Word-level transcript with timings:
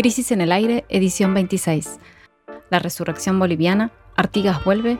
Crisis 0.00 0.32
en 0.32 0.40
el 0.40 0.50
aire, 0.50 0.86
edición 0.88 1.34
26. 1.34 2.00
La 2.70 2.78
resurrección 2.78 3.38
boliviana, 3.38 3.92
Artigas 4.16 4.64
vuelve 4.64 4.98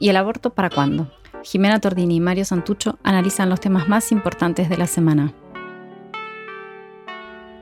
y 0.00 0.08
el 0.08 0.16
aborto 0.16 0.54
para 0.54 0.70
cuándo. 0.70 1.08
Jimena 1.44 1.78
Tordini 1.78 2.16
y 2.16 2.20
Mario 2.20 2.44
Santucho 2.44 2.98
analizan 3.04 3.48
los 3.48 3.60
temas 3.60 3.88
más 3.88 4.10
importantes 4.10 4.68
de 4.68 4.76
la 4.76 4.88
semana. 4.88 5.32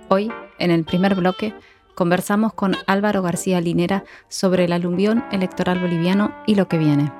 Hoy, 0.08 0.32
en 0.58 0.70
el 0.70 0.86
primer 0.86 1.14
bloque, 1.14 1.52
conversamos 1.94 2.54
con 2.54 2.74
Álvaro 2.86 3.20
García 3.20 3.60
Linera 3.60 4.04
sobre 4.28 4.64
el 4.64 4.72
alumbión 4.72 5.26
electoral 5.30 5.80
boliviano 5.80 6.34
y 6.46 6.54
lo 6.54 6.68
que 6.68 6.78
viene. 6.78 7.12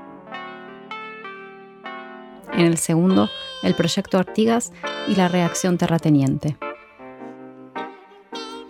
En 2.55 2.65
el 2.65 2.79
segundo, 2.79 3.29
el 3.63 3.75
proyecto 3.75 4.17
Artigas 4.17 4.73
y 5.09 5.15
la 5.15 5.29
reacción 5.29 5.77
terrateniente. 5.77 6.57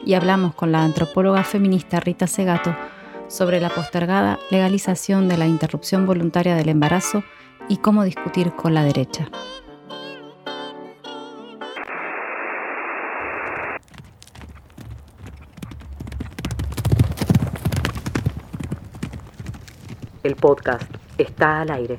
Y 0.08 0.14
hablamos 0.14 0.54
con 0.54 0.72
la 0.72 0.84
antropóloga 0.84 1.44
feminista 1.44 2.00
Rita 2.00 2.26
Segato 2.26 2.74
sobre 3.26 3.60
la 3.60 3.68
postergada 3.68 4.38
legalización 4.50 5.28
de 5.28 5.36
la 5.36 5.46
interrupción 5.46 6.06
voluntaria 6.06 6.56
del 6.56 6.70
embarazo 6.70 7.22
y 7.68 7.76
cómo 7.76 8.04
discutir 8.04 8.54
con 8.54 8.72
la 8.72 8.84
derecha. 8.84 9.28
El 20.22 20.36
podcast 20.36 20.90
está 21.18 21.60
al 21.60 21.70
aire. 21.70 21.98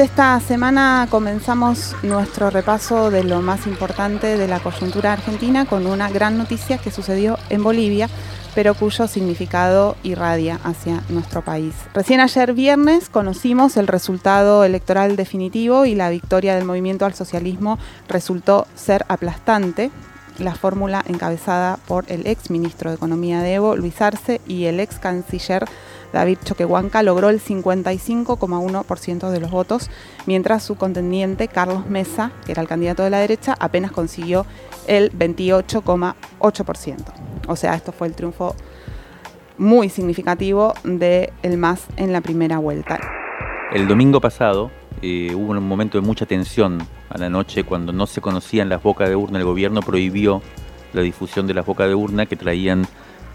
Esta 0.00 0.40
semana 0.40 1.06
comenzamos 1.10 1.94
nuestro 2.02 2.48
repaso 2.48 3.10
de 3.10 3.22
lo 3.22 3.42
más 3.42 3.66
importante 3.66 4.38
de 4.38 4.48
la 4.48 4.58
coyuntura 4.58 5.12
argentina 5.12 5.66
con 5.66 5.86
una 5.86 6.08
gran 6.08 6.38
noticia 6.38 6.78
que 6.78 6.90
sucedió 6.90 7.36
en 7.50 7.62
Bolivia, 7.62 8.08
pero 8.54 8.72
cuyo 8.72 9.06
significado 9.06 9.96
irradia 10.02 10.58
hacia 10.64 11.02
nuestro 11.10 11.44
país. 11.44 11.74
Recién 11.92 12.20
ayer 12.20 12.54
viernes 12.54 13.10
conocimos 13.10 13.76
el 13.76 13.88
resultado 13.88 14.64
electoral 14.64 15.16
definitivo 15.16 15.84
y 15.84 15.94
la 15.94 16.08
victoria 16.08 16.54
del 16.54 16.64
movimiento 16.64 17.04
al 17.04 17.12
socialismo 17.12 17.78
resultó 18.08 18.66
ser 18.74 19.04
aplastante. 19.06 19.90
La 20.38 20.54
fórmula 20.54 21.04
encabezada 21.06 21.78
por 21.86 22.06
el 22.08 22.26
ex 22.26 22.48
ministro 22.48 22.88
de 22.88 22.96
Economía 22.96 23.42
de 23.42 23.52
Evo, 23.52 23.76
Luis 23.76 24.00
Arce, 24.00 24.40
y 24.48 24.64
el 24.64 24.80
ex 24.80 24.98
canciller 24.98 25.66
David 26.12 26.38
Choquehuanca 26.44 27.02
logró 27.02 27.28
el 27.28 27.40
55,1% 27.40 29.30
de 29.30 29.40
los 29.40 29.50
votos, 29.50 29.90
mientras 30.26 30.62
su 30.62 30.76
contendiente 30.76 31.48
Carlos 31.48 31.86
Mesa, 31.88 32.32
que 32.44 32.52
era 32.52 32.62
el 32.62 32.68
candidato 32.68 33.02
de 33.02 33.10
la 33.10 33.18
derecha, 33.18 33.56
apenas 33.58 33.92
consiguió 33.92 34.46
el 34.86 35.12
28,8%. 35.12 36.96
O 37.48 37.56
sea, 37.56 37.74
esto 37.74 37.92
fue 37.92 38.08
el 38.08 38.14
triunfo 38.14 38.54
muy 39.58 39.88
significativo 39.88 40.74
de 40.84 41.32
el 41.42 41.58
MAS 41.58 41.86
en 41.96 42.12
la 42.12 42.20
primera 42.20 42.58
vuelta. 42.58 42.98
El 43.72 43.86
domingo 43.86 44.20
pasado 44.20 44.70
eh, 45.02 45.32
hubo 45.34 45.52
un 45.52 45.62
momento 45.66 46.00
de 46.00 46.06
mucha 46.06 46.26
tensión 46.26 46.78
a 47.08 47.18
la 47.18 47.28
noche 47.28 47.64
cuando 47.64 47.92
no 47.92 48.06
se 48.06 48.20
conocían 48.20 48.68
las 48.68 48.82
bocas 48.82 49.08
de 49.08 49.16
urna. 49.16 49.38
El 49.38 49.44
gobierno 49.44 49.80
prohibió 49.80 50.42
la 50.92 51.02
difusión 51.02 51.46
de 51.46 51.54
las 51.54 51.66
bocas 51.66 51.88
de 51.88 51.94
urna 51.94 52.26
que 52.26 52.36
traían 52.36 52.86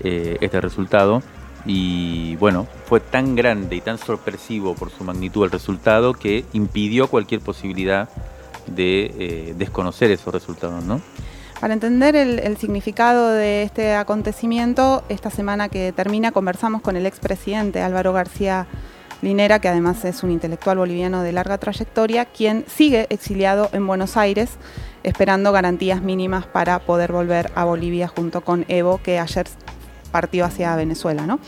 eh, 0.02 0.38
este 0.42 0.60
resultado. 0.60 1.22
Y 1.66 2.36
bueno, 2.36 2.68
fue 2.86 3.00
tan 3.00 3.36
grande 3.36 3.76
y 3.76 3.82
tan 3.82 3.98
sorpresivo 3.98 4.76
por 4.76 4.92
su 4.92 5.04
magnitud 5.04 5.46
el 5.46 5.52
resultado 5.52 6.14
que 6.14 6.46
impidió 6.54 7.08
cualquier 7.08 7.42
posibilidad 7.42 8.10
de 8.68 9.14
eh, 9.18 9.56
desconocer 9.58 10.12
esos 10.12 10.34
resultados, 10.34 10.84
¿no? 10.84 11.02
Para 11.60 11.74
entender 11.74 12.16
el, 12.16 12.58
significado 12.58 13.30
de 13.32 13.64
este 13.64 13.96
acontecimiento, 13.96 15.04
esta 15.10 15.30
semana 15.30 15.70
que 15.70 15.94
termina 15.94 16.32
conversamos 16.32 16.82
con 16.82 16.98
el 16.98 17.06
expresidente 17.06 17.82
Álvaro 17.82 18.12
García 18.12 18.68
Linera, 19.22 19.60
que 19.60 19.70
además 19.70 20.04
es 20.04 20.22
un 20.22 20.32
intelectual 20.32 20.78
boliviano 20.78 21.24
de 21.24 21.32
larga 21.32 21.58
trayectoria, 21.58 22.26
quien 22.26 22.66
sigue 22.68 23.08
exiliado 23.10 23.70
en 23.72 23.88
Buenos 23.88 24.18
Aires, 24.18 24.52
esperando 25.04 25.54
garantías 25.54 26.02
mínimas 26.02 26.46
para 26.46 26.78
poder 26.80 27.14
volver 27.14 27.50
a 27.56 27.64
Bolivia 27.64 28.10
junto 28.10 28.42
con 28.42 28.66
Evo, 28.68 29.00
que 29.02 29.18
ayer 29.18 29.48
partió 30.16 30.46
hacia 30.46 30.74
Venezuela. 30.78 31.28
¿no? 31.28 31.40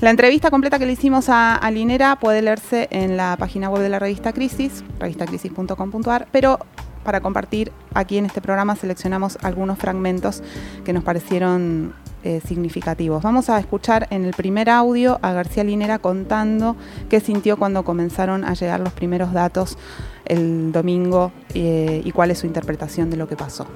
La 0.00 0.10
entrevista 0.10 0.50
completa 0.50 0.78
que 0.78 0.84
le 0.84 0.92
hicimos 0.92 1.30
a, 1.30 1.58
Linera 1.72 2.16
puede 2.16 2.42
leerse 2.42 2.86
en 2.90 3.16
la 3.16 3.34
página 3.38 3.70
web 3.70 3.82
de 3.82 3.88
la 3.88 3.98
revista 3.98 4.34
Crisis, 4.34 4.84
revistacrisis.com.ar, 4.98 6.28
pero 6.30 6.58
para 7.02 7.22
compartir 7.22 7.72
aquí 7.94 8.18
en 8.18 8.26
este 8.26 8.42
programa 8.42 8.76
seleccionamos 8.76 9.38
algunos 9.40 9.78
fragmentos 9.78 10.42
que 10.84 10.92
nos 10.92 11.02
parecieron 11.02 11.94
eh, 12.24 12.42
significativos. 12.46 13.22
Vamos 13.22 13.48
a 13.48 13.58
escuchar 13.58 14.06
en 14.10 14.26
el 14.26 14.34
primer 14.34 14.68
audio 14.68 15.18
a 15.22 15.32
García 15.32 15.64
Linera 15.64 15.98
contando 15.98 16.76
qué 17.08 17.20
sintió 17.20 17.56
cuando 17.56 17.84
comenzaron 17.84 18.44
a 18.44 18.52
llegar 18.52 18.80
los 18.80 18.92
primeros 18.92 19.32
datos 19.32 19.78
el 20.26 20.72
domingo 20.72 21.32
eh, 21.54 22.02
y 22.04 22.12
cuál 22.12 22.32
es 22.32 22.40
su 22.40 22.46
interpretación 22.46 23.08
de 23.08 23.16
lo 23.16 23.26
que 23.26 23.36
pasó. 23.36 23.66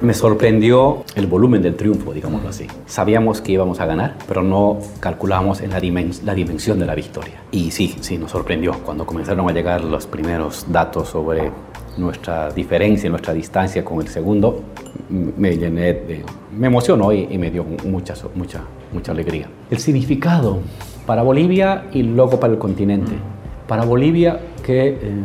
Me 0.00 0.14
sorprendió 0.14 1.02
el 1.16 1.26
volumen 1.26 1.60
del 1.60 1.74
triunfo, 1.74 2.12
digámoslo 2.12 2.50
así. 2.50 2.68
Sabíamos 2.86 3.40
que 3.40 3.50
íbamos 3.50 3.80
a 3.80 3.86
ganar, 3.86 4.14
pero 4.28 4.44
no 4.44 4.78
calculábamos 5.00 5.60
en 5.60 5.70
la, 5.70 5.80
la, 6.24 6.34
dimensión 6.34 6.78
de 6.78 6.86
la 6.86 6.94
victoria. 6.94 7.42
Y 7.50 7.72
sí, 7.72 7.96
sí, 8.00 8.16
nos 8.16 8.30
sorprendió 8.30 8.74
cuando 8.84 9.04
comenzaron 9.04 9.48
a 9.48 9.52
llegar 9.52 9.82
los 9.82 10.06
primeros 10.06 10.66
datos 10.70 11.08
sobre 11.08 11.50
nuestra 11.96 12.50
diferencia, 12.50 13.10
nuestra 13.10 13.34
distancia 13.34 13.84
con 13.84 14.00
el 14.00 14.06
segundo. 14.06 14.62
Me 15.08 15.56
llené 15.56 15.94
de, 15.94 16.24
me 16.56 16.68
emocionó 16.68 17.12
y, 17.12 17.36
me 17.36 17.50
dio 17.50 17.64
mucha, 17.64 18.14
mucha, 18.36 18.60
mucha 18.92 19.10
alegría. 19.10 19.48
El 19.68 19.78
significado 19.78 20.60
para 21.06 21.22
Bolivia 21.22 21.86
y 21.92 22.04
luego 22.04 22.38
para 22.38 22.52
el 22.52 22.60
continente. 22.60 23.14
Para 23.66 23.84
Bolivia 23.84 24.38
que 24.62 24.90
eh, 24.90 25.24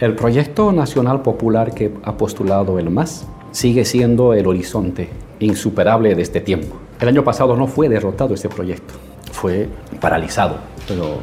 el 0.00 0.16
proyecto 0.16 0.72
nacional 0.72 1.22
popular 1.22 1.72
que 1.72 1.94
ha 2.02 2.16
postulado 2.16 2.76
el 2.80 2.90
MAS 2.90 3.24
sigue 3.52 3.84
siendo 3.84 4.34
el 4.34 4.46
horizonte 4.46 5.08
insuperable 5.40 6.14
de 6.14 6.22
este 6.22 6.40
tiempo. 6.40 6.76
El 7.00 7.08
año 7.08 7.24
pasado 7.24 7.56
no 7.56 7.66
fue 7.66 7.88
derrotado 7.88 8.34
este 8.34 8.48
proyecto, 8.48 8.94
fue 9.32 9.68
paralizado, 10.00 10.56
pero 10.86 11.18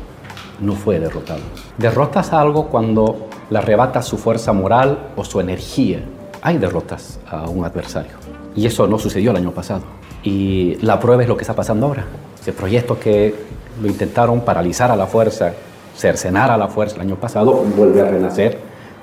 no 0.60 0.74
fue 0.74 1.00
derrotado. 1.00 1.42
Derrotas 1.78 2.34
algo 2.34 2.68
cuando 2.68 3.28
le 3.50 3.58
arrebatas 3.60 4.06
su 4.06 4.18
fuerza 4.18 4.54
moral 4.54 5.10
o 5.16 5.24
su 5.24 5.40
energía. 5.40 6.02
Hay 6.42 6.58
derrotas 6.58 7.20
a 7.30 7.48
un 7.50 7.64
adversario. 7.64 8.14
Y 8.56 8.66
eso 8.66 8.88
no 8.88 8.98
sucedió 8.98 9.32
el 9.32 9.38
año 9.38 9.52
pasado. 9.52 9.84
Y 10.24 10.76
la 10.82 11.00
prueba 11.00 11.22
es 11.22 11.30
lo 11.30 11.38
que 11.38 11.44
está 11.44 11.56
pasando 11.56 11.86
ahora. 11.86 12.06
Ese 12.42 12.54
proyecto 12.54 13.00
que 13.00 13.36
lo 13.82 13.88
intentaron 13.88 14.42
paralizar 14.42 14.90
a 14.90 14.96
la 14.96 15.06
fuerza, 15.06 15.54
cercenar 15.96 16.50
a 16.50 16.58
la 16.58 16.68
fuerza 16.68 16.96
el 16.96 17.02
año 17.02 17.16
pasado, 17.18 17.54
vuelve 17.54 18.02
a 18.02 18.06
renacer 18.06 18.58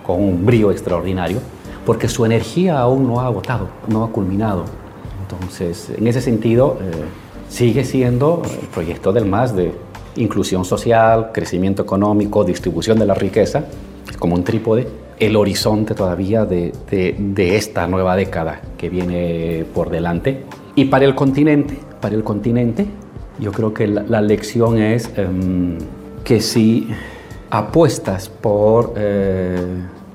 con 0.04 0.20
un 0.20 0.44
brío 0.44 0.72
extraordinario 0.72 1.38
porque 1.84 2.08
su 2.08 2.24
energía 2.24 2.80
aún 2.80 3.06
no 3.06 3.20
ha 3.20 3.26
agotado, 3.26 3.68
no 3.88 4.04
ha 4.04 4.10
culminado. 4.10 4.64
Entonces, 5.22 5.90
en 5.96 6.06
ese 6.06 6.20
sentido, 6.20 6.78
eh, 6.80 6.90
sigue 7.48 7.84
siendo 7.84 8.42
el 8.44 8.68
proyecto 8.68 9.12
del 9.12 9.26
MAS 9.26 9.54
de 9.54 9.72
inclusión 10.16 10.64
social, 10.64 11.30
crecimiento 11.32 11.82
económico, 11.82 12.44
distribución 12.44 12.98
de 12.98 13.06
la 13.06 13.14
riqueza, 13.14 13.64
como 14.18 14.34
un 14.34 14.44
trípode, 14.44 14.88
el 15.18 15.36
horizonte 15.36 15.94
todavía 15.94 16.44
de, 16.44 16.72
esta 17.36 17.86
nueva 17.86 18.16
década 18.16 18.60
que 18.76 18.88
viene 18.88 19.64
por 19.74 19.90
delante. 19.90 20.44
Y 20.74 20.86
para 20.86 21.04
el 21.04 21.14
continente, 21.14 21.78
para 22.00 22.14
el 22.14 22.24
continente, 22.24 22.86
yo 23.38 23.52
creo 23.52 23.74
que 23.74 23.86
la, 23.86 24.20
lección 24.20 24.78
es 24.78 25.10
em, 25.16 25.78
que 26.24 26.40
si 26.40 26.88
apuestas 27.50 28.28
por 28.28 28.94
eh, 28.96 29.56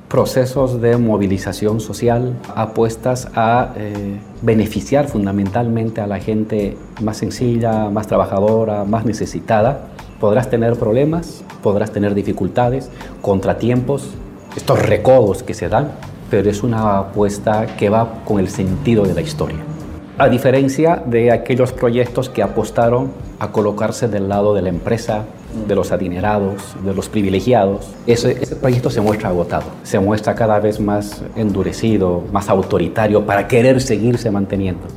procesos 0.10 0.82
de 0.82 0.98
movilización 0.98 1.80
social, 1.80 2.36
apuestas 2.56 3.30
a 3.36 3.74
eh, 3.78 4.20
beneficiar 4.42 5.08
fundamentalmente 5.08 6.02
a 6.02 6.08
la 6.08 6.20
gente 6.20 6.76
más 7.02 7.18
sencilla, 7.18 7.90
más 7.90 8.08
trabajadora, 8.08 8.86
más 8.86 9.06
necesitada. 9.06 9.90
Podrás 10.20 10.50
tener 10.50 10.76
problemas, 10.78 11.44
podrás 11.62 11.92
tener 11.92 12.16
dificultades, 12.16 12.90
contratiempos, 13.22 14.10
estos 14.58 14.82
recodos 14.82 15.44
que 15.44 15.54
se 15.54 15.70
dan, 15.70 15.92
pero 16.32 16.50
es 16.50 16.64
una 16.64 16.98
apuesta 16.98 17.68
que 17.78 17.90
va 17.90 18.24
con 18.26 18.40
el 18.40 18.50
sentido 18.50 19.04
de 19.04 19.14
la 19.14 19.22
historia. 19.22 19.60
A 20.18 20.28
diferencia 20.28 21.02
de 21.06 21.32
aquellos 21.32 21.72
proyectos 21.72 22.30
que 22.30 22.42
apostaron 22.42 23.12
a 23.40 23.52
colocarse 23.52 24.08
del 24.08 24.28
lado 24.28 24.56
de 24.56 24.64
la 24.64 24.70
empresa, 24.70 25.26
de 25.68 25.76
los 25.76 25.92
adinerados, 25.92 26.76
de 26.84 26.94
los 26.94 27.10
privilegiados, 27.10 27.94
ese, 28.06 28.56
proyecto 28.56 28.90
se 28.90 29.02
muestra 29.02 29.30
agotado, 29.30 29.66
se 29.84 30.00
muestra 30.00 30.36
cada 30.36 30.60
vez 30.60 30.80
más 30.80 31.24
endurecido, 31.36 32.24
más 32.32 32.50
autoritario 32.50 33.26
para 33.26 33.48
querer 33.48 33.82
seguirse 33.82 34.32
manteniendo. 34.32 34.88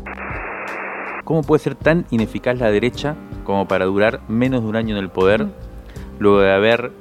¿Cómo 1.25 1.43
puede 1.43 1.62
ser 1.62 1.75
tan 1.75 2.04
ineficaz 2.10 2.58
la 2.58 2.70
derecha 2.70 3.14
como 3.44 3.66
para 3.66 3.84
durar 3.87 4.20
menos 4.28 4.62
de 4.62 4.69
un 4.69 4.76
año 4.76 4.96
en 4.96 5.02
el 5.02 5.10
poder 5.10 5.46
luego 6.19 6.40
de 6.40 6.52
haber 6.52 6.93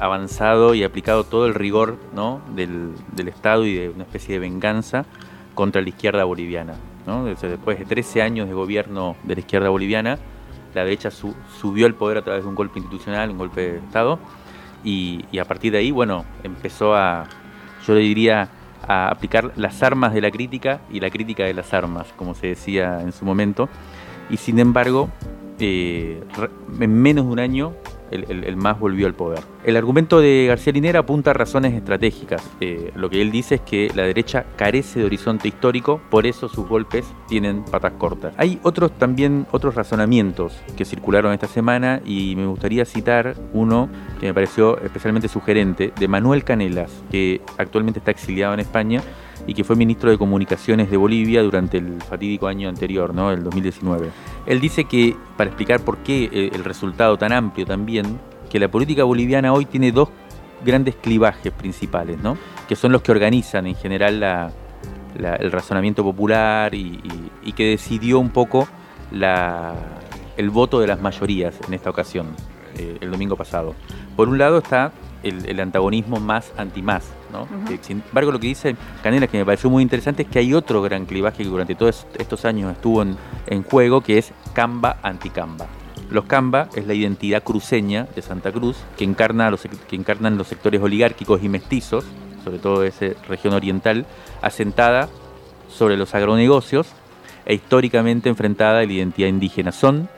avanzado 0.00 0.74
y 0.74 0.84
aplicado 0.84 1.24
todo 1.24 1.46
el 1.46 1.54
rigor 1.54 1.96
¿no? 2.14 2.40
del, 2.54 2.92
del 3.14 3.28
Estado 3.28 3.64
y 3.64 3.74
de 3.74 3.88
una 3.90 4.04
especie 4.04 4.34
de 4.34 4.38
venganza 4.40 5.04
contra 5.54 5.82
la 5.82 5.88
izquierda 5.88 6.24
boliviana? 6.24 6.74
Después 7.24 7.78
de 7.78 7.86
13 7.86 8.20
años 8.20 8.48
de 8.48 8.54
gobierno 8.54 9.16
de 9.24 9.34
la 9.34 9.40
izquierda 9.40 9.70
boliviana, 9.70 10.18
la 10.74 10.84
derecha 10.84 11.10
subió 11.10 11.86
al 11.86 11.94
poder 11.94 12.18
a 12.18 12.22
través 12.22 12.44
de 12.44 12.48
un 12.48 12.54
golpe 12.54 12.78
institucional, 12.78 13.30
un 13.30 13.38
golpe 13.38 13.72
de 13.72 13.78
Estado, 13.78 14.18
y, 14.84 15.24
a 15.38 15.44
partir 15.44 15.72
de 15.72 15.78
ahí, 15.78 15.90
bueno, 15.90 16.24
empezó 16.42 16.94
a, 16.94 17.26
yo 17.86 17.94
le 17.94 18.00
diría, 18.00 18.48
a 18.86 19.08
aplicar 19.08 19.52
las 19.56 19.82
armas 19.82 20.14
de 20.14 20.20
la 20.20 20.30
crítica 20.30 20.80
y 20.90 21.00
la 21.00 21.10
crítica 21.10 21.44
de 21.44 21.54
las 21.54 21.74
armas, 21.74 22.12
como 22.16 22.34
se 22.34 22.48
decía 22.48 23.00
en 23.00 23.12
su 23.12 23.24
momento, 23.24 23.68
y 24.30 24.36
sin 24.36 24.58
embargo, 24.58 25.10
eh, 25.58 26.22
en 26.80 27.02
menos 27.02 27.26
de 27.26 27.32
un 27.32 27.38
año 27.40 27.72
el, 28.10 28.56
MAS 28.56 28.78
volvió 28.78 29.06
al 29.06 29.14
poder. 29.14 29.40
El 29.64 29.76
argumento 29.76 30.20
de 30.20 30.46
García 30.48 30.72
Linera 30.72 31.00
apunta 31.00 31.30
a 31.30 31.34
razones 31.34 31.74
estratégicas. 31.74 32.42
Eh, 32.60 32.92
lo 32.94 33.10
que 33.10 33.22
él 33.22 33.30
dice 33.30 33.56
es 33.56 33.60
que 33.60 33.90
la 33.94 34.04
derecha 34.04 34.46
carece 34.56 35.00
de 35.00 35.06
horizonte 35.06 35.48
histórico, 35.48 36.00
por 36.10 36.26
eso 36.26 36.48
sus 36.48 36.66
golpes 36.66 37.06
tienen 37.28 37.64
patas 37.64 37.92
cortas. 37.92 38.34
Hay 38.36 38.58
otros 38.62 38.92
también 38.92 39.46
otros 39.50 39.74
razonamientos 39.74 40.58
que 40.76 40.84
circularon 40.84 41.32
esta 41.32 41.46
semana 41.46 42.00
y 42.04 42.34
me 42.36 42.46
gustaría 42.46 42.84
citar 42.84 43.34
uno 43.52 43.88
que 44.20 44.26
me 44.26 44.34
pareció 44.34 44.78
especialmente 44.80 45.28
sugerente 45.28 45.92
de 45.98 46.08
Manuel 46.08 46.44
Canelas, 46.44 46.90
que 47.10 47.40
actualmente 47.56 47.98
está 47.98 48.10
exiliado 48.10 48.54
en 48.54 48.60
España 48.60 49.02
y 49.48 49.54
que 49.54 49.64
fue 49.64 49.76
ministro 49.76 50.10
de 50.10 50.18
Comunicaciones 50.18 50.90
de 50.90 50.98
Bolivia 50.98 51.42
durante 51.42 51.78
el 51.78 52.02
fatídico 52.02 52.46
año 52.46 52.68
anterior, 52.68 53.14
¿no? 53.14 53.32
el 53.32 53.42
2019. 53.42 54.10
Él 54.44 54.60
dice 54.60 54.84
que, 54.84 55.16
para 55.38 55.48
explicar 55.48 55.80
por 55.80 55.98
qué 55.98 56.24
eh, 56.30 56.50
el 56.52 56.64
resultado 56.64 57.16
tan 57.16 57.32
amplio 57.32 57.64
también, 57.64 58.20
que 58.50 58.60
la 58.60 58.68
política 58.68 59.04
boliviana 59.04 59.54
hoy 59.54 59.64
tiene 59.64 59.90
dos 59.90 60.10
grandes 60.64 60.96
clivajes 60.96 61.50
principales, 61.50 62.18
¿no? 62.18 62.36
que 62.68 62.76
son 62.76 62.92
los 62.92 63.00
que 63.00 63.10
organizan 63.10 63.66
en 63.66 63.74
general 63.74 64.52
el 65.16 65.50
razonamiento 65.50 66.04
popular 66.04 66.74
y, 66.74 67.00
que 67.56 67.70
decidió 67.70 68.18
un 68.20 68.28
poco 68.28 68.68
el 69.10 70.50
voto 70.50 70.78
de 70.78 70.86
las 70.86 71.00
mayorías 71.00 71.58
en 71.66 71.72
esta 71.72 71.88
ocasión, 71.88 72.28
eh, 72.76 72.98
el 73.00 73.10
domingo 73.10 73.34
pasado. 73.34 73.74
Por 74.14 74.28
un 74.28 74.36
lado 74.36 74.58
está 74.58 74.92
el, 75.22 75.58
antagonismo 75.58 76.20
más 76.20 76.52
anti-más. 76.58 77.17
¿No? 77.32 77.46
sin 77.82 78.02
embargo, 78.06 78.32
lo 78.32 78.40
que 78.40 78.48
dice 78.48 78.76
Canela, 79.02 79.26
que 79.26 79.38
me 79.38 79.44
pareció 79.44 79.70
muy 79.70 79.82
interesante, 79.82 80.22
es 80.22 80.28
que 80.28 80.38
hay 80.38 80.54
otro 80.54 80.82
gran 80.82 81.06
clivaje 81.06 81.42
que 81.42 81.48
durante 81.48 81.74
todos 81.74 82.06
estos 82.18 82.44
años 82.44 82.72
estuvo 82.72 83.02
en, 83.02 83.62
juego, 83.62 84.00
que 84.00 84.18
es 84.18 84.32
Camba 84.52 84.98
anti-Camba. 85.02 85.66
Los 86.10 86.24
Camba 86.24 86.68
es 86.74 86.86
la 86.86 86.94
identidad 86.94 87.42
cruceña 87.42 88.06
de 88.14 88.22
Santa 88.22 88.50
Cruz, 88.50 88.76
que, 88.96 89.04
encarna 89.04 89.50
los, 89.50 89.62
que 89.62 89.96
encarnan 89.96 90.38
los 90.38 90.48
sectores 90.48 90.80
oligárquicos 90.80 91.42
y 91.42 91.48
mestizos, 91.48 92.04
sobre 92.44 92.58
todo 92.58 92.80
de 92.80 92.88
esa 92.88 93.06
región 93.28 93.52
oriental, 93.54 94.06
asentada 94.40 95.08
sobre 95.68 95.96
los 95.96 96.14
agronegocios 96.14 96.88
e 97.44 97.54
históricamente 97.54 98.28
enfrentada 98.28 98.80
a 98.80 98.84
la 98.84 98.92
identidad 98.92 99.28
indígena. 99.28 99.72
Son 99.72 100.08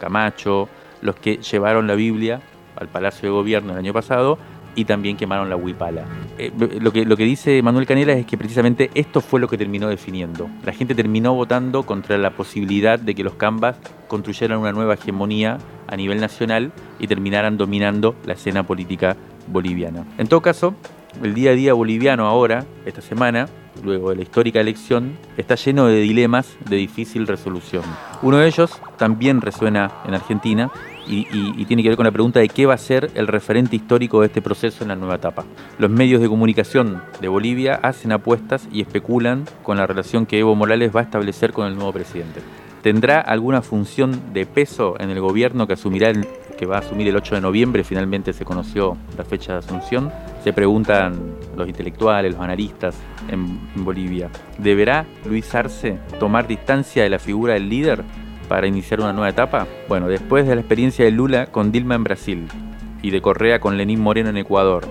Camacho, 0.00 0.68
los 1.02 1.16
que 1.16 1.38
llevaron 1.38 1.86
la 1.86 1.94
Biblia 1.94 2.40
al 2.76 2.88
Palacio 2.88 3.28
de 3.28 3.34
Gobierno 3.34 3.72
el 3.72 3.78
año 3.78 3.92
pasado 3.92 4.38
y 4.74 4.84
también 4.84 5.16
quemaron 5.16 5.48
la 5.50 5.56
huipala. 5.56 6.04
Eh, 6.38 6.50
lo, 6.80 6.92
que, 6.92 7.24
dice 7.24 7.62
Manuel 7.62 7.86
Canela 7.86 8.12
es 8.12 8.26
que 8.26 8.38
precisamente 8.38 8.90
esto 8.94 9.20
fue 9.20 9.40
lo 9.40 9.48
que 9.48 9.58
terminó 9.58 9.88
definiendo. 9.88 10.48
La 10.64 10.72
gente 10.72 10.94
terminó 10.94 11.34
votando 11.34 11.84
contra 11.84 12.18
la 12.18 12.30
posibilidad 12.30 12.98
de 12.98 13.14
que 13.14 13.24
los 13.24 13.34
Cambas 13.34 13.76
construyeran 14.08 14.58
una 14.58 14.72
nueva 14.72 14.94
hegemonía 14.94 15.58
a 15.86 15.96
nivel 15.96 16.20
nacional 16.20 16.72
y 16.98 17.06
terminaran 17.06 17.56
dominando 17.56 18.14
la 18.24 18.34
escena 18.34 18.62
política 18.62 19.16
boliviana. 19.48 20.04
En 20.18 20.28
todo 20.28 20.40
caso, 20.40 20.74
el 21.22 21.34
día 21.34 21.50
a 21.50 21.54
día 21.54 21.74
boliviano 21.74 22.26
ahora, 22.26 22.64
esta 22.86 23.00
semana, 23.00 23.48
luego 23.82 24.10
de 24.10 24.16
la 24.16 24.22
histórica 24.22 24.60
elección, 24.60 25.16
está 25.36 25.56
lleno 25.56 25.86
de 25.86 26.00
dilemas 26.00 26.56
de 26.68 26.76
difícil 26.76 27.26
resolución. 27.26 27.82
Uno 28.22 28.38
de 28.38 28.46
ellos 28.46 28.80
también 28.96 29.40
resuena 29.40 29.90
en 30.06 30.14
Argentina 30.14 30.70
y, 31.10 31.64
tiene 31.64 31.82
que 31.82 31.88
ver 31.88 31.96
con 31.96 32.06
la 32.06 32.12
pregunta 32.12 32.40
de 32.40 32.48
qué 32.48 32.66
va 32.66 32.74
a 32.74 32.78
ser 32.78 33.10
el 33.14 33.26
referente 33.26 33.76
histórico 33.76 34.20
de 34.20 34.28
este 34.28 34.42
proceso 34.42 34.84
en 34.84 34.88
la 34.88 34.96
nueva 34.96 35.16
etapa. 35.16 35.44
Los 35.78 35.90
medios 35.90 36.20
de 36.20 36.28
comunicación 36.28 37.02
de 37.20 37.28
Bolivia 37.28 37.74
hacen 37.82 38.12
apuestas 38.12 38.68
y 38.72 38.80
especulan 38.80 39.44
con 39.62 39.76
la 39.76 39.86
relación 39.86 40.26
que 40.26 40.38
Evo 40.38 40.54
Morales 40.54 40.94
va 40.94 41.00
a 41.00 41.04
establecer 41.04 41.52
con 41.52 41.66
el 41.66 41.74
nuevo 41.74 41.92
presidente. 41.92 42.40
¿Tendrá 42.82 43.20
alguna 43.20 43.60
función 43.60 44.32
de 44.32 44.46
peso 44.46 44.94
en 44.98 45.10
el 45.10 45.20
gobierno 45.20 45.66
que 45.66 45.74
asumirá 45.74 46.12
que 46.56 46.66
va 46.66 46.76
a 46.76 46.80
asumir 46.80 47.08
el 47.08 47.16
8 47.16 47.34
de 47.34 47.40
noviembre? 47.42 47.84
Finalmente 47.84 48.32
se 48.32 48.44
conoció 48.44 48.96
la 49.18 49.24
fecha 49.24 49.52
de 49.52 49.58
asunción. 49.58 50.10
Se 50.42 50.54
preguntan 50.54 51.36
los 51.56 51.68
intelectuales, 51.68 52.32
los 52.32 52.40
analistas 52.40 52.96
en 53.28 53.84
Bolivia. 53.84 54.30
¿Deberá 54.56 55.04
Luis 55.26 55.54
Arce 55.54 55.98
tomar 56.18 56.46
distancia 56.46 57.02
de 57.02 57.10
la 57.10 57.18
figura 57.18 57.54
del 57.54 57.68
líder 57.68 58.02
para 58.50 58.66
iniciar 58.66 58.98
una 58.98 59.12
nueva 59.12 59.28
etapa? 59.28 59.68
Bueno, 59.88 60.08
después 60.08 60.44
de 60.44 60.56
la 60.56 60.60
experiencia 60.60 61.04
de 61.04 61.12
Lula 61.12 61.46
con 61.46 61.70
Dilma 61.70 61.94
en 61.94 62.02
Brasil 62.02 62.48
y 63.00 63.10
de 63.10 63.22
Correa 63.22 63.60
con 63.60 63.76
Lenín 63.76 64.00
Moreno 64.00 64.28
en 64.28 64.36
Ecuador, 64.38 64.82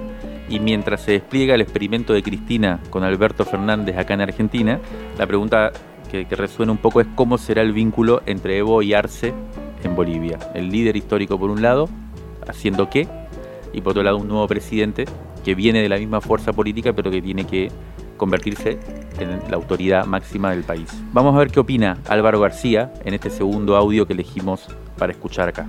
y 0.48 0.62
mientras 0.62 1.02
se 1.02 1.12
despliega 1.12 1.56
el 1.56 1.62
experimento 1.62 2.14
de 2.14 2.24
Cristina 2.24 2.80
con 2.90 3.04
Alberto 3.04 3.44
Fernández 3.44 3.98
acá 3.98 4.14
en 4.14 4.22
Argentina, 4.22 4.80
la 5.18 5.28
pregunta 5.28 5.74
que, 6.10 6.24
resuena 6.30 6.72
un 6.72 6.78
poco 6.78 7.02
es 7.02 7.08
cómo 7.16 7.38
será 7.38 7.62
el 7.62 7.74
vínculo 7.74 8.22
entre 8.26 8.58
Evo 8.58 8.82
y 8.82 8.94
Arce 8.94 9.34
en 9.84 9.94
Bolivia. 9.94 10.40
El 10.56 10.70
líder 10.70 10.96
histórico 10.96 11.38
por 11.38 11.50
un 11.50 11.62
lado, 11.62 11.90
haciendo 12.48 12.90
qué, 12.90 13.10
y 13.74 13.82
por 13.82 13.92
otro 13.92 14.04
lado 14.04 14.20
un 14.20 14.30
nuevo 14.30 14.48
presidente 14.48 15.04
que 15.44 15.54
viene 15.54 15.82
de 15.82 15.90
la 15.90 15.98
misma 15.98 16.22
fuerza 16.22 16.54
política 16.54 16.94
pero 16.94 17.12
que 17.12 17.22
tiene 17.22 17.44
que 17.44 17.70
convertirse 18.20 18.78
en 19.20 19.40
la 19.50 19.56
autoridad 19.56 20.06
máxima 20.06 20.52
del 20.52 20.64
país. 20.64 20.90
Vamos 21.12 21.34
a 21.34 21.40
ver 21.40 21.50
qué 21.50 21.60
opina 21.60 21.98
Álvaro 22.08 22.40
García 22.40 22.94
en 23.04 23.16
este 23.16 23.32
segundo 23.32 23.76
audio 23.76 24.06
que 24.06 24.14
elegimos 24.14 24.68
para 25.00 25.12
escuchar 25.12 25.50
acá. 25.50 25.66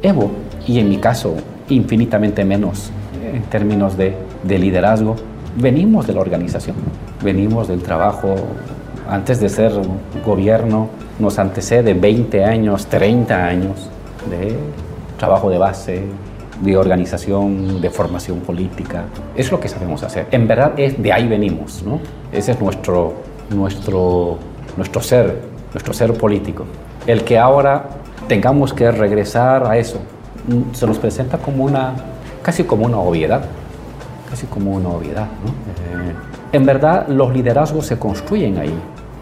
Evo, 0.00 0.30
y 0.66 0.78
en 0.78 0.88
mi 0.88 0.98
caso 0.98 1.36
infinitamente 1.68 2.44
menos 2.44 2.90
en 3.32 3.42
términos 3.44 3.96
de, 3.96 4.14
liderazgo, 4.44 5.16
venimos 5.56 6.06
de 6.06 6.12
la 6.12 6.20
organización, 6.20 6.76
venimos 7.22 7.68
del 7.68 7.82
trabajo, 7.82 8.34
antes 9.08 9.40
de 9.40 9.48
ser 9.48 9.72
gobierno, 10.24 10.90
nos 11.18 11.38
antecede 11.38 11.94
20 11.94 12.44
años, 12.44 12.86
30 12.86 13.46
años 13.46 13.88
de 14.28 14.56
trabajo 15.18 15.50
de 15.50 15.58
base, 15.58 16.02
de 16.62 16.76
organización, 16.76 17.80
de 17.80 17.90
formación 17.90 18.40
política. 18.40 19.04
Es 19.34 19.50
lo 19.50 19.58
que 19.58 19.68
sabemos 19.68 20.02
hacer. 20.02 20.28
En 20.30 20.46
verdad, 20.46 20.72
es, 20.76 21.00
de 21.02 21.12
ahí 21.12 21.26
venimos, 21.26 21.82
¿no? 21.82 21.98
Ese 22.30 22.52
es 22.52 22.60
nuestro, 22.60 23.14
nuestro, 23.50 24.38
nuestro 24.76 25.02
ser, 25.02 25.42
nuestro 25.72 25.92
ser 25.92 26.14
político. 26.14 26.64
El 27.06 27.24
que 27.24 27.36
ahora 27.36 27.88
tengamos 28.28 28.72
que 28.72 28.90
regresar 28.92 29.66
a 29.66 29.76
eso, 29.76 29.98
mm, 30.46 30.74
se 30.74 30.86
nos 30.86 30.98
presenta 30.98 31.38
como 31.38 31.64
una, 31.64 31.94
casi 32.42 32.62
como 32.62 32.86
una 32.86 32.98
obviedad, 32.98 33.42
casi 34.30 34.46
como 34.46 34.70
una 34.72 34.90
obviedad. 34.90 35.24
Eh, 35.24 36.14
en 36.52 36.64
verdad, 36.64 37.08
los 37.08 37.34
liderazgos 37.34 37.86
se 37.86 37.98
construyen 37.98 38.58
ahí. 38.58 38.74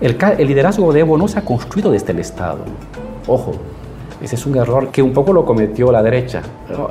El, 0.03 0.17
el 0.38 0.47
liderazgo 0.47 0.93
de 0.93 1.00
Evo 1.00 1.17
no 1.17 1.26
se 1.26 1.38
ha 1.38 1.43
construido 1.43 1.91
desde 1.91 2.12
el 2.12 2.19
Estado. 2.19 2.59
Ojo, 3.26 3.53
ese 4.23 4.35
es 4.35 4.47
un 4.47 4.57
error 4.57 4.89
que 4.89 5.03
un 5.03 5.12
poco 5.12 5.33
lo 5.33 5.45
cometió 5.45 5.91
la 5.91 6.03
derecha. 6.03 6.43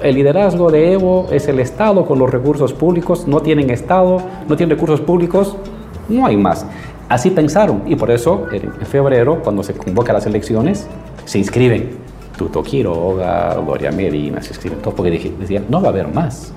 El 0.01 0.15
liderazgo 0.15 0.71
de 0.71 0.93
Evo 0.93 1.27
es 1.31 1.47
el 1.47 1.59
Estado 1.59 2.05
con 2.05 2.17
los 2.17 2.29
recursos 2.29 2.73
públicos, 2.73 3.27
no 3.27 3.41
tienen 3.41 3.69
Estado, 3.69 4.21
no 4.47 4.55
tienen 4.55 4.75
recursos 4.75 5.01
públicos, 5.01 5.55
no 6.07 6.25
hay 6.25 6.35
más. 6.37 6.65
Así 7.07 7.29
pensaron 7.29 7.83
y 7.85 7.95
por 7.95 8.09
eso 8.09 8.47
en 8.51 8.71
febrero, 8.85 9.41
cuando 9.43 9.63
se 9.63 9.73
convocan 9.73 10.15
las 10.15 10.25
elecciones, 10.25 10.87
se 11.25 11.37
inscriben 11.37 11.97
Tuto 12.37 12.63
Quiroga, 12.63 13.55
Gloria 13.55 13.91
Medina, 13.91 14.41
se 14.41 14.49
inscriben 14.49 14.79
todos 14.79 14.95
porque 14.95 15.11
decían, 15.39 15.65
no 15.69 15.81
va 15.81 15.87
a 15.87 15.91
haber 15.91 16.07
más. 16.07 16.51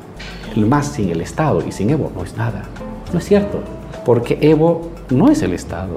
El 0.56 0.66
más 0.66 0.86
sin 0.86 1.10
el 1.10 1.20
Estado 1.20 1.62
y 1.66 1.72
sin 1.72 1.90
Evo 1.90 2.10
no 2.14 2.22
es 2.24 2.36
nada. 2.36 2.64
No 3.12 3.18
es 3.18 3.24
cierto, 3.26 3.60
porque 4.04 4.38
Evo 4.40 4.90
no 5.10 5.30
es 5.30 5.42
el 5.42 5.52
Estado. 5.52 5.96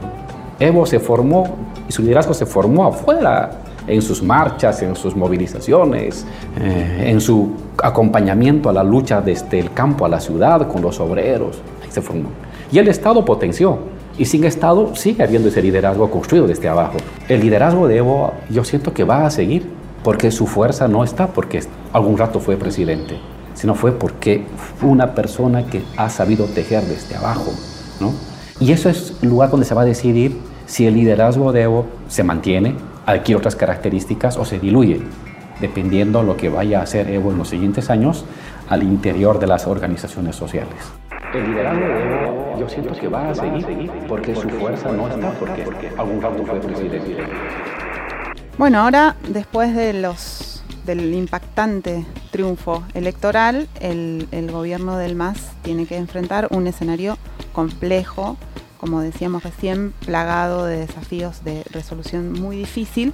Evo 0.59 0.85
se 0.85 0.99
formó 0.99 1.55
y 1.87 1.91
su 1.91 2.01
liderazgo 2.01 2.33
se 2.33 2.45
formó 2.45 2.85
afuera 2.85 3.61
en 3.87 4.01
sus 4.01 4.21
marchas, 4.23 4.81
en 4.81 4.95
sus 4.95 5.15
movilizaciones, 5.15 6.25
eh, 6.59 7.05
en 7.07 7.21
su 7.21 7.51
acompañamiento 7.81 8.69
a 8.69 8.73
la 8.73 8.83
lucha 8.83 9.21
desde 9.21 9.59
el 9.59 9.73
campo 9.73 10.05
a 10.05 10.09
la 10.09 10.19
ciudad 10.19 10.67
con 10.67 10.81
los 10.81 10.99
obreros. 10.99 11.61
Ahí 11.83 11.91
se 11.91 12.01
formó. 12.01 12.29
Y 12.71 12.79
el 12.79 12.87
Estado 12.87 13.23
potenció. 13.23 13.79
Y 14.17 14.25
sin 14.25 14.45
Estado 14.45 14.95
sigue 14.95 15.23
habiendo 15.23 15.49
ese 15.49 15.61
liderazgo 15.61 16.09
construido 16.09 16.47
desde 16.47 16.69
abajo. 16.69 16.97
El 17.27 17.41
liderazgo 17.41 17.87
de 17.87 17.97
Evo 17.97 18.33
yo 18.49 18.63
siento 18.63 18.93
que 18.93 19.03
va 19.03 19.25
a 19.25 19.29
seguir 19.29 19.69
porque 20.03 20.31
su 20.31 20.47
fuerza 20.47 20.87
no 20.87 21.03
está 21.03 21.27
porque 21.27 21.61
algún 21.91 22.17
rato 22.17 22.39
fue 22.39 22.55
presidente, 22.55 23.17
sino 23.55 23.75
fue 23.75 23.91
porque 23.91 24.45
fue 24.77 24.89
una 24.89 25.15
persona 25.15 25.65
que 25.65 25.83
ha 25.97 26.09
sabido 26.09 26.45
tejer 26.45 26.83
desde 26.83 27.15
abajo. 27.15 27.51
¿no? 27.99 28.13
Y 28.59 28.71
eso 28.71 28.89
es 28.89 29.15
el 29.21 29.29
lugar 29.29 29.49
donde 29.49 29.65
se 29.65 29.75
va 29.75 29.81
a 29.81 29.85
decidir 29.85 30.39
si 30.65 30.87
el 30.87 30.93
liderazgo 30.93 31.51
de 31.51 31.63
Evo 31.63 31.85
se 32.07 32.23
mantiene 32.23 32.75
adquiere 33.05 33.37
otras 33.37 33.55
características 33.55 34.37
o 34.37 34.45
se 34.45 34.59
diluye, 34.59 35.01
dependiendo 35.59 36.23
lo 36.23 36.37
que 36.37 36.49
vaya 36.49 36.79
a 36.79 36.83
hacer 36.83 37.09
Evo 37.09 37.31
en 37.31 37.37
los 37.37 37.49
siguientes 37.49 37.89
años 37.89 38.25
al 38.69 38.83
interior 38.83 39.39
de 39.39 39.47
las 39.47 39.67
organizaciones 39.67 40.35
sociales. 40.35 40.75
El 41.33 41.49
liderazgo 41.49 41.85
de 41.85 42.23
Evo 42.23 42.59
yo 42.59 42.69
siento 42.69 42.93
que 42.93 43.07
va 43.07 43.29
a 43.29 43.35
seguir 43.35 43.91
porque 44.07 44.35
su 44.35 44.49
fuerza 44.49 44.91
no 44.91 45.07
está 45.07 45.31
porque 45.33 45.65
algún 45.97 46.21
rato 46.21 46.45
fue 46.45 46.59
presidente. 46.59 47.17
Bueno, 48.57 48.79
ahora 48.79 49.17
después 49.27 49.75
de 49.75 49.93
los 49.93 50.63
del 50.85 51.13
impactante 51.13 52.05
triunfo 52.31 52.83
electoral, 52.93 53.67
el, 53.81 54.27
el 54.31 54.51
gobierno 54.51 54.97
del 54.97 55.15
MAS 55.15 55.51
tiene 55.63 55.85
que 55.85 55.97
enfrentar 55.97 56.47
un 56.51 56.67
escenario 56.67 57.17
complejo 57.53 58.37
como 58.85 59.01
decíamos 59.01 59.41
recién, 59.41 59.93
plagado 60.05 60.65
de 60.65 60.77
desafíos 60.77 61.43
de 61.43 61.63
resolución 61.71 62.33
muy 62.33 62.55
difícil. 62.55 63.13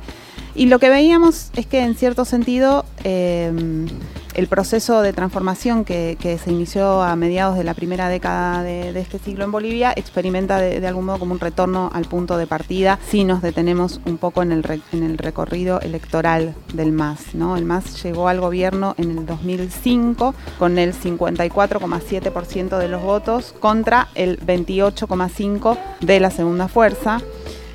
Y 0.54 0.66
lo 0.66 0.80
que 0.80 0.90
veíamos 0.90 1.50
es 1.56 1.66
que 1.66 1.80
en 1.80 1.96
cierto 1.96 2.26
sentido 2.26 2.84
eh, 3.06 3.88
el 4.34 4.48
proceso 4.48 5.02
de 5.02 5.14
transformación 5.14 5.86
que, 5.86 6.18
se 6.42 6.52
inició 6.52 7.02
a 7.02 7.16
mediados 7.16 7.58
de 7.58 7.64
la 7.64 7.74
primera 7.74 8.10
década 8.10 8.64
de, 8.64 8.98
este 9.00 9.20
siglo 9.20 9.44
en 9.44 9.52
Bolivia 9.52 9.94
experimenta 9.96 10.60
de, 10.60 10.86
algún 10.88 11.06
modo 11.06 11.20
como 11.20 11.34
un 11.34 11.40
retorno 11.40 11.90
al 11.94 12.06
punto 12.06 12.38
de 12.38 12.48
partida 12.48 13.00
si 13.08 13.24
nos 13.24 13.42
detenemos 13.42 14.00
un 14.06 14.18
poco 14.18 14.42
en 14.42 14.52
el, 14.52 14.82
en 14.92 15.04
el 15.04 15.18
recorrido 15.18 15.80
electoral 15.82 16.56
del 16.74 16.92
MAS. 16.92 17.36
¿no? 17.36 17.58
El 17.58 17.66
MAS 17.66 18.02
llegó 18.04 18.28
al 18.28 18.40
gobierno 18.40 18.96
en 18.98 19.18
el 19.18 19.26
2005 19.26 20.34
con 20.58 20.78
el 20.78 20.94
54,7% 20.94 22.78
de 22.78 22.88
los 22.88 23.02
votos 23.02 23.54
contra 23.60 24.08
el 24.16 24.40
28,5% 24.40 25.78
de 26.02 26.20
la 26.20 26.32
segunda 26.32 26.68
fuerza. 26.68 27.22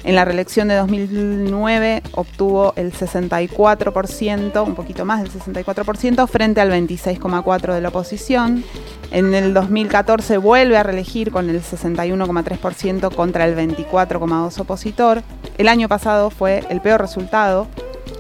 En 0.07 0.15
la 0.15 0.25
reelección 0.25 0.69
de 0.69 0.77
2009 0.77 2.01
obtuvo 2.13 2.73
el 2.77 2.93
64%, 2.93 4.65
un 4.65 4.77
poquito 4.77 5.05
más 5.05 5.21
del 5.21 5.33
64%, 5.33 6.29
frente 6.29 6.61
al 6.61 6.71
26,4% 6.71 7.75
de 7.75 7.81
la 7.81 7.89
oposición. 7.89 8.63
En 9.11 9.35
el 9.35 9.53
2014 9.53 10.39
vuelve 10.39 10.77
a 10.77 10.85
reelegir 10.85 11.33
con 11.33 11.51
el 11.51 11.61
61,3% 11.61 13.13
contra 13.17 13.47
el 13.47 13.57
24,2% 13.57 14.61
opositor. 14.61 15.25
El 15.59 15.67
año 15.67 15.89
pasado 15.89 16.31
fue 16.31 16.63
el 16.71 16.81
peor 16.81 17.01
resultado 17.01 17.67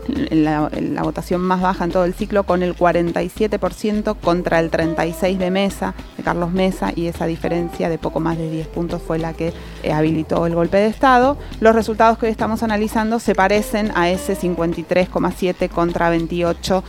la, 0.08 0.68
votación 1.02 1.40
más 1.40 1.60
baja 1.60 1.84
en 1.84 1.92
todo 1.92 2.04
el 2.04 2.14
ciclo, 2.14 2.44
con 2.44 2.62
el 2.62 2.76
47% 2.76 4.16
contra 4.20 4.60
el 4.60 4.70
36% 4.70 5.36
de 5.36 5.50
Mesa, 5.50 5.94
de 6.16 6.22
Carlos 6.22 6.52
Mesa, 6.52 6.92
y 6.94 7.06
esa 7.06 7.26
diferencia 7.26 7.88
de 7.88 7.98
poco 7.98 8.20
más 8.20 8.38
de 8.38 8.50
10 8.50 8.68
puntos 8.68 9.02
fue 9.02 9.18
la 9.18 9.32
que 9.32 9.52
eh, 9.82 9.92
habilitó 9.92 10.46
el 10.46 10.54
golpe 10.54 10.78
de 10.78 10.86
Estado. 10.86 11.36
Los 11.60 11.75
resultados 11.75 12.18
que 12.18 12.26
hoy 12.26 12.32
estamos 12.32 12.62
analizando 12.62 13.18
se 13.18 13.34
parecen 13.34 13.92
a 13.94 14.10
ese 14.10 14.36
53,7 14.36 15.68
contra 15.68 16.10
28 16.10 16.84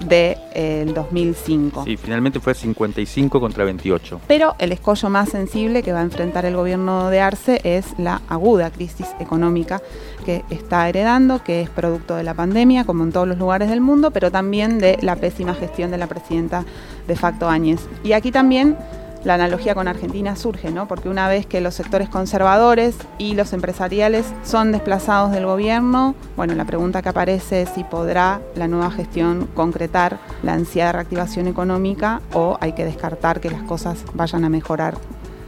del 0.00 0.36
de, 0.54 0.92
2005. 0.94 1.84
Sí, 1.84 1.96
finalmente 1.96 2.40
fue 2.40 2.54
55 2.54 3.40
contra 3.40 3.64
28. 3.64 4.20
Pero 4.26 4.54
el 4.58 4.72
escollo 4.72 5.08
más 5.10 5.28
sensible 5.28 5.82
que 5.82 5.92
va 5.92 6.00
a 6.00 6.02
enfrentar 6.02 6.44
el 6.44 6.56
gobierno 6.56 7.10
de 7.10 7.20
Arce 7.20 7.60
es 7.64 7.86
la 7.98 8.22
aguda 8.28 8.70
crisis 8.70 9.08
económica 9.20 9.80
que 10.24 10.44
está 10.50 10.88
heredando, 10.88 11.42
que 11.42 11.62
es 11.62 11.70
producto 11.70 12.16
de 12.16 12.22
la 12.22 12.34
pandemia, 12.34 12.84
como 12.84 13.04
en 13.04 13.12
todos 13.12 13.26
los 13.26 13.38
lugares 13.38 13.68
del 13.68 13.80
mundo, 13.80 14.10
pero 14.10 14.30
también 14.30 14.78
de 14.78 14.98
la 15.02 15.16
pésima 15.16 15.54
gestión 15.54 15.90
de 15.90 15.98
la 15.98 16.06
presidenta 16.06 16.64
de 17.06 17.16
facto 17.16 17.48
Áñez. 17.48 17.80
Y 18.04 18.12
aquí 18.12 18.30
también 18.30 18.76
la 19.24 19.34
analogía 19.34 19.74
con 19.74 19.88
Argentina 19.88 20.36
surge, 20.36 20.70
¿no? 20.70 20.88
Porque 20.88 21.08
una 21.08 21.28
vez 21.28 21.46
que 21.46 21.60
los 21.60 21.74
sectores 21.74 22.08
conservadores 22.08 22.96
y 23.18 23.34
los 23.34 23.52
empresariales 23.52 24.26
son 24.42 24.72
desplazados 24.72 25.30
del 25.32 25.46
gobierno, 25.46 26.14
bueno, 26.36 26.54
la 26.54 26.64
pregunta 26.64 27.02
que 27.02 27.08
aparece 27.08 27.62
es 27.62 27.70
si 27.70 27.84
podrá 27.84 28.40
la 28.56 28.68
nueva 28.68 28.90
gestión 28.90 29.48
concretar 29.54 30.18
la 30.42 30.54
ansiada 30.54 30.92
reactivación 30.92 31.46
económica 31.46 32.20
o 32.32 32.58
hay 32.60 32.72
que 32.72 32.84
descartar 32.84 33.40
que 33.40 33.50
las 33.50 33.62
cosas 33.62 34.04
vayan 34.14 34.44
a 34.44 34.48
mejorar 34.48 34.96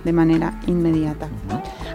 de 0.04 0.12
manera 0.12 0.60
inmediata. 0.66 1.28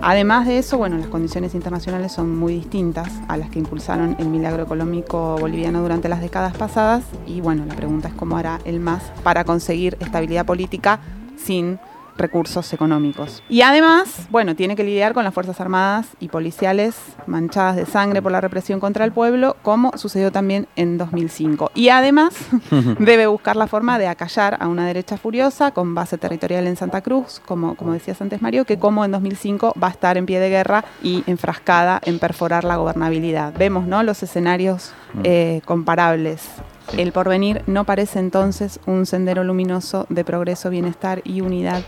Además 0.01 0.47
de 0.47 0.57
eso, 0.57 0.77
bueno, 0.77 0.97
las 0.97 1.07
condiciones 1.07 1.53
internacionales 1.53 2.11
son 2.11 2.35
muy 2.37 2.55
distintas 2.55 3.09
a 3.27 3.37
las 3.37 3.49
que 3.49 3.59
impulsaron 3.59 4.15
el 4.19 4.27
milagro 4.27 4.63
económico 4.63 5.37
boliviano 5.39 5.81
durante 5.81 6.09
las 6.09 6.21
décadas 6.21 6.55
pasadas 6.57 7.03
y 7.27 7.41
bueno, 7.41 7.65
la 7.65 7.75
pregunta 7.75 8.07
es 8.07 8.13
cómo 8.13 8.37
hará 8.37 8.59
el 8.65 8.79
MAS 8.79 9.03
para 9.23 9.43
conseguir 9.43 9.97
estabilidad 9.99 10.45
política 10.45 10.99
sin 11.43 11.79
recursos 12.19 12.71
económicos. 12.73 13.41
Y 13.49 13.61
además, 13.61 14.27
bueno, 14.29 14.55
tiene 14.55 14.75
que 14.75 14.83
lidiar 14.83 15.13
con 15.13 15.23
las 15.23 15.33
Fuerzas 15.33 15.59
Armadas 15.59 16.07
y 16.19 16.27
policiales 16.27 16.95
manchadas 17.25 17.75
de 17.77 17.85
sangre 17.85 18.21
por 18.21 18.31
la 18.31 18.41
represión 18.41 18.79
contra 18.79 19.05
el 19.05 19.11
pueblo, 19.11 19.55
como 19.63 19.97
sucedió 19.97 20.31
también 20.31 20.67
en 20.75 20.97
2005. 20.97 21.71
Y 21.73 21.89
además 21.89 22.35
debe 22.99 23.25
buscar 23.25 23.55
la 23.55 23.67
forma 23.67 23.97
de 23.97 24.07
acallar 24.07 24.57
a 24.59 24.67
una 24.67 24.85
derecha 24.85 25.17
furiosa 25.17 25.71
con 25.71 25.95
base 25.95 26.17
territorial 26.17 26.67
en 26.67 26.75
Santa 26.75 27.01
Cruz, 27.01 27.41
como, 27.45 27.75
como 27.75 27.93
decías 27.93 28.21
antes 28.21 28.41
Mario, 28.41 28.65
que 28.65 28.77
como 28.77 29.05
en 29.05 29.11
2005 29.11 29.73
va 29.81 29.87
a 29.87 29.91
estar 29.91 30.17
en 30.17 30.25
pie 30.25 30.39
de 30.39 30.49
guerra 30.49 30.83
y 31.01 31.23
enfrascada 31.25 32.01
en 32.03 32.19
perforar 32.19 32.65
la 32.65 32.75
gobernabilidad. 32.75 33.53
Vemos 33.57 33.87
¿no? 33.87 34.03
los 34.03 34.21
escenarios 34.21 34.91
mm. 35.13 35.21
eh, 35.23 35.61
comparables 35.65 36.49
el 36.97 37.11
porvenir 37.11 37.61
no 37.67 37.83
parece 37.83 38.19
entonces 38.19 38.79
un 38.85 39.05
sendero 39.05 39.43
luminoso 39.43 40.05
de 40.09 40.23
progreso, 40.23 40.69
bienestar 40.69 41.21
y 41.23 41.41
unidad 41.41 41.83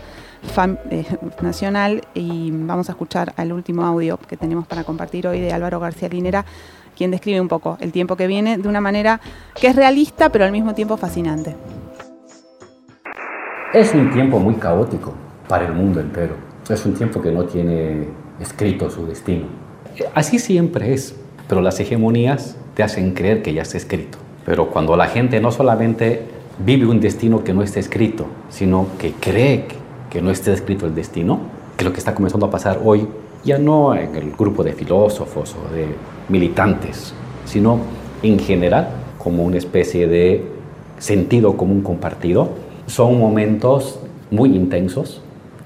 eh, 0.90 1.04
nacional. 1.40 2.02
Y 2.14 2.50
vamos 2.52 2.88
a 2.88 2.92
escuchar 2.92 3.32
al 3.36 3.52
último 3.52 3.84
audio 3.84 4.18
que 4.18 4.36
tenemos 4.36 4.66
para 4.66 4.84
compartir 4.84 5.26
hoy 5.26 5.40
de 5.40 5.52
Álvaro 5.52 5.80
García 5.80 6.08
Linera, 6.08 6.44
quien 6.96 7.10
describe 7.10 7.40
un 7.40 7.48
poco 7.48 7.78
el 7.80 7.92
tiempo 7.92 8.16
que 8.16 8.26
viene 8.26 8.58
de 8.58 8.68
una 8.68 8.80
manera 8.80 9.20
que 9.60 9.68
es 9.68 9.76
realista, 9.76 10.30
pero 10.30 10.44
al 10.44 10.52
mismo 10.52 10.74
tiempo 10.74 10.96
fascinante. 10.96 11.56
Es 13.72 13.94
un 13.94 14.12
tiempo 14.12 14.38
muy 14.38 14.54
caótico 14.54 15.14
para 15.48 15.66
el 15.66 15.72
mundo 15.72 16.00
entero. 16.00 16.36
Es 16.68 16.84
un 16.86 16.94
tiempo 16.94 17.20
que 17.20 17.32
no 17.32 17.44
tiene 17.44 18.06
escrito 18.38 18.90
su 18.90 19.06
destino. 19.06 19.46
Así 20.14 20.38
siempre 20.38 20.92
es, 20.92 21.14
pero 21.48 21.60
las 21.60 21.80
hegemonías 21.80 22.56
te 22.74 22.82
hacen 22.82 23.14
creer 23.14 23.42
que 23.42 23.52
ya 23.52 23.62
está 23.62 23.76
escrito. 23.76 24.18
Pero 24.44 24.70
cuando 24.70 24.96
la 24.96 25.06
gente 25.06 25.40
no 25.40 25.50
solamente 25.50 26.22
vive 26.58 26.86
un 26.86 27.00
destino 27.00 27.44
que 27.44 27.52
no 27.52 27.62
está 27.62 27.80
escrito, 27.80 28.26
sino 28.48 28.86
que 28.98 29.12
cree 29.12 29.66
que 30.10 30.20
no 30.20 30.30
está 30.30 30.52
escrito 30.52 30.86
el 30.86 30.94
destino, 30.94 31.40
que 31.76 31.84
lo 31.84 31.92
que 31.92 31.98
está 31.98 32.14
comenzando 32.14 32.46
a 32.46 32.50
pasar 32.50 32.80
hoy, 32.84 33.06
ya 33.44 33.58
no 33.58 33.94
en 33.94 34.14
el 34.14 34.32
grupo 34.32 34.62
de 34.62 34.72
filósofos 34.72 35.54
o 35.56 35.74
de 35.74 35.86
militantes, 36.28 37.14
sino 37.44 37.78
en 38.22 38.38
general 38.38 38.88
como 39.18 39.42
una 39.44 39.58
especie 39.58 40.06
de 40.06 40.44
sentido 40.98 41.56
común 41.56 41.82
compartido, 41.82 42.50
son 42.86 43.18
momentos 43.18 43.98
muy 44.30 44.54
intensos 44.54 45.20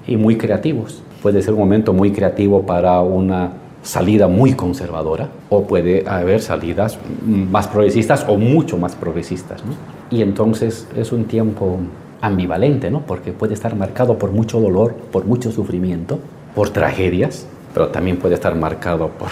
y 0.07 0.17
muy 0.17 0.37
creativos. 0.37 1.03
Puede 1.21 1.41
ser 1.41 1.53
un 1.53 1.59
momento 1.59 1.93
muy 1.93 2.11
creativo 2.11 2.65
para 2.65 3.01
una 3.01 3.51
salida 3.83 4.27
muy 4.27 4.53
conservadora 4.53 5.29
o 5.49 5.63
puede 5.63 6.07
haber 6.07 6.41
salidas 6.41 6.97
más 7.25 7.67
progresistas 7.67 8.25
o 8.27 8.37
mucho 8.37 8.77
más 8.77 8.95
progresistas. 8.95 9.61
Y 10.09 10.21
entonces 10.21 10.87
es 10.95 11.11
un 11.11 11.25
tiempo 11.25 11.79
ambivalente, 12.21 12.89
¿no? 12.89 13.01
porque 13.01 13.31
puede 13.31 13.53
estar 13.53 13.75
marcado 13.75 14.17
por 14.17 14.31
mucho 14.31 14.59
dolor, 14.59 14.93
por 15.11 15.25
mucho 15.25 15.51
sufrimiento, 15.51 16.19
por 16.55 16.69
tragedias, 16.69 17.45
pero 17.73 17.89
también 17.89 18.17
puede 18.17 18.35
estar 18.35 18.55
marcado 18.55 19.09
por, 19.09 19.29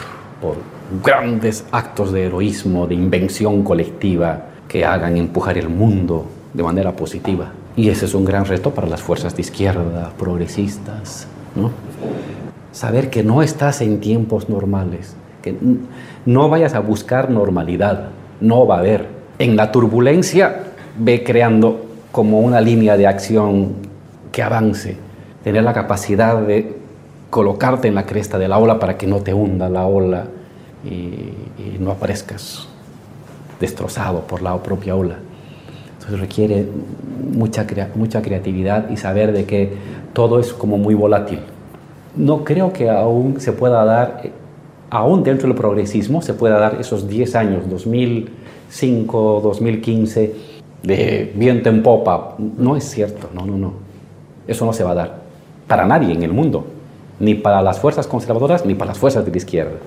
grandes 1.03 1.65
actos 1.71 2.11
de 2.11 2.25
heroísmo, 2.25 2.85
de 2.85 2.93
invención 2.93 3.63
colectiva 3.63 4.45
que 4.67 4.85
hagan 4.85 5.17
empujar 5.17 5.57
el 5.57 5.69
mundo 5.69 6.25
de 6.53 6.61
manera 6.61 6.95
positiva. 6.95 7.51
Y 7.75 7.89
ese 7.89 8.05
es 8.05 8.13
un 8.13 8.23
gran 8.23 8.45
reto 8.45 8.69
para 8.69 8.87
las 8.87 9.01
fuerzas 9.01 9.35
de 9.35 9.41
izquierda, 9.41 10.13
progresistas, 10.19 11.27
¿no? 11.55 11.71
Saber 12.75 13.09
que 13.09 13.23
no 13.23 13.41
estás 13.41 13.79
en 13.79 14.01
tiempos 14.01 14.49
normales, 14.49 15.15
que 15.41 15.55
no 16.25 16.49
vayas 16.49 16.73
a 16.73 16.81
buscar 16.81 17.29
normalidad, 17.29 18.09
no 18.41 18.67
va 18.67 18.75
a 18.75 18.79
haber. 18.79 19.07
En 19.39 19.55
la 19.55 19.71
turbulencia 19.71 20.63
ve 20.99 21.23
creando 21.23 21.85
como 22.11 22.41
una 22.41 22.59
línea 22.59 22.97
de 22.97 23.07
acción 23.07 23.75
que 24.33 24.43
avance, 24.43 24.97
tener 25.41 25.63
la 25.63 25.71
capacidad 25.71 26.41
de 26.41 26.75
colocarte 27.29 27.87
en 27.87 27.95
la 27.95 28.05
cresta 28.05 28.37
de 28.37 28.49
la 28.49 28.57
ola 28.57 28.77
para 28.77 28.97
que 28.97 29.07
no 29.07 29.21
te 29.21 29.33
hunda 29.33 29.69
la 29.69 29.85
ola 29.85 30.25
y, 30.83 31.31
no 31.79 31.91
aparezcas 31.91 32.67
destrozado 33.59 34.21
por 34.21 34.41
la 34.41 34.61
propia 34.61 34.95
ola. 34.95 35.15
Entonces 35.93 36.19
requiere 36.19 36.67
mucha, 37.31 37.65
mucha 37.95 38.21
creatividad 38.21 38.89
y 38.89 38.97
saber 38.97 39.31
de 39.31 39.45
que 39.45 39.73
todo 40.13 40.39
es 40.39 40.51
como 40.51 40.77
muy 40.77 40.93
volátil 40.93 41.39
no 42.17 42.43
creo 42.43 42.71
que 42.73 42.89
aún 42.89 43.39
se 43.39 43.51
pueda 43.51 43.83
dar, 43.85 44.21
eh, 44.23 44.31
aún 44.89 45.23
dentro 45.23 45.47
del 45.47 45.57
progresismo, 45.57 46.21
se 46.21 46.33
pueda 46.33 46.59
dar 46.59 46.77
esos 46.79 47.07
10 47.07 47.35
años, 47.35 47.69
2005, 47.69 49.41
2015, 49.43 50.35
de 50.83 51.33
viento 51.35 51.69
en 51.69 51.83
popa. 51.83 52.35
No 52.37 52.75
es 52.75 52.85
cierto, 52.85 53.29
no, 53.33 53.45
no, 53.45 53.57
no. 53.57 53.73
Eso 54.47 54.65
no 54.65 54.73
se 54.73 54.83
va 54.83 54.91
a 54.91 54.95
dar 54.95 55.21
para 55.67 55.85
nadie 55.85 56.13
en 56.13 56.23
el 56.23 56.31
mundo, 56.31 56.65
ni 57.19 57.33
para 57.35 57.61
las 57.61 57.79
fuerzas 57.79 58.07
conservadoras, 58.07 58.65
ni 58.65 58.75
para 58.75 58.89
las 58.89 58.99
fuerzas 58.99 59.25
de 59.25 59.31
la 59.31 59.37
izquierda. 59.37 59.77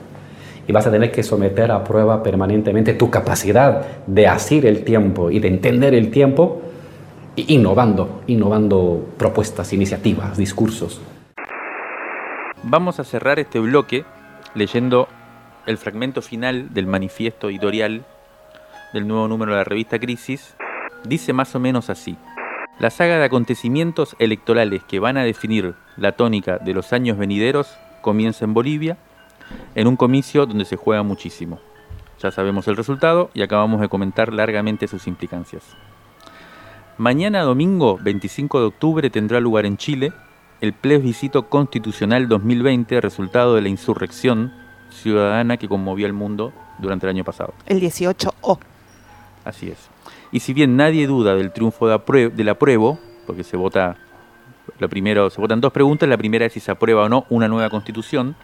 Y 0.66 0.72
vas 0.72 0.86
a 0.86 0.90
tener 0.90 1.10
que 1.10 1.22
someter 1.22 1.70
a 1.70 1.82
prueba 1.84 2.22
permanentemente 2.22 2.92
tu 2.94 3.10
capacidad 3.10 3.86
de 4.06 4.26
asir 4.26 4.66
el 4.66 4.84
tiempo 4.84 5.30
y 5.30 5.38
de 5.38 5.48
entender 5.48 5.94
el 5.94 6.10
tiempo 6.10 6.60
innovando, 7.36 8.20
innovando 8.26 9.06
propuestas, 9.16 9.72
iniciativas, 9.72 10.36
discursos. 10.36 11.00
Vamos 12.64 12.98
a 12.98 13.04
cerrar 13.04 13.38
este 13.38 13.60
bloque 13.60 14.04
leyendo 14.54 15.08
el 15.66 15.78
fragmento 15.78 16.22
final 16.22 16.74
del 16.74 16.88
manifiesto 16.88 17.50
editorial 17.50 18.04
del 18.92 19.06
nuevo 19.06 19.28
número 19.28 19.52
de 19.52 19.58
la 19.58 19.64
revista 19.64 19.98
Crisis. 20.00 20.56
Dice 21.04 21.32
más 21.32 21.54
o 21.54 21.60
menos 21.60 21.88
así. 21.88 22.16
La 22.80 22.90
saga 22.90 23.18
de 23.18 23.24
acontecimientos 23.24 24.16
electorales 24.18 24.82
que 24.82 24.98
van 24.98 25.16
a 25.16 25.22
definir 25.22 25.74
la 25.96 26.12
tónica 26.12 26.58
de 26.58 26.74
los 26.74 26.92
años 26.92 27.16
venideros 27.16 27.78
comienza 28.02 28.44
en 28.44 28.54
Bolivia, 28.54 28.98
en 29.76 29.86
un 29.86 29.96
comicio 29.96 30.44
donde 30.44 30.64
se 30.64 30.76
juega 30.76 31.04
muchísimo. 31.04 31.60
Ya 32.20 32.32
sabemos 32.32 32.66
el 32.66 32.76
resultado 32.76 33.30
y 33.34 33.42
acabamos 33.42 33.80
de 33.80 33.88
comentar 33.88 34.32
largamente 34.32 34.88
sus 34.88 35.06
implicancias. 35.06 35.62
Mañana 36.96 37.42
domingo 37.42 37.98
25 38.02 38.58
de 38.58 38.66
octubre 38.66 39.10
tendrá 39.10 39.38
lugar 39.38 39.64
en 39.64 39.76
Chile 39.76 40.12
el 40.60 40.72
plebiscito 40.72 41.48
constitucional 41.48 42.28
2020, 42.28 43.00
resultado 43.00 43.54
de 43.54 43.62
la 43.62 43.68
insurrección 43.68 44.52
ciudadana 44.90 45.56
que 45.56 45.68
conmovió 45.68 46.06
al 46.06 46.12
mundo 46.12 46.52
durante 46.78 47.06
el 47.06 47.10
año 47.10 47.24
pasado. 47.24 47.54
El 47.66 47.80
18O. 47.80 48.58
Así 49.44 49.68
es. 49.68 49.78
Y 50.32 50.40
si 50.40 50.52
bien 50.52 50.76
nadie 50.76 51.06
duda 51.06 51.36
del 51.36 51.52
triunfo 51.52 51.88
de 51.88 52.30
del 52.30 52.48
apruebo, 52.48 52.98
porque 53.26 53.44
se 53.44 53.56
vota, 53.56 53.96
lo 54.78 54.88
primero, 54.88 55.30
se 55.30 55.40
votan 55.40 55.60
dos 55.60 55.72
preguntas, 55.72 56.08
la 56.08 56.18
primera 56.18 56.46
es 56.46 56.52
si 56.52 56.60
se 56.60 56.72
aprueba 56.72 57.04
o 57.04 57.08
no 57.08 57.24
una 57.30 57.48
nueva 57.48 57.70
constitución, 57.70 58.34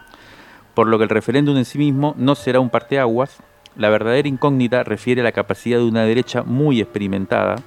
por 0.73 0.87
lo 0.87 0.97
que 0.97 1.03
el 1.03 1.09
referéndum 1.09 1.57
en 1.57 1.65
sí 1.65 1.77
mismo 1.77 2.15
no 2.17 2.35
será 2.35 2.59
un 2.59 2.69
parteaguas, 2.69 3.37
la 3.75 3.89
verdadera 3.89 4.27
incógnita 4.27 4.83
refiere 4.83 5.21
a 5.21 5.25
la 5.25 5.31
capacidad 5.33 5.79
de 5.79 5.85
una 5.85 6.03
derecha 6.03 6.43
muy 6.43 6.79
experimentada 6.79 7.57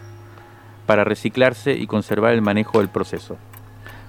para 0.87 1.05
reciclarse 1.05 1.75
y 1.75 1.87
conservar 1.87 2.33
el 2.33 2.41
manejo 2.41 2.79
del 2.79 2.89
proceso 2.89 3.37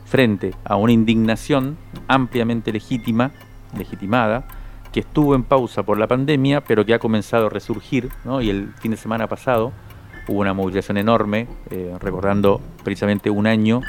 frente 0.10 0.54
a 0.64 0.76
una 0.76 0.92
indignación 0.92 1.78
ampliamente 2.08 2.72
legítima, 2.74 3.32
legitimada, 3.78 4.48
que 4.92 5.02
estuvo 5.02 5.36
en 5.36 5.44
pausa 5.44 5.84
por 5.84 6.00
la 6.00 6.08
pandemia, 6.08 6.62
pero 6.62 6.84
que 6.84 6.96
ha 6.96 7.00
comenzado 7.00 7.46
a 7.46 7.50
resurgir, 7.50 8.10
y 8.42 8.50
el 8.50 8.74
fin 8.80 8.92
de 8.92 8.98
semana 8.98 9.28
pasado 9.28 9.72
hubo 10.28 10.40
una 10.40 10.54
movilización 10.54 10.98
enorme, 10.98 11.48
eh, 11.70 11.96
recordando 12.00 12.60
precisamente 12.84 13.30
un 13.30 13.46
año 13.46 13.82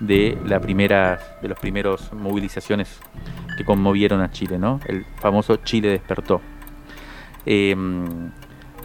de 0.00 0.36
la 0.44 0.60
primera, 0.60 1.20
de 1.40 1.48
las 1.48 1.58
primeras 1.60 2.12
movilizaciones 2.12 2.98
que 3.56 3.64
conmovieron 3.64 4.20
a 4.20 4.32
Chile, 4.32 4.58
¿no? 4.58 4.80
El 4.86 5.04
famoso 5.20 5.56
Chile 5.56 5.90
despertó. 5.90 6.40
Eh, 7.46 7.76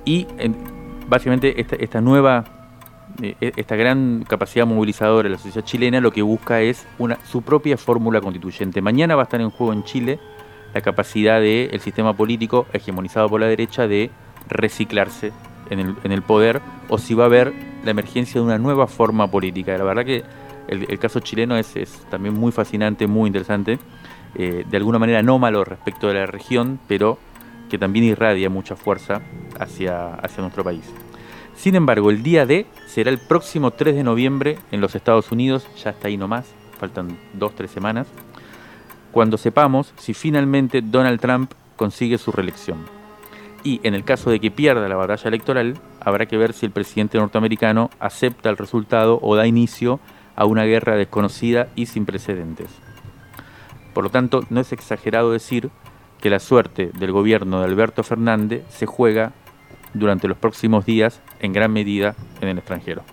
y 0.06 0.28
básicamente 1.08 1.60
esta, 1.60 2.02
nueva 2.02 2.44
esta 3.40 3.76
gran 3.76 4.24
capacidad 4.28 4.66
movilizadora 4.66 5.28
de 5.28 5.36
la 5.36 5.40
sociedad 5.40 5.66
chilena 5.66 6.00
lo 6.00 6.12
que 6.12 6.22
busca 6.22 6.62
es 6.62 6.86
una, 7.00 7.18
su 7.26 7.42
propia 7.42 7.78
fórmula 7.78 8.22
constituyente. 8.22 8.82
Mañana 8.82 9.16
va 9.16 9.24
a 9.24 9.26
estar 9.26 9.42
en 9.42 9.50
juego 9.50 9.74
en 9.74 9.84
Chile 9.84 10.20
la 10.74 10.82
capacidad 10.82 11.42
del 11.42 11.80
sistema 11.80 12.14
político 12.16 12.68
hegemonizado 12.74 13.30
por 13.30 13.42
la 13.42 13.48
derecha 13.48 13.88
de 13.88 14.12
reciclarse 14.48 15.32
en 15.70 16.12
el, 16.12 16.22
poder 16.22 16.62
o 16.88 16.98
si 16.98 17.14
va 17.14 17.24
a 17.24 17.28
haber 17.28 17.54
la 17.84 17.92
emergencia 17.92 18.40
de 18.40 18.46
una 18.46 18.58
nueva 18.58 18.88
forma 18.88 19.30
política. 19.30 19.78
La 19.78 19.84
verdad 19.84 20.06
que 20.06 20.24
el, 20.68 21.00
caso 21.00 21.20
chileno 21.20 21.58
es, 21.58 21.74
también 22.10 22.36
muy 22.36 22.52
fascinante, 22.52 23.08
muy 23.08 23.28
interesante, 23.28 23.80
eh, 24.36 24.66
de 24.70 24.78
alguna 24.78 25.00
manera 25.00 25.20
anómalo 25.20 25.64
respecto 25.64 26.08
de 26.08 26.14
la 26.14 26.26
región, 26.26 26.80
pero 26.88 27.18
que 27.70 27.78
también 27.78 28.06
irradia 28.06 28.50
mucha 28.50 28.76
fuerza 28.76 29.22
hacia 29.60 30.20
nuestro 30.38 30.64
país. 30.64 30.94
Sin 31.58 31.74
embargo, 31.74 32.12
el 32.12 32.22
día 32.22 32.46
D 32.46 32.68
será 32.86 33.10
el 33.10 33.18
próximo 33.18 33.72
3 33.72 33.96
de 33.96 34.04
noviembre 34.04 34.60
en 34.72 34.80
los 34.80 34.94
Estados 34.94 35.32
Unidos, 35.32 35.68
ya 35.84 35.90
está 35.90 36.08
ahí 36.08 36.16
nomás, 36.16 36.46
faltan 36.80 37.18
dos, 37.34 37.56
tres 37.56 37.72
semanas, 37.72 38.08
cuando 39.12 39.38
sepamos 39.38 39.92
si 39.98 40.14
finalmente 40.14 40.84
Donald 40.84 41.20
Trump 41.20 41.52
consigue 41.76 42.20
su 42.20 42.32
reelección. 42.32 42.86
Y 43.64 43.82
en 43.84 43.96
el 43.96 44.04
caso 44.04 44.30
de 44.30 44.39
que 44.39 44.52
pierda 44.52 44.88
la 44.88 44.96
batalla 44.96 45.28
electoral, 45.28 45.80
habrá 46.00 46.28
que 46.28 46.38
ver 46.38 46.54
si 46.54 46.67
el 46.67 46.72
presidente 46.72 47.17
norteamericano 47.17 47.89
acepta 48.00 48.52
el 48.52 48.58
resultado 48.58 49.20
o 49.24 49.36
da 49.36 49.48
inicio 49.48 50.00
a 50.36 50.46
una 50.46 50.63
guerra 50.63 50.96
desconocida 50.96 51.70
y 51.76 51.88
sin 51.88 52.06
precedentes. 52.06 52.70
Por 53.96 54.04
lo 54.04 54.12
tanto, 54.12 54.41
no 54.52 54.62
es 54.62 54.72
exagerado 54.72 55.32
decir 55.32 55.72
que 56.22 56.30
la 56.30 56.39
suerte 56.39 56.91
del 56.93 57.12
gobierno 57.12 57.60
de 57.60 57.65
Alberto 57.65 58.04
Fernández 58.04 58.63
se 58.70 58.86
juega 58.86 59.34
durante 59.93 60.28
los 60.28 60.38
próximos 60.38 60.86
días 60.86 61.21
en 61.39 61.54
gran 61.54 61.71
medida 61.71 62.15
en 62.41 62.50
el 62.50 62.58
extranjero. 62.58 63.04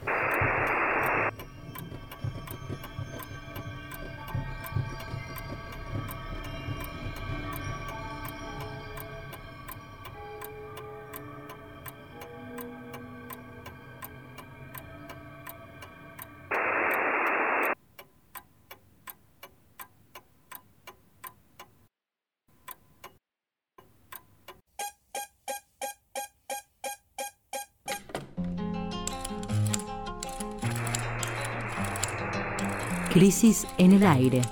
Crisis 33.25 33.67
en 33.79 33.93
el 33.93 34.07
aire. 34.07 34.43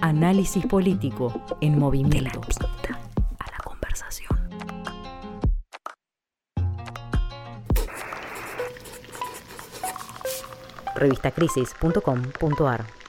Análisis 0.00 0.64
político 0.64 1.44
en 1.60 1.78
movimiento. 1.78 2.40
a 3.38 3.50
la 3.50 3.58
conversación. 3.62 4.38
Revistacrisis.com.ar 10.94 12.99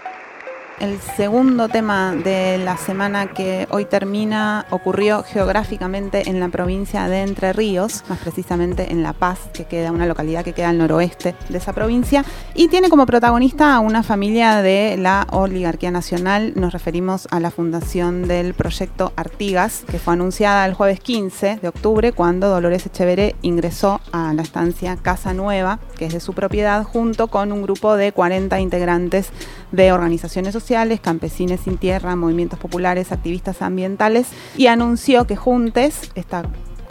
el 0.82 1.00
segundo 1.00 1.70
tema 1.70 2.16
de 2.16 2.58
la 2.58 2.76
semana 2.76 3.28
que 3.28 3.68
hoy 3.70 3.86
termina 3.86 4.66
ocurrió 4.72 5.22
geográficamente 5.22 6.28
en 6.28 6.40
la 6.40 6.50
provincia 6.50 7.08
de 7.08 7.22
Entre 7.22 7.54
Ríos, 7.54 8.04
más 8.10 8.18
precisamente 8.18 8.92
en 8.92 9.04
La 9.04 9.14
Paz, 9.14 9.40
que 9.54 9.66
queda 9.66 9.92
una 9.92 10.08
localidad 10.08 10.44
que 10.44 10.54
queda 10.54 10.70
al 10.70 10.80
noroeste 10.80 11.36
de 11.50 11.58
esa 11.60 11.74
provincia, 11.74 12.26
y 12.56 12.68
tiene 12.68 12.90
como 12.90 13.06
protagonista 13.06 13.76
a 13.76 13.80
una 13.80 14.02
familia 14.02 14.64
de 14.64 14.98
la 14.98 15.28
oligarquía 15.30 15.92
nacional. 15.92 16.54
Nos 16.56 16.74
referimos 16.74 17.28
a 17.30 17.40
la 17.40 17.52
fundación 17.52 18.28
del 18.28 18.56
proyecto 18.56 19.14
Artigas, 19.16 19.84
que 19.90 20.00
fue 20.00 20.16
anunciada 20.16 20.66
el 20.66 20.74
jueves 20.74 21.00
15 21.00 21.60
de 21.62 21.68
octubre 21.68 22.12
cuando 22.12 22.50
Dolores 22.50 22.88
Echeveré 22.88 23.36
ingresó 23.44 24.02
a 24.12 24.34
la 24.34 24.42
estancia 24.42 24.98
Casa 24.98 25.36
Nueva, 25.36 25.80
que 26.02 26.08
es 26.08 26.14
de 26.14 26.20
su 26.20 26.34
propiedad, 26.34 26.84
junto 26.84 27.28
con 27.28 27.52
un 27.52 27.62
grupo 27.62 27.96
de 27.96 28.12
40 28.12 28.60
integrantes 28.60 29.30
de 29.72 29.92
organizaciones 29.92 30.52
sociales 30.52 31.00
campesines 31.00 31.60
sin 31.60 31.78
tierra, 31.78 32.16
movimientos 32.16 32.58
populares, 32.58 33.12
activistas 33.12 33.62
ambientales, 33.62 34.26
y 34.58 34.66
anunció 34.66 35.28
que 35.28 35.36
Juntes, 35.36 36.10
esta 36.16 36.42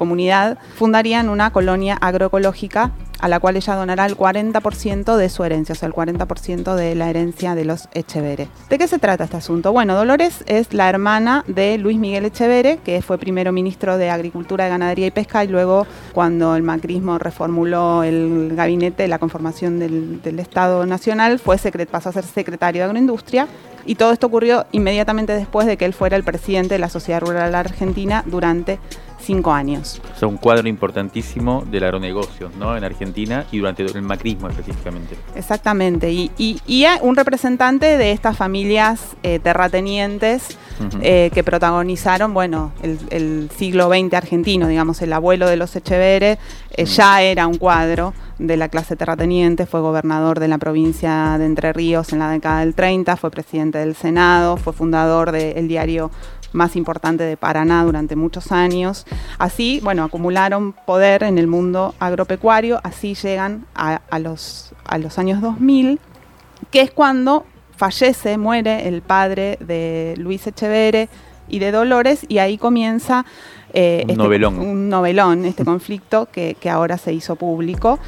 comunidad, 0.01 0.57
fundarían 0.77 1.29
una 1.29 1.53
colonia 1.53 1.95
agroecológica 2.01 2.91
a 3.21 3.29
la 3.29 3.39
cual 3.39 3.57
ella 3.57 3.75
donará 3.75 4.07
el 4.07 4.17
40% 4.17 5.17
de 5.17 5.29
su 5.29 5.45
herencia, 5.45 5.75
o 5.75 5.77
sea, 5.77 5.87
el 5.89 5.93
40% 5.93 6.75
de 6.75 6.95
la 6.95 7.11
herencia 7.11 7.55
de 7.55 7.67
los 7.67 7.91
Echevere. 7.93 8.49
¿De 8.71 8.79
qué 8.79 8.89
se 8.89 8.99
trata 8.99 9.25
este 9.25 9.37
asunto? 9.37 9.73
Bueno, 9.73 9.95
Dolores 9.95 10.43
es 10.47 10.73
la 10.73 10.89
hermana 10.89 11.45
de 11.47 11.77
Luis 11.77 11.99
Miguel 11.99 12.25
Echevere, 12.25 12.79
que 12.79 13.03
fue 13.03 13.19
primero 13.19 13.53
ministro 13.53 13.99
de 13.99 14.09
Agricultura, 14.09 14.65
de 14.65 14.71
Ganadería 14.71 15.07
y 15.07 15.11
Pesca, 15.11 15.45
y 15.45 15.49
luego, 15.49 15.87
cuando 16.13 16.57
el 16.57 16.63
macrismo 16.63 17.19
reformuló 17.19 18.03
el 18.05 18.55
gabinete, 18.57 19.07
la 19.07 19.19
conformación 19.19 19.79
del, 19.79 20.39
Estado 20.41 20.87
Nacional, 20.87 21.39
pasó 21.91 22.09
a 22.09 22.13
ser 22.13 22.25
secretario 22.25 22.81
de 22.81 22.85
Agroindustria 22.87 23.47
y 23.85 23.95
todo 23.95 24.13
esto 24.13 24.27
ocurrió 24.27 24.67
inmediatamente 24.73 25.35
después 25.35 25.67
de 25.67 25.77
que 25.77 25.85
él 25.85 25.93
fuera 25.93 26.17
el 26.17 26.25
presidente 26.25 26.75
de 26.75 26.79
la 26.79 26.89
Sociedad 26.89 27.21
Rural 27.21 27.55
Argentina 27.55 28.23
durante 28.27 28.79
cinco 29.21 29.53
años. 29.53 30.01
O 30.15 30.19
sea, 30.19 30.29
un 30.29 30.37
cuadro 30.37 30.69
importantísimo 30.69 31.65
del 31.71 31.85
agronegocio 31.85 32.51
¿no? 32.59 32.77
en 32.77 32.85
Argentina 32.85 33.47
y 33.53 33.59
durante 33.59 33.83
el 33.85 34.03
macrismo 34.03 34.49
específicamente. 34.49 35.17
Exactamente, 35.35 36.11
y, 36.13 36.31
y, 36.37 36.87
un 37.03 37.17
representante 37.17 37.97
de 37.97 38.13
estas 38.13 38.37
familias 38.37 39.17
eh, 39.23 39.39
terratenientes 39.39 40.59
eh, 41.03 41.31
que 41.35 41.45
protagonizaron, 41.45 42.33
bueno, 42.33 42.73
el, 42.83 43.51
siglo 43.57 43.91
XX 43.91 44.15
argentino, 44.15 44.67
digamos, 44.67 45.03
el 45.03 45.13
abuelo 45.13 45.47
de 45.49 45.57
los 45.57 45.77
Echeveres 45.77 46.39
eh, 46.71 46.85
ya 46.87 47.23
era 47.23 47.47
un 47.47 47.59
cuadro 47.59 48.15
de 48.39 48.57
la 48.57 48.69
clase 48.69 48.97
terrateniente, 48.97 49.67
fue 49.67 49.81
gobernador 49.81 50.41
de 50.41 50.49
la 50.49 50.57
provincia 50.57 51.37
de 51.39 51.45
Entre 51.45 51.73
Ríos 51.75 52.13
en 52.13 52.21
la 52.21 52.31
década 52.31 52.61
del 52.61 52.75
30, 52.75 53.17
fue 53.17 53.31
presidente 53.31 53.79
del 53.79 53.95
Senado, 53.95 54.57
fue 54.57 54.73
fundador 54.73 55.33
del 55.33 55.69
diario 55.69 56.11
más 56.53 56.77
importante 56.77 57.25
de 57.25 57.37
Paraná 57.37 57.85
durante 57.85 58.17
muchos 58.17 58.53
años. 58.53 59.07
Así, 59.39 59.81
bueno, 59.83 60.05
acumularon 60.05 60.73
poder 60.73 61.23
en 61.23 61.39
el 61.39 61.47
mundo 61.47 61.95
agropecuario, 61.99 62.81
así 62.83 63.15
llegan 63.15 63.67
a, 63.75 64.01
los, 64.19 64.73
a 64.85 64.99
los 64.99 65.19
años 65.19 65.41
2000, 65.41 65.99
que 66.71 66.83
es 66.83 66.91
cuando 66.91 67.45
fallece, 67.77 68.37
muere 68.37 68.89
el 68.89 69.03
padre 69.03 69.57
de 69.61 70.15
Luis 70.19 70.47
Echevere 70.47 71.09
y 71.49 71.59
de 71.59 71.73
Dolores, 71.73 72.27
y 72.29 72.39
ahí 72.39 72.59
comienza 72.59 73.25
eh, 73.73 74.03
un, 74.05 74.11
este, 74.11 74.23
novelón. 74.23 74.59
un 74.59 74.89
novelón, 74.89 75.45
este 75.45 75.65
conflicto 75.65 76.29
que, 76.31 76.57
que 76.61 76.71
ahora 76.71 76.99
se 76.99 77.13
hizo 77.13 77.37
público. 77.37 77.99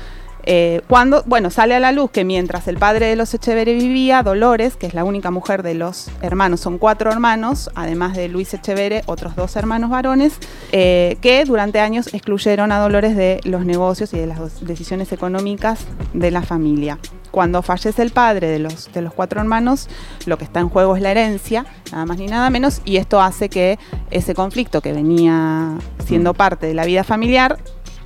Eh, 0.44 0.82
cuando, 0.88 1.22
bueno, 1.26 1.50
sale 1.50 1.74
a 1.74 1.80
la 1.80 1.92
luz 1.92 2.10
que 2.10 2.24
mientras 2.24 2.66
el 2.68 2.76
padre 2.76 3.06
de 3.06 3.16
los 3.16 3.32
Echeverre 3.32 3.74
vivía, 3.74 4.22
Dolores, 4.22 4.76
que 4.76 4.86
es 4.86 4.94
la 4.94 5.04
única 5.04 5.30
mujer 5.30 5.62
de 5.62 5.74
los 5.74 6.10
hermanos, 6.20 6.60
son 6.60 6.78
cuatro 6.78 7.12
hermanos, 7.12 7.70
además 7.74 8.16
de 8.16 8.28
Luis 8.28 8.52
Echeverre, 8.52 9.02
otros 9.06 9.36
dos 9.36 9.54
hermanos 9.56 9.90
varones, 9.90 10.34
eh, 10.72 11.16
que 11.20 11.44
durante 11.44 11.80
años 11.80 12.12
excluyeron 12.12 12.72
a 12.72 12.78
Dolores 12.78 13.16
de 13.16 13.40
los 13.44 13.64
negocios 13.64 14.12
y 14.14 14.18
de 14.18 14.26
las 14.26 14.64
decisiones 14.66 15.12
económicas 15.12 15.86
de 16.12 16.30
la 16.30 16.42
familia. 16.42 16.98
Cuando 17.30 17.62
fallece 17.62 18.02
el 18.02 18.10
padre 18.10 18.48
de 18.48 18.58
los, 18.58 18.92
de 18.92 19.00
los 19.00 19.14
cuatro 19.14 19.40
hermanos, 19.40 19.88
lo 20.26 20.36
que 20.36 20.44
está 20.44 20.60
en 20.60 20.68
juego 20.68 20.96
es 20.96 21.02
la 21.02 21.12
herencia, 21.12 21.64
nada 21.90 22.04
más 22.04 22.18
ni 22.18 22.26
nada 22.26 22.50
menos, 22.50 22.82
y 22.84 22.98
esto 22.98 23.22
hace 23.22 23.48
que 23.48 23.78
ese 24.10 24.34
conflicto 24.34 24.82
que 24.82 24.92
venía 24.92 25.78
siendo 26.04 26.34
parte 26.34 26.66
de 26.66 26.74
la 26.74 26.84
vida 26.84 27.04
familiar 27.04 27.58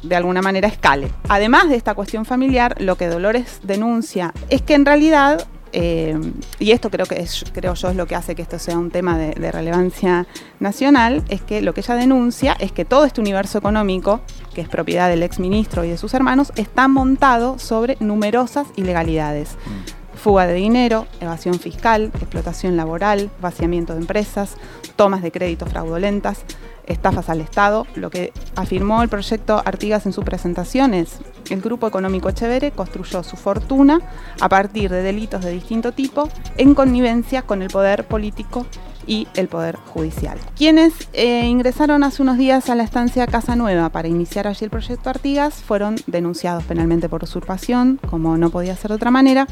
de 0.08 0.16
alguna 0.16 0.42
manera 0.42 0.68
escale. 0.68 1.10
Además 1.28 1.68
de 1.68 1.76
esta 1.76 1.94
cuestión 1.94 2.24
familiar, 2.24 2.74
lo 2.80 2.96
que 2.96 3.08
Dolores 3.08 3.60
denuncia 3.62 4.32
es 4.48 4.62
que 4.62 4.74
en 4.74 4.86
realidad, 4.86 5.46
eh, 5.72 6.18
y 6.58 6.70
esto 6.70 6.90
creo 6.90 7.06
que 7.06 7.20
es, 7.20 7.44
creo 7.52 7.74
yo 7.74 7.90
es 7.90 7.96
lo 7.96 8.06
que 8.06 8.14
hace 8.14 8.34
que 8.34 8.42
esto 8.42 8.58
sea 8.58 8.78
un 8.78 8.90
tema 8.90 9.18
de, 9.18 9.52
relevancia 9.52 10.26
nacional, 10.60 11.24
es 11.28 11.42
que 11.42 11.60
lo 11.60 11.74
que 11.74 11.80
ella 11.80 11.94
denuncia 11.96 12.56
es 12.58 12.72
que 12.72 12.84
todo 12.84 13.04
este 13.04 13.20
universo 13.20 13.58
económico, 13.58 14.20
que 14.54 14.60
es 14.60 14.68
propiedad 14.68 15.08
del 15.08 15.22
exministro 15.22 15.84
y 15.84 15.90
de 15.90 15.98
sus 15.98 16.14
hermanos, 16.14 16.52
está 16.56 16.88
montado 16.88 17.58
sobre 17.58 17.96
numerosas 18.00 18.68
ilegalidades. 18.76 19.50
Mm. 19.50 20.16
Fuga 20.18 20.46
de 20.46 20.54
dinero, 20.54 21.06
evasión 21.20 21.60
fiscal, 21.60 22.10
explotación 22.14 22.76
laboral, 22.76 23.30
vaciamiento 23.40 23.92
de 23.92 24.00
empresas, 24.00 24.56
tomas 24.96 25.22
de 25.22 25.30
crédito 25.30 25.66
fraudulentas, 25.66 26.42
estafas 26.86 27.28
al 27.28 27.40
Estado. 27.40 27.86
Lo 27.94 28.10
que 28.10 28.32
afirmó 28.54 29.02
el 29.02 29.08
proyecto 29.08 29.62
Artigas 29.64 30.06
en 30.06 30.12
su 30.12 30.22
presentación 30.22 30.94
es, 30.94 31.18
el 31.50 31.60
Grupo 31.60 31.86
Económico 31.86 32.28
Echevere 32.28 32.72
construyó 32.72 33.22
su 33.22 33.36
fortuna 33.36 34.00
a 34.40 34.48
partir 34.48 34.90
de 34.90 35.02
delitos 35.02 35.44
de 35.44 35.50
distinto 35.50 35.92
tipo 35.92 36.28
en 36.56 36.74
connivencia 36.74 37.42
con 37.42 37.62
el 37.62 37.68
poder 37.68 38.06
político 38.06 38.66
y 39.06 39.28
el 39.34 39.48
Poder 39.48 39.76
Judicial. 39.76 40.38
Quienes 40.56 40.92
eh, 41.12 41.46
ingresaron 41.46 42.02
hace 42.02 42.22
unos 42.22 42.38
días 42.38 42.68
a 42.68 42.74
la 42.74 42.82
estancia 42.82 43.26
Casa 43.26 43.54
Nueva 43.54 43.88
para 43.88 44.08
iniciar 44.08 44.48
allí 44.48 44.64
el 44.64 44.70
proyecto 44.70 45.10
Artigas 45.10 45.54
fueron 45.54 45.96
denunciados 46.06 46.64
penalmente 46.64 47.08
por 47.08 47.22
usurpación, 47.22 48.00
como 48.10 48.36
no 48.36 48.50
podía 48.50 48.76
ser 48.76 48.88
de 48.88 48.96
otra 48.96 49.10
manera, 49.10 49.46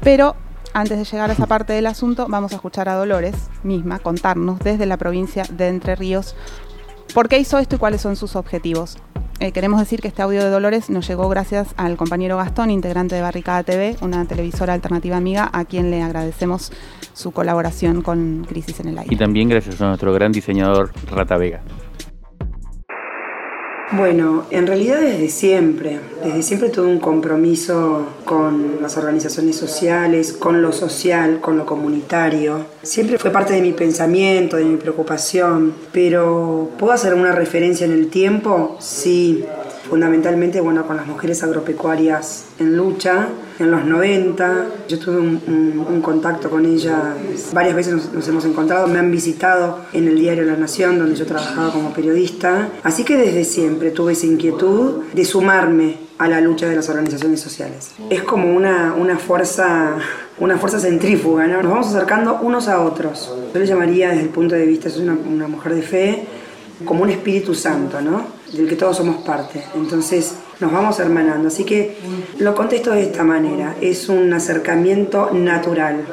pero 0.00 0.34
antes 0.74 0.98
de 0.98 1.04
llegar 1.04 1.30
a 1.30 1.32
esa 1.32 1.46
parte 1.46 1.72
del 1.72 1.86
asunto, 1.86 2.26
vamos 2.28 2.52
a 2.52 2.56
escuchar 2.56 2.88
a 2.88 2.94
Dolores 2.94 3.34
misma 3.62 3.98
contarnos 4.00 4.58
desde 4.58 4.86
la 4.86 4.96
provincia 4.96 5.44
de 5.50 5.68
Entre 5.68 5.96
Ríos 5.96 6.34
¿Por 7.14 7.28
qué 7.28 7.38
hizo 7.38 7.58
esto 7.58 7.76
y 7.76 7.78
cuáles 7.78 8.00
son 8.00 8.16
sus 8.16 8.36
objetivos? 8.36 8.98
Eh, 9.40 9.52
queremos 9.52 9.78
decir 9.78 10.00
que 10.00 10.08
este 10.08 10.20
audio 10.20 10.42
de 10.42 10.50
Dolores 10.50 10.90
nos 10.90 11.06
llegó 11.06 11.28
gracias 11.28 11.68
al 11.76 11.96
compañero 11.96 12.36
Gastón, 12.36 12.70
integrante 12.70 13.14
de 13.14 13.22
Barricada 13.22 13.62
TV, 13.62 13.96
una 14.00 14.24
televisora 14.24 14.74
alternativa 14.74 15.16
amiga, 15.16 15.48
a 15.52 15.64
quien 15.64 15.90
le 15.90 16.02
agradecemos 16.02 16.72
su 17.12 17.30
colaboración 17.30 18.02
con 18.02 18.44
Crisis 18.48 18.80
en 18.80 18.88
el 18.88 18.98
Aire. 18.98 19.14
Y 19.14 19.16
también 19.16 19.48
gracias 19.48 19.80
a 19.80 19.86
nuestro 19.86 20.12
gran 20.12 20.32
diseñador 20.32 20.90
Rata 21.08 21.36
Vega. 21.36 21.60
Bueno, 23.92 24.44
en 24.50 24.66
realidad 24.66 25.00
desde 25.00 25.30
siempre, 25.30 25.98
desde 26.22 26.42
siempre 26.42 26.68
tuve 26.68 26.88
un 26.88 26.98
compromiso 26.98 28.06
con 28.26 28.82
las 28.82 28.98
organizaciones 28.98 29.56
sociales, 29.56 30.34
con 30.34 30.60
lo 30.60 30.72
social, 30.72 31.40
con 31.40 31.56
lo 31.56 31.64
comunitario. 31.64 32.66
Siempre 32.82 33.16
fue 33.16 33.30
parte 33.30 33.54
de 33.54 33.62
mi 33.62 33.72
pensamiento, 33.72 34.58
de 34.58 34.66
mi 34.66 34.76
preocupación, 34.76 35.72
pero 35.90 36.70
¿puedo 36.78 36.92
hacer 36.92 37.14
una 37.14 37.32
referencia 37.32 37.86
en 37.86 37.92
el 37.92 38.08
tiempo? 38.08 38.76
Sí, 38.78 39.42
fundamentalmente 39.88 40.60
bueno, 40.60 40.86
con 40.86 40.96
las 40.96 41.06
mujeres 41.06 41.42
agropecuarias 41.42 42.46
en 42.58 42.76
lucha. 42.76 43.28
En 43.58 43.70
los 43.70 43.84
90 43.84 44.66
yo 44.88 44.98
tuve 44.98 45.18
un, 45.18 46.00
contacto 46.02 46.48
con 46.48 46.64
ellas, 46.64 46.96
varias 47.52 47.74
veces 47.74 48.12
nos, 48.12 48.28
hemos 48.28 48.44
encontrado, 48.44 48.86
me 48.86 48.98
han 48.98 49.10
visitado 49.10 49.80
en 49.92 50.06
el 50.06 50.18
diario 50.18 50.44
La 50.44 50.56
Nación, 50.56 50.98
donde 50.98 51.16
yo 51.16 51.26
trabajaba 51.26 51.72
como 51.72 51.92
periodista. 51.92 52.68
Así 52.82 53.04
que 53.04 53.16
desde 53.16 53.44
siempre 53.44 53.90
tuve 53.90 54.12
esa 54.12 54.26
inquietud 54.26 55.02
de 55.12 55.24
sumarme 55.24 55.96
a 56.18 56.28
la 56.28 56.40
lucha 56.40 56.68
de 56.68 56.76
las 56.76 56.88
organizaciones 56.88 57.40
sociales. 57.40 57.90
Es 58.10 58.22
como 58.22 58.54
una, 58.54 58.94
una 58.94 59.18
fuerza 59.18 59.96
una 60.40 60.56
fuerza 60.56 60.78
centrífuga, 60.78 61.46
¿no? 61.46 61.62
Nos 61.62 61.72
vamos 61.72 61.88
acercando 61.88 62.38
unos 62.40 62.68
a 62.68 62.80
otros. 62.82 63.34
Yo 63.52 63.58
le 63.58 63.66
llamaría 63.66 64.10
desde 64.10 64.22
el 64.22 64.28
punto 64.28 64.54
de 64.54 64.66
vista, 64.66 64.88
soy 64.88 65.02
una, 65.02 65.14
una 65.14 65.48
mujer 65.48 65.74
de 65.74 65.82
fe, 65.82 66.26
como 66.84 67.02
un 67.02 67.10
Espíritu 67.10 67.54
Santo, 67.54 68.00
¿no? 68.00 68.38
del 68.52 68.68
que 68.68 68.76
todos 68.76 68.96
somos 68.96 69.22
parte. 69.24 69.62
Entonces 69.74 70.34
nos 70.60 70.72
vamos 70.72 70.98
hermanando. 70.98 71.48
Así 71.48 71.64
que 71.64 71.96
lo 72.38 72.54
contesto 72.54 72.92
de 72.92 73.02
esta 73.02 73.24
manera. 73.24 73.76
Es 73.80 74.08
un 74.08 74.32
acercamiento 74.32 75.30
natural, 75.32 76.04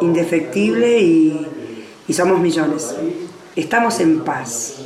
indefectible 0.00 1.00
y, 1.00 1.46
y 2.06 2.12
somos 2.12 2.40
millones. 2.40 2.94
Estamos 3.56 4.00
en 4.00 4.20
paz, 4.20 4.76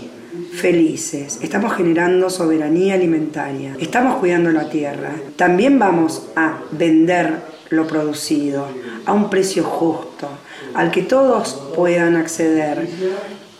felices, 0.53 1.39
estamos 1.41 1.75
generando 1.75 2.29
soberanía 2.29 2.95
alimentaria, 2.95 3.75
estamos 3.81 4.17
cuidando 4.17 4.51
la 4.51 4.69
tierra. 4.69 5.13
También 5.37 5.79
vamos 5.79 6.25
a 6.37 6.59
vender 6.73 7.59
lo 7.71 7.87
producido 7.87 8.67
a 9.07 9.13
un 9.13 9.31
precio 9.31 9.65
justo, 9.65 10.29
al 10.75 10.91
que 10.91 11.03
todos 11.03 11.55
puedan 11.75 12.17
acceder. 12.17 12.89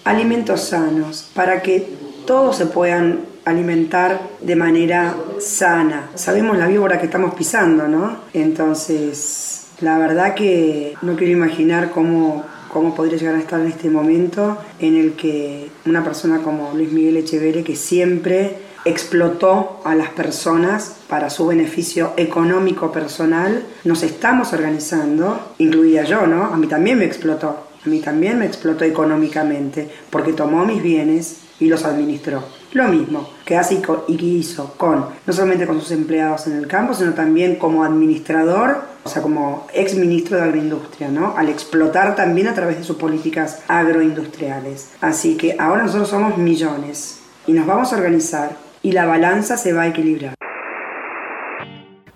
Alimentos 0.09 0.63
sanos, 0.63 1.31
para 1.35 1.61
que 1.61 1.87
todos 2.27 2.57
se 2.57 2.65
puedan 2.65 3.27
alimentar 3.45 4.19
de 4.41 4.57
manera 4.57 5.15
sana. 5.39 6.09
Sabemos 6.15 6.57
la 6.57 6.67
víbora 6.67 6.99
que 6.99 7.05
estamos 7.05 7.35
pisando, 7.35 7.87
¿no? 7.89 8.17
Entonces, 8.33 9.67
la 9.83 9.99
verdad 9.99 10.35
que 10.35 10.95
no 11.03 11.15
quiero 11.15 11.35
imaginar 11.35 11.91
cómo, 11.91 12.43
cómo 12.73 12.95
podría 12.95 13.19
llegar 13.19 13.35
a 13.35 13.41
estar 13.41 13.61
en 13.61 13.67
este 13.67 13.91
momento 13.91 14.57
en 14.79 14.97
el 14.97 15.13
que 15.13 15.71
una 15.85 16.03
persona 16.03 16.39
como 16.39 16.73
Luis 16.73 16.91
Miguel 16.91 17.19
Echeverre, 17.19 17.63
que 17.63 17.77
siempre 17.77 18.57
explotó 18.87 19.83
a 19.85 19.95
las 19.95 20.09
personas 20.09 20.97
para 21.07 21.29
su 21.29 21.47
beneficio 21.47 22.15
económico 22.17 22.91
personal, 22.93 23.63
nos 23.85 24.03
estamos 24.03 24.55
organizando, 24.55 25.53
incluida 25.59 26.05
yo, 26.05 26.27
¿no? 26.27 26.47
A 26.47 26.57
mí 26.57 26.67
también 26.67 26.99
me 26.99 27.05
explotó, 27.05 27.68
mí 27.89 28.01
también 28.01 28.39
me 28.39 28.47
explotó 28.47 28.85
económicamente, 28.85 29.91
porque 30.11 30.33
tomó 30.33 30.65
mis 30.65 30.83
bienes 30.83 31.41
y 31.61 31.69
los 31.69 31.85
administró. 31.85 32.43
Lo 32.73 32.87
mismo 32.89 33.29
que 33.45 33.57
hace 33.57 33.81
y 34.09 34.17
que 34.17 34.25
hizo 34.27 34.75
con, 34.77 35.07
no 35.27 35.33
solamente 35.33 35.67
con 35.67 35.81
sus 35.81 35.91
empleados 35.91 36.47
en 36.47 36.57
el 36.57 36.67
campo, 36.67 36.95
sino 36.95 37.15
también 37.15 37.57
como 37.57 37.83
administrador, 37.83 38.83
o 39.05 39.09
sea, 39.09 39.23
como 39.23 39.67
ex 39.73 39.95
ministro 39.95 40.37
de 40.37 40.45
Agroindustria, 40.45 41.09
¿no? 41.09 41.35
Al 41.37 41.49
explotar 41.49 42.15
también 42.15 42.47
a 42.49 42.55
través 42.55 42.77
de 42.79 42.85
sus 42.85 42.97
políticas 42.97 43.63
agroindustriales. 43.69 44.91
Así 45.01 45.37
que 45.37 45.57
ahora 45.59 45.85
nosotros 45.85 46.11
somos 46.11 46.37
millones 46.37 47.21
y 47.47 47.53
nos 47.53 47.67
vamos 47.67 47.93
a 47.93 47.97
organizar 47.97 48.51
y 48.83 48.93
la 48.93 49.07
balanza 49.07 49.57
se 49.57 49.73
va 49.73 49.83
a 49.83 49.87
equilibrar. 49.89 50.35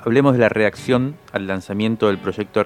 Hablemos 0.05 0.33
de 0.33 0.41
la 0.41 0.49
reacción 0.49 1.17
al 1.33 1.47
lanzamiento 1.47 2.09
del 2.09 2.19
proyecto 2.19 2.59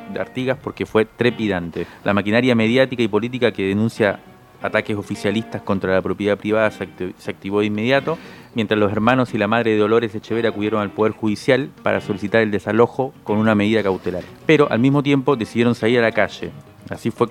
Artigas, 0.00 0.20
Artigas 0.20 0.58
porque 0.62 0.86
fue 0.86 1.04
trepidante. 1.04 1.86
La 2.04 2.14
maquinaria 2.14 2.54
mediática 2.54 3.02
y 3.02 3.08
política 3.08 3.52
que 3.52 3.64
denuncia 3.64 4.20
ataques 4.64 4.96
oficialistas 4.96 5.60
contra 5.60 5.92
la 5.92 6.00
propiedad 6.00 6.38
privada 6.38 6.70
se, 6.70 6.84
activó 7.28 7.60
de 7.60 7.66
inmediato, 7.66 8.16
mientras 8.54 8.80
los 8.80 8.90
hermanos 8.90 9.34
y 9.34 9.38
la 9.38 9.46
madre 9.46 9.72
de 9.72 9.76
Dolores 9.76 10.14
Echeverría 10.14 10.50
acudieron 10.50 10.80
al 10.80 10.90
Poder 10.90 11.12
Judicial 11.12 11.68
para 11.82 12.00
solicitar 12.00 12.40
el 12.40 12.50
desalojo 12.50 13.12
con 13.24 13.36
una 13.36 13.54
medida 13.54 13.82
cautelar. 13.82 14.22
Pero 14.46 14.70
al 14.70 14.78
mismo 14.78 15.02
tiempo 15.02 15.36
decidieron 15.36 15.74
salir 15.74 15.98
a 15.98 16.02
la 16.02 16.12
calle. 16.12 16.50
Así 16.88 17.10
fue, 17.10 17.28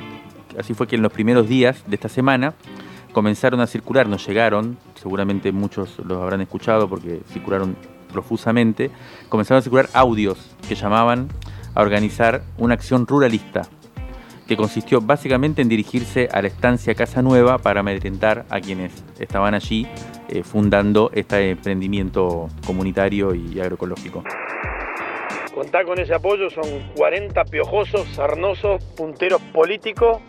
así 0.60 0.76
fue 0.76 0.88
que 0.88 0.96
en 0.96 1.02
los 1.02 1.12
primeros 1.12 1.50
días 1.50 1.84
de 1.88 1.96
esta 1.96 2.08
semana 2.08 2.54
comenzaron 3.14 3.62
a 3.62 3.68
circular, 3.68 4.08
nos 4.08 4.28
llegaron, 4.28 4.78
seguramente 4.94 5.52
muchos 5.52 5.98
los 6.06 6.22
habrán 6.22 6.42
escuchado 6.42 6.88
porque 6.88 7.22
circularon 7.32 7.76
profusamente, 8.12 8.92
comenzaron 9.28 9.60
a 9.60 9.62
circular 9.64 9.90
audios 9.94 10.56
que 10.68 10.76
llamaban 10.76 11.30
a 11.76 11.82
organizar 11.82 12.42
una 12.58 12.74
acción 12.74 13.08
ruralista 13.08 13.64
que 14.48 14.58
consistió 14.58 15.02
básicamente 15.02 15.62
en 15.62 15.70
dirigirse 15.70 16.28
a 16.32 16.42
la 16.42 16.48
estancia 16.48 16.96
Casa 16.96 17.22
Nueva 17.22 17.58
para 17.58 17.80
amedrentar 17.80 18.46
a 18.50 18.60
quienes 18.60 19.04
estaban 19.20 19.54
allí 19.54 19.88
eh, 20.30 20.44
fundando 20.44 21.12
este 21.14 21.52
emprendimiento 21.52 22.50
comunitario 22.66 23.34
y 23.34 23.60
agroecológico. 23.60 24.24
Contar 25.54 25.86
con 25.86 26.00
ese 26.00 26.16
apoyo 26.16 26.50
son 26.50 26.66
40 26.96 27.46
piojosos, 27.46 28.08
sarnosos, 28.16 28.84
punteros 28.98 29.40
políticos. 29.54 30.20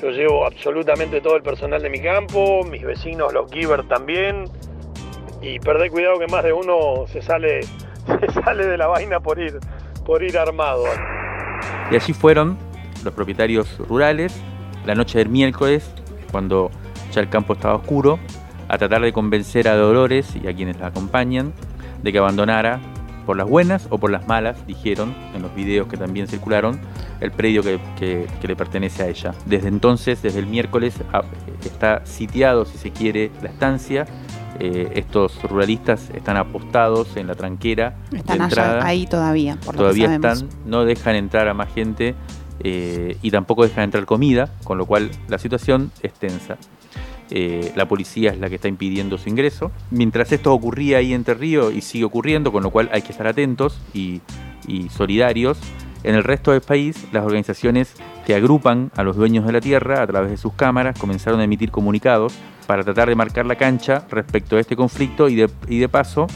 Yo 0.00 0.10
llevo 0.10 0.44
absolutamente 0.44 1.20
todo 1.20 1.36
el 1.36 1.42
personal 1.42 1.80
de 1.80 1.88
mi 1.88 2.00
campo, 2.00 2.62
mis 2.64 2.82
vecinos, 2.82 3.32
los 3.32 3.50
giver 3.50 3.88
también. 3.88 4.44
Y 5.40 5.58
perder 5.58 5.90
cuidado 5.90 6.18
que 6.18 6.26
más 6.26 6.44
de 6.44 6.52
uno 6.52 7.06
se 7.06 7.22
sale, 7.22 7.62
se 8.20 8.42
sale 8.42 8.66
de 8.66 8.76
la 8.76 8.88
vaina 8.88 9.20
por 9.20 9.40
ir, 9.40 9.58
por 10.04 10.22
ir 10.22 10.38
armado. 10.38 10.84
Y 11.90 11.96
allí 11.96 12.12
fueron 12.12 12.58
los 13.04 13.14
propietarios 13.14 13.78
rurales, 13.78 14.34
la 14.86 14.94
noche 14.94 15.18
del 15.18 15.28
miércoles, 15.28 15.90
cuando 16.30 16.70
ya 17.12 17.20
el 17.20 17.28
campo 17.28 17.52
estaba 17.52 17.74
oscuro, 17.74 18.18
a 18.68 18.78
tratar 18.78 19.02
de 19.02 19.12
convencer 19.12 19.68
a 19.68 19.74
Dolores 19.74 20.34
y 20.36 20.48
a 20.48 20.54
quienes 20.54 20.78
la 20.78 20.88
acompañan 20.88 21.52
de 22.02 22.12
que 22.12 22.18
abandonara 22.18 22.80
por 23.26 23.36
las 23.36 23.48
buenas 23.48 23.86
o 23.90 23.98
por 23.98 24.10
las 24.10 24.26
malas, 24.26 24.66
dijeron 24.66 25.14
en 25.34 25.42
los 25.42 25.54
videos 25.54 25.86
que 25.86 25.96
también 25.96 26.26
circularon, 26.26 26.80
el 27.20 27.30
predio 27.30 27.62
que, 27.62 28.26
le 28.42 28.56
pertenece 28.56 29.02
a 29.02 29.08
ella. 29.08 29.32
Desde 29.46 29.68
entonces, 29.68 30.22
desde 30.22 30.40
el 30.40 30.46
miércoles, 30.46 30.94
está 31.64 32.04
sitiado, 32.04 32.64
si 32.64 32.78
se 32.78 32.90
quiere, 32.90 33.30
la 33.42 33.48
estancia. 33.48 34.06
Eh, 34.60 34.92
estos 34.94 35.42
ruralistas 35.42 36.10
están 36.10 36.36
apostados 36.36 37.16
en 37.16 37.26
la 37.26 37.34
tranquera. 37.34 37.96
Están 38.12 38.48
ahí 38.82 39.06
todavía. 39.06 39.56
Por 39.64 39.76
todavía 39.76 40.14
están, 40.14 40.48
no 40.66 40.84
dejan 40.84 41.16
entrar 41.16 41.48
a 41.48 41.54
más 41.54 41.72
gente 41.72 42.14
eh, 42.60 43.16
y 43.22 43.30
tampoco 43.30 43.64
dejan 43.64 43.84
entrar 43.84 44.04
comida, 44.04 44.50
con 44.64 44.78
lo 44.78 44.86
cual 44.86 45.10
la 45.28 45.38
situación 45.38 45.90
es 46.02 46.12
tensa. 46.12 46.58
Eh, 47.34 47.72
la 47.76 47.88
policía 47.88 48.30
es 48.30 48.38
la 48.38 48.50
que 48.50 48.56
está 48.56 48.68
impidiendo 48.68 49.16
su 49.16 49.28
ingreso. 49.28 49.72
Mientras 49.90 50.30
esto 50.32 50.52
ocurría 50.52 50.98
ahí 50.98 51.14
en 51.14 51.24
Río 51.24 51.70
y 51.70 51.80
sigue 51.80 52.04
ocurriendo, 52.04 52.52
con 52.52 52.62
lo 52.62 52.70
cual 52.70 52.90
hay 52.92 53.00
que 53.02 53.12
estar 53.12 53.26
atentos 53.26 53.80
y, 53.94 54.20
solidarios, 54.90 55.58
en 56.04 56.14
el 56.14 56.24
resto 56.24 56.52
del 56.52 56.60
país 56.60 57.06
las 57.12 57.24
organizaciones 57.24 57.94
que 58.26 58.34
agrupan 58.34 58.90
a 58.96 59.02
los 59.02 59.16
dueños 59.16 59.46
de 59.46 59.52
la 59.52 59.60
tierra 59.60 60.02
a 60.02 60.06
través 60.06 60.30
de 60.30 60.36
sus 60.36 60.52
cámaras 60.54 60.98
comenzaron 60.98 61.40
a 61.40 61.44
emitir 61.44 61.70
comunicados 61.70 62.34
para 62.66 62.84
tratar 62.84 63.08
de 63.08 63.14
marcar 63.14 63.46
la 63.46 63.56
cancha 63.56 64.04
respecto 64.10 64.56
a 64.56 64.60
este 64.60 64.76
conflicto 64.76 65.28
y 65.28 65.36
de, 65.36 65.88
paso 65.88 66.26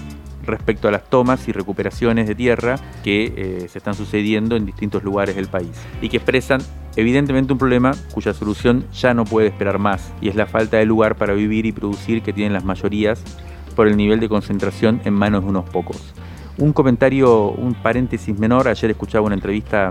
respecto 0.44 0.88
a 0.88 0.90
las 0.90 1.08
tomas 1.08 1.48
y 1.48 1.52
recuperaciones 1.52 2.28
de 2.28 2.34
tierra 2.34 2.76
que 3.02 3.32
eh, 3.36 3.68
se 3.68 3.78
están 3.78 3.94
sucediendo 3.94 4.54
en 4.56 4.66
distintos 4.66 5.02
lugares 5.02 5.36
del 5.36 5.48
país 5.48 5.72
y 6.00 6.08
que 6.08 6.18
expresan 6.18 6.60
evidentemente 6.94 7.52
un 7.52 7.58
problema 7.58 7.92
cuya 8.12 8.32
solución 8.32 8.86
ya 8.92 9.14
no 9.14 9.24
puede 9.24 9.48
esperar 9.48 9.78
más 9.78 10.12
y 10.20 10.28
es 10.28 10.36
la 10.36 10.46
falta 10.46 10.76
de 10.76 10.86
lugar 10.86 11.16
para 11.16 11.34
vivir 11.34 11.66
y 11.66 11.72
producir 11.72 12.22
que 12.22 12.32
tienen 12.32 12.52
las 12.52 12.64
mayorías 12.64 13.22
por 13.74 13.88
el 13.88 13.96
nivel 13.96 14.20
de 14.20 14.28
concentración 14.28 15.00
en 15.04 15.14
manos 15.14 15.42
de 15.42 15.50
unos 15.50 15.68
pocos. 15.68 16.14
Un 16.58 16.72
comentario, 16.72 17.50
un 17.50 17.74
paréntesis 17.74 18.38
menor, 18.38 18.66
ayer 18.66 18.90
escuchaba 18.90 19.26
una 19.26 19.34
entrevista 19.34 19.90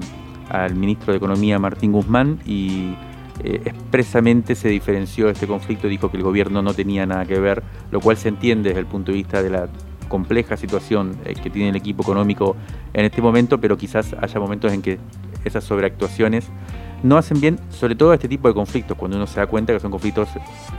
al 0.50 0.74
ministro 0.74 1.14
de 1.14 1.18
Economía 1.18 1.60
Martín 1.60 1.92
Guzmán 1.92 2.40
y 2.44 2.96
eh, 3.44 3.62
expresamente 3.66 4.56
se 4.56 4.70
diferenció 4.70 5.30
este 5.30 5.46
conflicto, 5.46 5.88
dijo 5.88 6.10
que 6.10 6.18
el 6.18 6.24
gobierno 6.24 6.64
no 6.64 6.74
tenía 6.74 7.06
nada 7.06 7.24
que 7.26 7.40
ver, 7.40 7.62
lo 7.92 8.00
cual 8.00 8.18
se 8.18 8.30
entiende 8.30 8.70
desde 8.70 8.80
el 8.80 8.88
punto 8.88 9.12
de 9.12 9.18
vista 9.18 9.44
de 9.44 9.52
la 9.52 9.68
compleja 10.08 10.58
situación 10.58 11.16
eh, 11.24 11.36
que 11.36 11.52
tiene 11.52 11.70
el 11.70 11.76
equipo 11.76 12.02
económico 12.02 12.56
en 12.94 13.06
este 13.06 13.22
momento, 13.22 13.60
pero 13.60 13.78
quizás 13.78 14.16
haya 14.20 14.40
momentos 14.40 14.74
en 14.74 14.82
que 14.82 14.98
esas 15.44 15.64
sobreactuaciones 15.64 16.50
no 17.04 17.18
hacen 17.18 17.40
bien, 17.40 17.60
sobre 17.70 17.94
todo 17.94 18.10
a 18.10 18.16
este 18.16 18.28
tipo 18.28 18.48
de 18.48 18.56
conflictos, 18.56 18.98
cuando 18.98 19.18
uno 19.18 19.28
se 19.28 19.40
da 19.40 19.46
cuenta 19.46 19.72
que 19.72 19.80
son 19.80 19.92
conflictos 19.92 20.30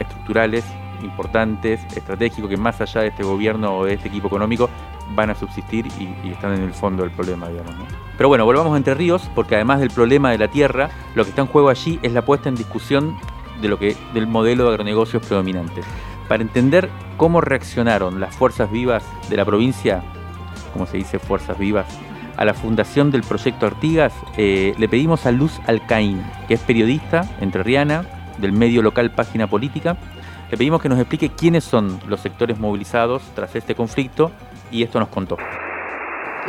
estructurales, 0.00 0.64
importantes, 1.02 1.80
estratégicos, 1.94 2.50
que 2.50 2.56
más 2.56 2.80
allá 2.80 3.02
de 3.02 3.08
este 3.08 3.22
gobierno 3.22 3.76
o 3.78 3.84
de 3.84 3.94
este 3.94 4.08
equipo 4.08 4.26
económico 4.26 4.68
van 5.14 5.30
a 5.30 5.34
subsistir 5.34 5.86
y, 5.98 6.30
están 6.30 6.54
en 6.54 6.62
el 6.62 6.72
fondo 6.72 7.02
del 7.02 7.12
problema, 7.12 7.48
digamos. 7.48 7.74
Pero 8.16 8.28
bueno, 8.28 8.44
volvamos 8.44 8.74
a 8.74 8.76
Entre 8.76 8.94
Ríos, 8.94 9.30
porque 9.34 9.54
además 9.54 9.80
del 9.80 9.90
problema 9.90 10.30
de 10.30 10.38
la 10.38 10.48
tierra, 10.48 10.90
lo 11.14 11.24
que 11.24 11.30
está 11.30 11.42
en 11.42 11.48
juego 11.48 11.68
allí 11.68 11.98
es 12.02 12.12
la 12.12 12.24
puesta 12.24 12.48
en 12.48 12.54
discusión 12.54 13.16
de 13.60 13.68
lo 13.68 13.78
que, 13.78 13.96
del 14.14 14.26
modelo 14.26 14.64
de 14.64 14.70
agronegocios 14.70 15.24
predominante. 15.24 15.82
Para 16.28 16.42
entender 16.42 16.90
cómo 17.16 17.40
reaccionaron 17.40 18.20
las 18.20 18.34
fuerzas 18.34 18.70
vivas 18.70 19.04
de 19.30 19.36
la 19.36 19.44
provincia, 19.44 20.02
como 20.72 20.86
se 20.86 20.96
dice 20.96 21.18
fuerzas 21.18 21.58
vivas, 21.58 21.86
a 22.36 22.44
la 22.44 22.54
fundación 22.54 23.10
del 23.10 23.22
proyecto 23.22 23.66
Artigas, 23.66 24.12
eh, 24.36 24.74
le 24.76 24.88
pedimos 24.88 25.24
a 25.24 25.32
Luz 25.32 25.58
Alcaín, 25.66 26.22
que 26.48 26.54
es 26.54 26.60
periodista 26.60 27.28
entrerriana 27.40 28.04
del 28.38 28.52
medio 28.52 28.82
local 28.82 29.10
Página 29.10 29.46
Política, 29.46 29.96
le 30.50 30.56
pedimos 30.56 30.80
que 30.80 30.88
nos 30.88 30.98
explique 30.98 31.30
quiénes 31.30 31.64
son 31.64 31.98
los 32.06 32.20
sectores 32.20 32.58
movilizados 32.58 33.22
tras 33.34 33.56
este 33.56 33.74
conflicto 33.74 34.30
y 34.70 34.82
esto 34.82 35.00
nos 35.00 35.08
contó. 35.08 35.36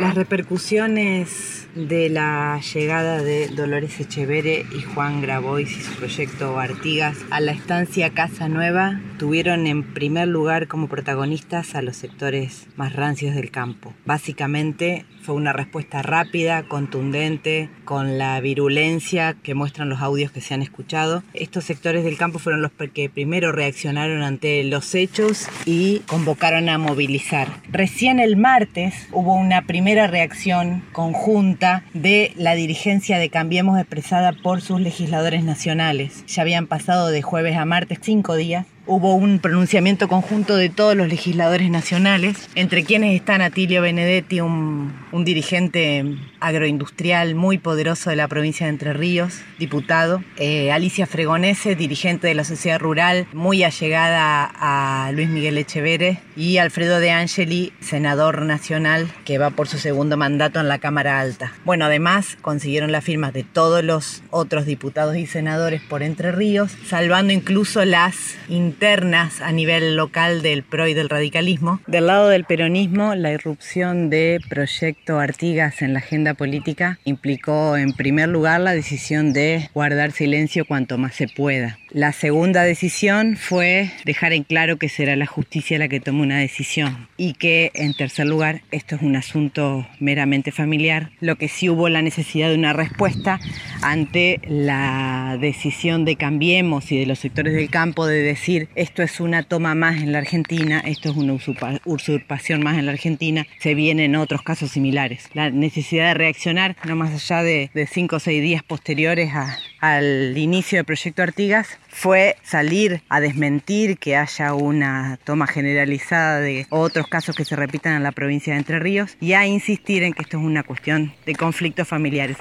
Las 0.00 0.14
repercusiones 0.14 1.66
de 1.74 2.08
la 2.08 2.60
llegada 2.72 3.20
de 3.20 3.48
Dolores 3.48 3.98
Echevere 3.98 4.64
y 4.70 4.82
Juan 4.82 5.20
Grabois 5.20 5.76
y 5.76 5.80
su 5.80 5.92
proyecto 5.94 6.58
Artigas 6.60 7.18
a 7.30 7.40
la 7.40 7.50
estancia 7.50 8.10
Casa 8.10 8.48
Nueva 8.48 9.00
tuvieron 9.18 9.66
en 9.66 9.82
primer 9.82 10.28
lugar 10.28 10.68
como 10.68 10.88
protagonistas 10.88 11.74
a 11.74 11.82
los 11.82 11.96
sectores 11.96 12.68
más 12.76 12.92
rancios 12.92 13.34
del 13.34 13.50
campo. 13.50 13.92
Básicamente 14.06 15.04
fue 15.28 15.36
una 15.36 15.52
respuesta 15.52 16.00
rápida, 16.00 16.62
contundente, 16.62 17.68
con 17.84 18.16
la 18.16 18.40
virulencia 18.40 19.36
que 19.42 19.54
muestran 19.54 19.90
los 19.90 20.00
audios 20.00 20.32
que 20.32 20.40
se 20.40 20.54
han 20.54 20.62
escuchado. 20.62 21.22
Estos 21.34 21.64
sectores 21.64 22.02
del 22.02 22.16
campo 22.16 22.38
fueron 22.38 22.62
los 22.62 22.72
que 22.94 23.10
primero 23.10 23.52
reaccionaron 23.52 24.22
ante 24.22 24.64
los 24.64 24.94
hechos 24.94 25.46
y 25.66 25.98
convocaron 26.06 26.70
a 26.70 26.78
movilizar. 26.78 27.48
Recién 27.70 28.20
el 28.20 28.38
martes 28.38 28.94
hubo 29.12 29.34
una 29.34 29.66
primera 29.66 30.06
reacción 30.06 30.82
conjunta 30.92 31.84
de 31.92 32.32
la 32.36 32.54
dirigencia 32.54 33.18
de 33.18 33.28
Cambiemos 33.28 33.78
expresada 33.78 34.32
por 34.32 34.62
sus 34.62 34.80
legisladores 34.80 35.44
nacionales. 35.44 36.24
Ya 36.26 36.40
habían 36.40 36.66
pasado 36.66 37.08
de 37.08 37.20
jueves 37.20 37.58
a 37.58 37.66
martes 37.66 37.98
cinco 38.00 38.34
días 38.34 38.64
hubo 38.88 39.14
un 39.14 39.38
pronunciamiento 39.38 40.08
conjunto 40.08 40.56
de 40.56 40.70
todos 40.70 40.96
los 40.96 41.08
legisladores 41.08 41.70
nacionales, 41.70 42.48
entre 42.54 42.84
quienes 42.84 43.14
están 43.14 43.42
Atilio 43.42 43.82
Benedetti, 43.82 44.40
un, 44.40 44.94
dirigente 45.12 46.16
agroindustrial 46.40 47.34
muy 47.34 47.58
poderoso 47.58 48.10
de 48.10 48.16
la 48.16 48.28
provincia 48.28 48.66
de 48.66 48.70
Entre 48.70 48.92
Ríos, 48.92 49.40
diputado, 49.58 50.22
eh, 50.36 50.72
Alicia 50.72 51.06
Fregonese, 51.06 51.74
dirigente 51.74 52.26
de 52.26 52.34
la 52.34 52.44
sociedad 52.44 52.78
rural, 52.78 53.26
muy 53.32 53.64
allegada 53.64 54.50
a 54.54 55.10
Luis 55.12 55.28
Miguel 55.28 55.58
Echeverre, 55.58 56.20
y 56.36 56.58
Alfredo 56.58 57.00
de 57.00 57.10
Angeli, 57.10 57.72
senador 57.80 58.42
nacional, 58.42 59.08
que 59.24 59.38
va 59.38 59.50
por 59.50 59.66
su 59.66 59.78
segundo 59.78 60.16
mandato 60.16 60.60
en 60.60 60.68
la 60.68 60.78
Cámara 60.78 61.18
Alta. 61.20 61.52
Bueno, 61.64 61.86
además 61.86 62.36
consiguieron 62.40 62.92
las 62.92 63.04
firmas 63.04 63.32
de 63.32 63.42
todos 63.42 63.82
los 63.82 64.22
otros 64.30 64.66
diputados 64.66 65.16
y 65.16 65.26
senadores 65.26 65.82
por 65.82 66.02
Entre 66.02 66.30
Ríos, 66.30 66.76
salvando 66.86 67.32
incluso 67.32 67.84
las 67.84 68.36
internas 68.48 69.40
a 69.40 69.50
nivel 69.52 69.96
local 69.96 70.42
del 70.42 70.62
PRO 70.62 70.86
y 70.86 70.94
del 70.94 71.08
radicalismo. 71.08 71.80
Del 71.86 72.06
lado 72.06 72.28
del 72.28 72.44
peronismo, 72.44 73.14
la 73.14 73.32
irrupción 73.32 74.10
de 74.10 74.40
Proyecto 74.48 75.18
Artigas 75.18 75.82
en 75.82 75.92
la 75.92 75.98
agenda 75.98 76.27
política 76.34 76.98
implicó 77.04 77.76
en 77.76 77.92
primer 77.92 78.28
lugar 78.28 78.60
la 78.60 78.74
decisión 78.74 79.32
de 79.32 79.70
guardar 79.74 80.12
silencio 80.12 80.64
cuanto 80.64 80.98
más 80.98 81.14
se 81.14 81.28
pueda. 81.28 81.78
La 81.90 82.12
segunda 82.12 82.64
decisión 82.64 83.36
fue 83.36 83.90
dejar 84.04 84.34
en 84.34 84.42
claro 84.42 84.76
que 84.76 84.90
será 84.90 85.16
la 85.16 85.24
justicia 85.26 85.78
la 85.78 85.88
que 85.88 86.00
tome 86.00 86.20
una 86.20 86.38
decisión 86.38 87.08
y 87.16 87.32
que 87.32 87.70
en 87.74 87.94
tercer 87.94 88.26
lugar 88.26 88.60
esto 88.70 88.96
es 88.96 89.02
un 89.02 89.16
asunto 89.16 89.86
meramente 89.98 90.52
familiar, 90.52 91.10
lo 91.20 91.36
que 91.36 91.48
sí 91.48 91.70
hubo 91.70 91.88
la 91.88 92.02
necesidad 92.02 92.50
de 92.50 92.56
una 92.56 92.74
respuesta 92.74 93.40
ante 93.80 94.40
la 94.46 95.38
decisión 95.40 96.04
de 96.04 96.16
Cambiemos 96.16 96.92
y 96.92 96.98
de 96.98 97.06
los 97.06 97.20
sectores 97.20 97.54
del 97.54 97.70
campo 97.70 98.06
de 98.06 98.22
decir 98.22 98.68
esto 98.74 99.02
es 99.02 99.20
una 99.20 99.42
toma 99.42 99.74
más 99.74 100.02
en 100.02 100.12
la 100.12 100.18
Argentina, 100.18 100.82
esto 100.84 101.10
es 101.10 101.16
una 101.16 101.38
usurpación 101.84 102.62
más 102.62 102.78
en 102.78 102.86
la 102.86 102.92
Argentina, 102.92 103.46
se 103.60 103.74
vienen 103.74 104.16
otros 104.16 104.42
casos 104.42 104.70
similares. 104.70 105.28
La 105.32 105.50
necesidad 105.50 106.08
de 106.08 106.14
reaccionar, 106.18 106.76
no 106.84 106.96
más 106.96 107.14
allá 107.14 107.42
de, 107.42 107.70
cinco 107.90 108.16
o 108.16 108.20
seis 108.20 108.42
días 108.42 108.62
posteriores 108.62 109.32
al 109.80 110.36
inicio 110.36 110.78
del 110.78 110.84
proyecto 110.84 111.22
Artigas, 111.22 111.78
fue 111.88 112.36
salir 112.42 113.02
a 113.08 113.20
desmentir 113.20 113.98
que 113.98 114.16
haya 114.16 114.52
una 114.52 115.18
toma 115.24 115.46
generalizada 115.46 116.40
de 116.40 116.66
otros 116.70 117.06
casos 117.06 117.34
que 117.36 117.44
se 117.44 117.56
repitan 117.56 117.94
en 117.94 118.02
la 118.02 118.12
provincia 118.12 118.52
de 118.52 118.58
Entre 118.58 118.78
Ríos 118.78 119.16
y 119.20 119.32
a 119.32 119.46
insistir 119.46 120.02
en 120.02 120.12
que 120.12 120.22
esto 120.22 120.38
es 120.38 120.44
una 120.44 120.62
cuestión 120.62 121.14
de 121.24 121.34
conflictos 121.34 121.88
familiares. 121.88 122.36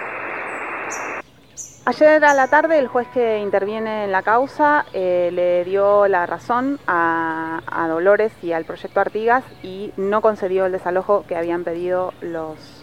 Ayer 1.86 2.26
a 2.26 2.34
la 2.34 2.50
tarde 2.50 2.80
el 2.80 2.90
juez 2.90 3.08
que 3.14 3.40
interviene 3.40 4.04
en 4.04 4.12
la 4.12 4.22
causa 4.22 4.86
eh, 4.92 5.30
le 5.32 5.64
dio 5.64 6.10
la 6.10 6.26
razón 6.26 6.82
a, 6.86 7.62
a, 7.66 7.88
Dolores 7.88 8.34
y 8.42 8.52
al 8.52 8.66
proyecto 8.66 9.00
Artigas 9.00 9.46
y 9.64 9.94
no 9.96 10.20
concedió 10.20 10.66
el 10.66 10.74
desalojo 10.74 11.24
que 11.30 11.38
habían 11.38 11.64
pedido 11.64 12.14
los 12.20 12.77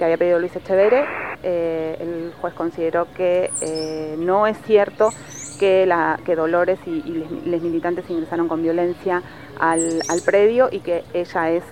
que 0.00 0.06
había 0.06 0.16
pedido 0.16 0.38
Luis 0.38 0.56
Echeverre 0.56 1.04
eh, 1.42 1.96
el 2.00 2.32
juez 2.40 2.54
consideró 2.54 3.06
que 3.14 3.50
eh, 3.60 4.16
no 4.18 4.46
es 4.46 4.56
cierto 4.62 5.10
que, 5.58 5.84
la, 5.84 6.18
que 6.24 6.34
Dolores 6.34 6.78
y, 6.86 7.02
los 7.44 7.60
militantes 7.60 8.08
ingresaron 8.08 8.48
con 8.48 8.62
violencia 8.62 9.22
al, 9.58 10.00
predio 10.24 10.70
y 10.72 10.80
que 10.80 11.04
ella 11.12 11.50
es 11.50 11.64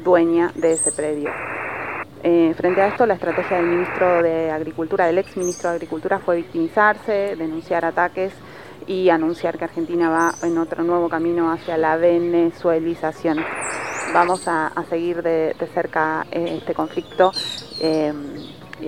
dueña 0.00 0.50
de 0.56 0.72
ese 0.72 0.90
predio. 0.90 1.30
Eh, 2.24 2.52
frente 2.56 2.82
a 2.82 2.88
esto, 2.88 3.06
la 3.06 3.14
estrategia 3.14 3.58
del 3.58 3.66
ministro 3.66 4.22
de 4.24 4.50
Agricultura, 4.50 5.06
del 5.06 5.18
ex 5.18 5.36
ministro 5.36 5.70
de 5.70 5.76
Agricultura, 5.76 6.18
fue 6.18 6.36
victimizarse, 6.36 7.36
denunciar 7.36 7.84
ataques 7.84 8.32
y 8.88 9.10
anunciar 9.10 9.56
que 9.58 9.64
Argentina 9.64 10.08
va 10.08 10.34
en 10.42 10.56
otro 10.56 10.82
nuevo 10.82 11.08
camino 11.10 11.52
hacia 11.52 11.76
la 11.76 11.96
venezuelización. 11.96 13.38
Vamos 14.14 14.48
a, 14.48 14.72
seguir 14.88 15.22
de, 15.22 15.54
cerca 15.74 16.26
este 16.30 16.72
conflicto 16.74 17.30
eh, 17.80 18.12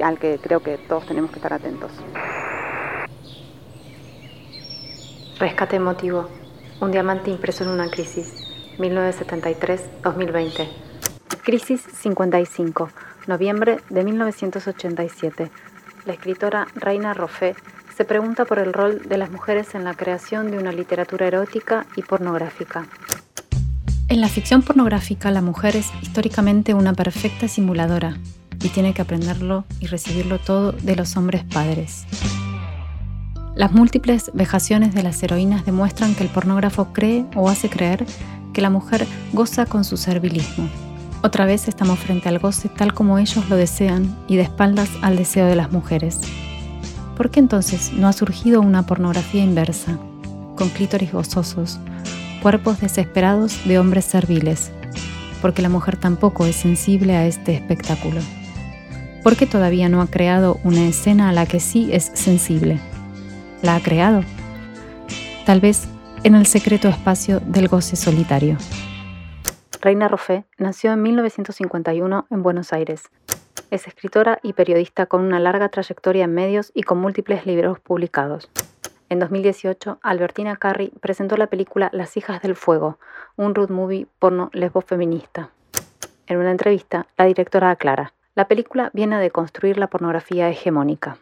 al 0.02 0.18
que 0.18 0.38
creo 0.38 0.60
que 0.60 0.78
todos 0.78 1.04
tenemos 1.06 1.30
que 1.30 1.36
estar 1.36 1.52
atentos. 1.52 1.92
Rescate 5.38 5.76
emotivo. 5.76 6.28
Un 6.80 6.90
diamante 6.90 7.30
impreso 7.30 7.64
en 7.64 7.70
una 7.70 7.90
crisis. 7.90 8.32
1973-2020. 8.78 10.66
Crisis 11.42 11.82
55. 11.82 12.90
Noviembre 13.26 13.76
de 13.90 14.02
1987. 14.04 15.50
La 16.06 16.14
escritora 16.14 16.66
Reina 16.74 17.12
Roffé 17.12 17.54
se 18.00 18.06
pregunta 18.06 18.46
por 18.46 18.58
el 18.58 18.72
rol 18.72 19.02
de 19.06 19.18
las 19.18 19.30
mujeres 19.30 19.74
en 19.74 19.84
la 19.84 19.92
creación 19.92 20.50
de 20.50 20.56
una 20.56 20.72
literatura 20.72 21.26
erótica 21.26 21.84
y 21.96 22.02
pornográfica. 22.02 22.86
En 24.08 24.22
la 24.22 24.28
ficción 24.30 24.62
pornográfica 24.62 25.30
la 25.30 25.42
mujer 25.42 25.76
es 25.76 25.90
históricamente 26.00 26.72
una 26.72 26.94
perfecta 26.94 27.46
simuladora 27.46 28.16
y 28.62 28.70
tiene 28.70 28.94
que 28.94 29.02
aprenderlo 29.02 29.66
y 29.80 29.86
recibirlo 29.86 30.38
todo 30.38 30.72
de 30.72 30.96
los 30.96 31.14
hombres 31.18 31.44
padres. 31.44 32.06
Las 33.54 33.72
múltiples 33.72 34.30
vejaciones 34.32 34.94
de 34.94 35.02
las 35.02 35.22
heroínas 35.22 35.66
demuestran 35.66 36.14
que 36.14 36.22
el 36.22 36.30
pornógrafo 36.30 36.94
cree 36.94 37.26
o 37.36 37.50
hace 37.50 37.68
creer 37.68 38.06
que 38.54 38.62
la 38.62 38.70
mujer 38.70 39.06
goza 39.34 39.66
con 39.66 39.84
su 39.84 39.98
servilismo. 39.98 40.70
Otra 41.22 41.44
vez 41.44 41.68
estamos 41.68 41.98
frente 41.98 42.30
al 42.30 42.38
goce 42.38 42.70
tal 42.70 42.94
como 42.94 43.18
ellos 43.18 43.50
lo 43.50 43.56
desean 43.56 44.16
y 44.26 44.36
de 44.36 44.42
espaldas 44.44 44.88
al 45.02 45.18
deseo 45.18 45.44
de 45.44 45.56
las 45.56 45.70
mujeres. 45.70 46.18
¿Por 47.20 47.30
qué 47.30 47.38
entonces 47.38 47.92
no 47.92 48.09
ha 48.09 48.14
surgido 48.14 48.62
una 48.62 48.87
pornografía 48.87 49.44
inversa, 49.44 49.98
con 50.56 50.70
clítoris 50.70 51.12
gozosos, 51.12 51.78
cuerpos 52.40 52.80
desesperados 52.80 53.62
de 53.68 53.78
hombres 53.78 54.06
serviles? 54.06 54.72
Porque 55.42 55.61
la 55.61 55.68
mujer 55.68 55.98
tampoco 55.98 56.46
es 56.46 56.56
sensible 56.56 57.14
a 57.16 57.26
este 57.26 57.52
espectáculo. 57.54 58.22
¿Por 59.22 59.37
qué 59.37 59.44
todavía 59.44 59.90
no 59.90 60.00
ha 60.00 60.06
creado 60.06 60.61
una 60.64 60.87
escena 60.87 61.28
a 61.28 61.35
la 61.35 61.44
que 61.44 61.61
sí 61.61 61.90
es 61.92 62.11
sensible? 62.14 62.80
la 63.61 63.76
ha 63.76 63.83
creado. 63.83 64.22
Tal 65.44 65.61
vez 65.61 65.88
en 66.24 66.35
el 66.35 66.46
secreto 66.46 66.88
espacio 66.88 67.40
del 67.40 67.68
goce 67.68 67.96
solitario. 67.96 68.56
Reina 69.83 70.09
Roffé 70.09 70.46
nació 70.56 70.94
en 70.94 71.02
1951 71.02 72.28
en 72.30 72.42
Buenos 72.42 72.72
Aires. 72.72 73.11
Es 73.70 73.87
escritora 73.87 74.38
y 74.42 74.52
periodista 74.52 75.06
con 75.06 75.22
una 75.22 75.38
larga 75.38 75.68
trayectoria 75.68 76.24
en 76.24 76.35
medios 76.35 76.72
y 76.74 76.83
con 76.83 76.98
múltiples 76.98 77.46
libros 77.46 77.80
publicados. 77.80 78.50
En 79.09 79.18
2018, 79.18 79.98
Albertina 80.02 80.56
Carri 80.56 80.92
presentó 81.00 81.37
la 81.37 81.48
película 81.48 81.90
Las 81.92 82.16
hijas 82.16 82.42
del 82.42 82.56
fuego, 82.56 82.98
un 83.37 83.54
road 83.54 83.70
movie 83.70 84.06
porno 84.18 84.50
lesbo 84.52 84.80
feminista. 84.80 85.50
En 86.26 86.38
una 86.38 86.50
entrevista, 86.50 87.06
la 87.16 87.24
directora 87.24 87.70
aclara, 87.70 88.12
la 88.35 88.46
película 88.46 88.90
viene 88.92 89.16
a 89.16 89.20
deconstruir 89.20 89.78
la 89.78 89.88
pornografía 89.88 90.48
hegemónica 90.48 91.18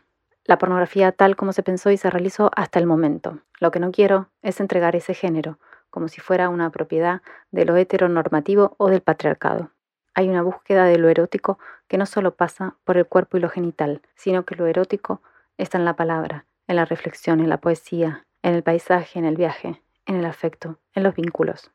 la 0.49 0.57
pornografía 0.57 1.13
tal 1.13 1.37
como 1.37 1.53
se 1.53 1.63
pensó 1.63 1.91
y 1.91 1.99
se 1.99 2.11
realizó 2.11 2.51
hasta 2.57 2.79
el 2.79 2.87
momento. 2.87 3.39
Lo 3.61 3.71
que 3.71 3.81
no 3.81 3.93
quiero 3.93 4.31
es 4.41 4.61
entregar 4.61 4.97
ese 4.97 5.13
género, 5.13 5.59
como 5.91 6.09
si 6.09 6.23
fuera 6.23 6.49
una 6.49 6.71
propiedad 6.71 7.21
de 7.51 7.67
lo 7.67 7.77
heteronormativo 7.77 8.75
o 8.79 8.89
del 8.89 9.03
patriarcado. 9.03 9.71
Hay 10.19 10.29
una 10.29 10.43
búsqueda 10.43 10.87
de 10.87 10.99
lo 10.99 11.09
erótico 11.09 11.61
que 11.87 11.97
no 11.97 12.05
solo 12.05 12.35
pasa 12.35 12.75
por 12.83 12.97
el 12.97 13.07
cuerpo 13.07 13.37
y 13.37 13.41
lo 13.41 13.49
genital, 13.49 14.03
sino 14.17 14.45
que 14.45 14.57
lo 14.57 14.67
erótico 14.67 15.23
está 15.59 15.79
en 15.79 15.85
la 15.85 15.95
palabra, 15.95 16.45
en 16.67 16.75
la 16.75 16.85
reflexión, 16.85 17.39
en 17.39 17.49
la 17.49 17.59
poesía, 17.59 18.27
en 18.43 18.57
el 18.57 18.65
paisaje, 18.65 19.21
en 19.21 19.25
el 19.25 19.37
viaje, 19.37 19.81
en 20.07 20.17
el 20.17 20.25
afecto, 20.25 20.81
en 20.97 21.05
los 21.05 21.15
vínculos. 21.15 21.71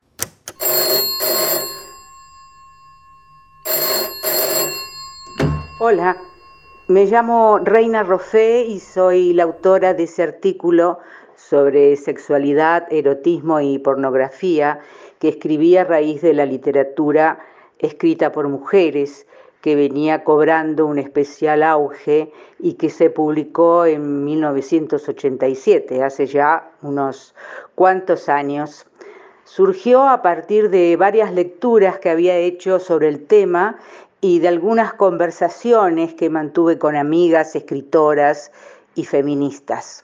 Hola, 5.80 6.18
me 6.90 7.06
llamo 7.06 7.60
Reina 7.60 8.04
Roffé 8.04 8.66
y 8.66 8.82
soy 8.82 9.32
la 9.32 9.44
autora 9.44 9.94
de 9.94 10.04
ese 10.04 10.22
artículo 10.22 11.00
sobre 11.38 11.96
sexualidad, 11.96 12.92
erotismo 12.92 13.62
y 13.62 13.80
pornografía 13.80 14.82
que 15.20 15.30
escribí 15.30 15.78
a 15.78 15.86
raíz 15.86 16.22
de 16.22 16.34
la 16.34 16.46
literatura 16.46 17.40
escrita 17.84 18.32
por 18.32 18.48
mujeres 18.48 19.28
que 19.62 19.76
venía 19.76 20.24
cobrando 20.24 20.86
un 20.86 21.00
especial 21.00 21.64
auge 21.64 22.34
y 22.60 22.74
que 22.74 22.90
se 22.90 23.10
publicó 23.10 23.86
en 23.86 24.26
1987, 24.26 26.04
hace 26.04 26.26
ya 26.26 26.72
unos 26.82 27.34
cuantos 27.76 28.28
años. 28.28 28.86
Surgió 29.46 30.04
a 30.10 30.22
partir 30.22 30.70
de 30.70 30.98
varias 30.98 31.34
lecturas 31.34 32.00
que 32.00 32.10
había 32.10 32.36
hecho 32.36 32.80
sobre 32.80 33.08
el 33.08 33.26
tema 33.26 33.78
y 34.20 34.40
de 34.40 34.48
algunas 34.48 34.94
conversaciones 34.94 36.14
que 36.14 36.30
mantuve 36.30 36.78
con 36.78 36.96
amigas, 36.96 37.56
escritoras 37.56 38.52
y 38.96 39.06
feministas. 39.06 40.04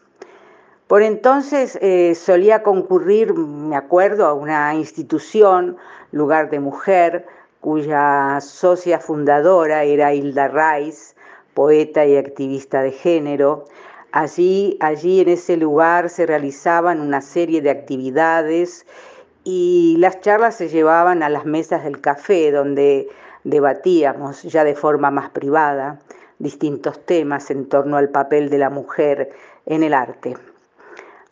Por 0.88 1.04
entonces 1.04 1.78
eh, 1.82 2.16
solía 2.16 2.64
concurrir, 2.64 3.34
me 3.34 3.76
acuerdo, 3.76 4.26
a 4.26 4.34
una 4.34 4.74
institución, 4.74 5.78
lugar 6.12 6.50
de 6.50 6.60
mujer, 6.60 7.28
cuya 7.62 8.40
socia 8.42 9.00
fundadora 9.00 9.84
era 9.84 10.14
Hilda 10.14 10.48
Rice, 10.48 11.16
poeta 11.54 12.06
y 12.06 12.18
activista 12.18 12.82
de 12.82 12.92
género. 12.92 13.66
Allí, 14.12 14.78
allí 14.80 15.22
en 15.22 15.30
ese 15.30 15.58
lugar 15.58 16.10
se 16.10 16.26
realizaban 16.26 17.02
una 17.02 17.22
serie 17.22 17.62
de 17.62 17.70
actividades 17.70 18.86
y 19.44 19.96
las 20.00 20.22
charlas 20.22 20.56
se 20.56 20.70
llevaban 20.70 21.22
a 21.22 21.30
las 21.30 21.46
mesas 21.46 21.84
del 21.84 22.02
café, 22.02 22.52
donde 22.52 23.08
debatíamos 23.44 24.44
ya 24.44 24.64
de 24.64 24.76
forma 24.76 25.12
más 25.12 25.30
privada 25.30 26.00
distintos 26.40 27.06
temas 27.06 27.52
en 27.52 27.68
torno 27.68 27.98
al 27.98 28.10
papel 28.10 28.50
de 28.50 28.58
la 28.58 28.70
mujer 28.70 29.32
en 29.66 29.84
el 29.84 29.94
arte. 29.94 30.38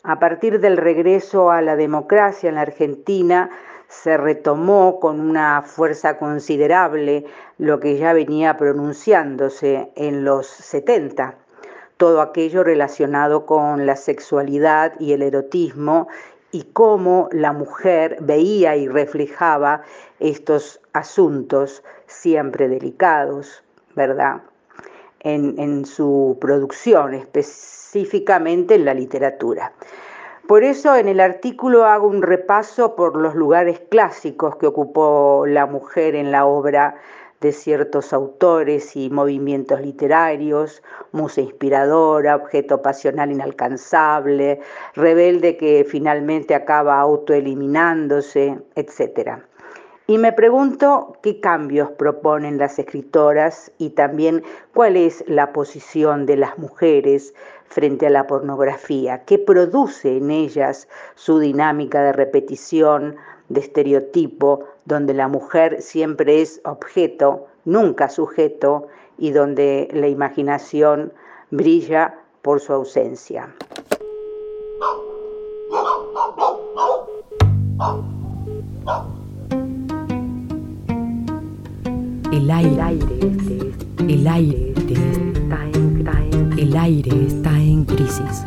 A 0.02 0.18
partir 0.18 0.60
del 0.60 0.76
regreso 0.76 1.50
a 1.50 1.60
la 1.60 1.76
democracia 1.76 2.48
en 2.48 2.54
la 2.54 2.62
Argentina, 2.62 3.50
se 3.88 4.16
retomó 4.16 5.00
con 5.00 5.18
una 5.18 5.62
fuerza 5.62 6.18
considerable 6.18 7.24
lo 7.56 7.80
que 7.80 7.96
ya 7.96 8.12
venía 8.12 8.56
pronunciándose 8.56 9.90
en 9.96 10.24
los 10.24 10.46
70, 10.46 11.34
todo 11.96 12.20
aquello 12.20 12.62
relacionado 12.62 13.46
con 13.46 13.86
la 13.86 13.96
sexualidad 13.96 14.92
y 15.00 15.12
el 15.12 15.22
erotismo 15.22 16.08
y 16.52 16.64
cómo 16.72 17.28
la 17.32 17.52
mujer 17.52 18.18
veía 18.20 18.76
y 18.76 18.88
reflejaba 18.88 19.82
estos 20.20 20.80
asuntos 20.92 21.82
siempre 22.06 22.68
delicados, 22.68 23.62
¿verdad? 23.94 24.42
En, 25.20 25.84
su 25.84 26.38
producción, 26.40 27.12
específicamente 27.12 28.76
en 28.76 28.84
la 28.84 28.94
literatura. 28.94 29.72
Por 30.48 30.64
eso 30.64 30.96
en 30.96 31.08
el 31.08 31.20
artículo 31.20 31.84
hago 31.84 32.08
un 32.08 32.22
repaso 32.22 32.96
por 32.96 33.16
los 33.16 33.34
lugares 33.34 33.82
clásicos 33.90 34.56
que 34.56 34.66
ocupó 34.66 35.44
la 35.46 35.66
mujer 35.66 36.14
en 36.14 36.32
la 36.32 36.46
obra 36.46 36.94
de 37.42 37.52
ciertos 37.52 38.14
autores 38.14 38.96
y 38.96 39.10
movimientos 39.10 39.82
literarios, 39.82 40.82
musa 41.12 41.42
inspiradora, 41.42 42.34
objeto 42.34 42.80
pasional 42.80 43.30
inalcanzable, 43.30 44.60
rebelde 44.94 45.58
que 45.58 45.86
finalmente 45.86 46.54
acaba 46.54 46.98
autoeliminándose, 46.98 48.58
etc. 48.74 49.42
Y 50.06 50.16
me 50.16 50.32
pregunto 50.32 51.18
qué 51.22 51.40
cambios 51.40 51.90
proponen 51.90 52.56
las 52.56 52.78
escritoras 52.78 53.70
y 53.76 53.90
también 53.90 54.42
cuál 54.72 54.96
es 54.96 55.22
la 55.26 55.52
posición 55.52 56.24
de 56.24 56.38
las 56.38 56.56
mujeres 56.56 57.34
frente 57.68 58.06
a 58.06 58.10
la 58.10 58.26
pornografía, 58.26 59.24
qué 59.24 59.38
produce 59.38 60.16
en 60.16 60.30
ellas 60.30 60.88
su 61.14 61.38
dinámica 61.38 62.02
de 62.02 62.12
repetición, 62.12 63.16
de 63.48 63.60
estereotipo, 63.60 64.64
donde 64.84 65.14
la 65.14 65.28
mujer 65.28 65.80
siempre 65.82 66.42
es 66.42 66.60
objeto, 66.64 67.46
nunca 67.64 68.08
sujeto, 68.08 68.88
y 69.18 69.32
donde 69.32 69.88
la 69.92 70.08
imaginación 70.08 71.12
brilla 71.50 72.14
por 72.42 72.60
su 72.60 72.72
ausencia. 72.72 73.54
El 82.32 82.50
aire, 82.50 82.70
el 82.70 82.80
aire, 82.80 83.14
el 84.08 84.26
aire. 84.26 84.74
El 84.88 85.52
aire 85.52 85.97
está 86.74 87.50
en 87.50 87.84
crisis. 87.84 88.44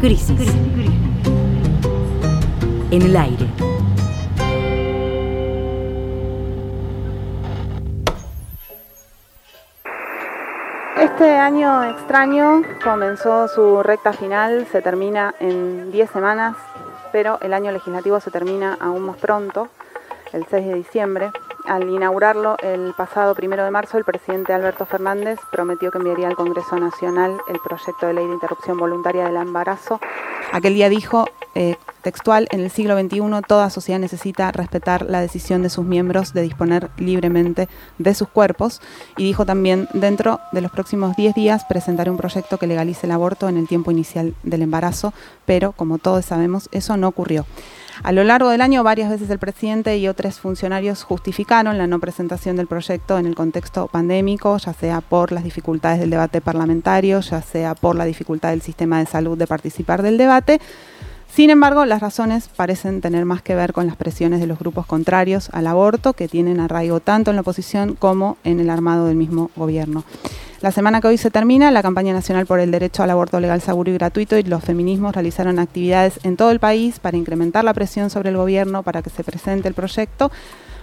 Crisis. 0.00 0.54
En 2.90 3.02
el 3.02 3.16
aire. 3.16 3.46
Este 11.00 11.36
año 11.36 11.84
extraño 11.84 12.62
comenzó 12.82 13.46
su 13.46 13.82
recta 13.82 14.12
final, 14.12 14.66
se 14.70 14.82
termina 14.82 15.34
en 15.38 15.92
10 15.92 16.10
semanas, 16.10 16.56
pero 17.12 17.38
el 17.40 17.52
año 17.52 17.72
legislativo 17.72 18.20
se 18.20 18.30
termina 18.30 18.76
aún 18.80 19.02
más 19.02 19.16
pronto, 19.16 19.68
el 20.32 20.46
6 20.46 20.66
de 20.66 20.74
diciembre. 20.74 21.30
Al 21.66 21.88
inaugurarlo 21.88 22.56
el 22.62 22.94
pasado 22.94 23.34
primero 23.34 23.64
de 23.64 23.70
marzo, 23.70 23.98
el 23.98 24.04
presidente 24.04 24.52
Alberto 24.52 24.86
Fernández 24.86 25.38
prometió 25.52 25.90
que 25.90 25.98
enviaría 25.98 26.28
al 26.28 26.36
Congreso 26.36 26.76
Nacional 26.76 27.40
el 27.48 27.58
proyecto 27.60 28.06
de 28.06 28.14
ley 28.14 28.26
de 28.26 28.32
interrupción 28.32 28.78
voluntaria 28.78 29.24
del 29.24 29.36
embarazo. 29.36 30.00
Aquel 30.52 30.74
día 30.74 30.88
dijo, 30.88 31.26
eh, 31.54 31.76
textual, 32.02 32.46
en 32.50 32.60
el 32.60 32.70
siglo 32.70 32.98
XXI 32.98 33.20
toda 33.46 33.70
sociedad 33.70 33.98
necesita 33.98 34.52
respetar 34.52 35.06
la 35.06 35.20
decisión 35.20 35.62
de 35.62 35.70
sus 35.70 35.84
miembros 35.84 36.32
de 36.32 36.42
disponer 36.42 36.90
libremente 36.96 37.68
de 37.98 38.14
sus 38.14 38.28
cuerpos 38.28 38.80
y 39.16 39.24
dijo 39.24 39.44
también, 39.44 39.88
dentro 39.92 40.40
de 40.52 40.60
los 40.60 40.70
próximos 40.70 41.16
10 41.16 41.34
días 41.34 41.64
presentaré 41.68 42.10
un 42.10 42.16
proyecto 42.16 42.58
que 42.58 42.66
legalice 42.66 43.06
el 43.06 43.12
aborto 43.12 43.48
en 43.48 43.56
el 43.56 43.68
tiempo 43.68 43.90
inicial 43.90 44.34
del 44.42 44.62
embarazo, 44.62 45.12
pero 45.44 45.72
como 45.72 45.98
todos 45.98 46.24
sabemos, 46.24 46.68
eso 46.72 46.96
no 46.96 47.08
ocurrió. 47.08 47.46
A 48.02 48.12
lo 48.12 48.24
largo 48.24 48.48
del 48.48 48.62
año, 48.62 48.82
varias 48.82 49.10
veces 49.10 49.28
el 49.28 49.38
presidente 49.38 49.98
y 49.98 50.08
otros 50.08 50.40
funcionarios 50.40 51.02
justificaron 51.02 51.76
la 51.76 51.86
no 51.86 52.00
presentación 52.00 52.56
del 52.56 52.66
proyecto 52.66 53.18
en 53.18 53.26
el 53.26 53.34
contexto 53.34 53.88
pandémico, 53.88 54.56
ya 54.56 54.72
sea 54.72 55.02
por 55.02 55.32
las 55.32 55.44
dificultades 55.44 56.00
del 56.00 56.08
debate 56.08 56.40
parlamentario, 56.40 57.20
ya 57.20 57.42
sea 57.42 57.74
por 57.74 57.96
la 57.96 58.06
dificultad 58.06 58.50
del 58.50 58.62
sistema 58.62 59.00
de 59.00 59.06
salud 59.06 59.36
de 59.36 59.46
participar 59.46 60.02
del 60.02 60.16
debate. 60.16 60.60
Sin 61.34 61.48
embargo, 61.48 61.86
las 61.86 62.00
razones 62.00 62.48
parecen 62.48 63.00
tener 63.00 63.24
más 63.24 63.40
que 63.40 63.54
ver 63.54 63.72
con 63.72 63.86
las 63.86 63.96
presiones 63.96 64.40
de 64.40 64.48
los 64.48 64.58
grupos 64.58 64.84
contrarios 64.84 65.48
al 65.52 65.68
aborto, 65.68 66.12
que 66.12 66.26
tienen 66.26 66.58
arraigo 66.58 66.98
tanto 66.98 67.30
en 67.30 67.36
la 67.36 67.42
oposición 67.42 67.94
como 67.94 68.36
en 68.42 68.58
el 68.58 68.68
armado 68.68 69.06
del 69.06 69.16
mismo 69.16 69.50
gobierno. 69.54 70.04
La 70.60 70.72
semana 70.72 71.00
que 71.00 71.06
hoy 71.06 71.16
se 71.16 71.30
termina, 71.30 71.70
la 71.70 71.82
campaña 71.82 72.12
nacional 72.12 72.46
por 72.46 72.60
el 72.60 72.70
derecho 72.70 73.02
al 73.02 73.10
aborto 73.10 73.40
legal, 73.40 73.62
seguro 73.62 73.90
y 73.90 73.94
gratuito 73.94 74.36
y 74.36 74.42
los 74.42 74.62
feminismos 74.62 75.14
realizaron 75.14 75.58
actividades 75.58 76.20
en 76.24 76.36
todo 76.36 76.50
el 76.50 76.60
país 76.60 76.98
para 76.98 77.16
incrementar 77.16 77.64
la 77.64 77.72
presión 77.72 78.10
sobre 78.10 78.28
el 78.28 78.36
gobierno 78.36 78.82
para 78.82 79.00
que 79.00 79.08
se 79.08 79.24
presente 79.24 79.68
el 79.68 79.74
proyecto 79.74 80.30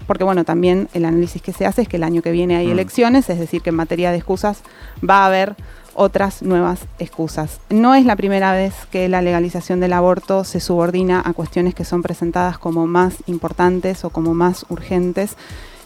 porque 0.08 0.24
bueno, 0.24 0.46
también 0.46 0.88
el 0.94 1.06
análisis 1.06 1.42
que 1.42 1.52
se 1.52 1.66
hace 1.66 1.84
es 1.84 1.88
que 1.90 1.98
el 1.98 2.04
año 2.04 2.22
que 2.22 2.32
viene 2.32 2.56
hay 2.56 2.72
elecciones, 2.72 3.30
es 3.30 3.40
decir, 3.40 3.62
que 3.62 3.70
en 3.70 3.76
materia 3.76 4.10
de 4.10 4.18
excusas 4.18 4.62
va 5.08 5.24
a 5.24 5.26
haber 5.28 5.56
otras 5.98 6.44
nuevas 6.44 6.82
excusas. 7.00 7.60
No 7.70 7.96
es 7.96 8.06
la 8.06 8.16
primera 8.16 8.54
vez 8.54 8.74
que 8.92 9.10
la 9.10 9.22
legalización 9.22 9.80
del 9.80 9.94
aborto 9.94 10.44
se 10.44 10.60
subordina 10.60 11.22
a 11.26 11.34
cuestiones 11.34 11.76
que 11.76 11.84
son 11.84 12.04
presentadas 12.04 12.58
como 12.58 12.88
más 12.88 13.16
importantes 13.26 14.06
o 14.06 14.12
como 14.12 14.34
más 14.34 14.66
urgentes 14.70 15.36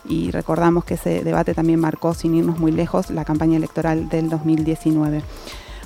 y 0.05 0.31
recordamos 0.31 0.83
que 0.83 0.95
ese 0.95 1.23
debate 1.23 1.53
también 1.53 1.79
marcó, 1.79 2.13
sin 2.13 2.35
irnos 2.35 2.59
muy 2.59 2.71
lejos, 2.71 3.09
la 3.09 3.25
campaña 3.25 3.57
electoral 3.57 4.09
del 4.09 4.29
2019. 4.29 5.23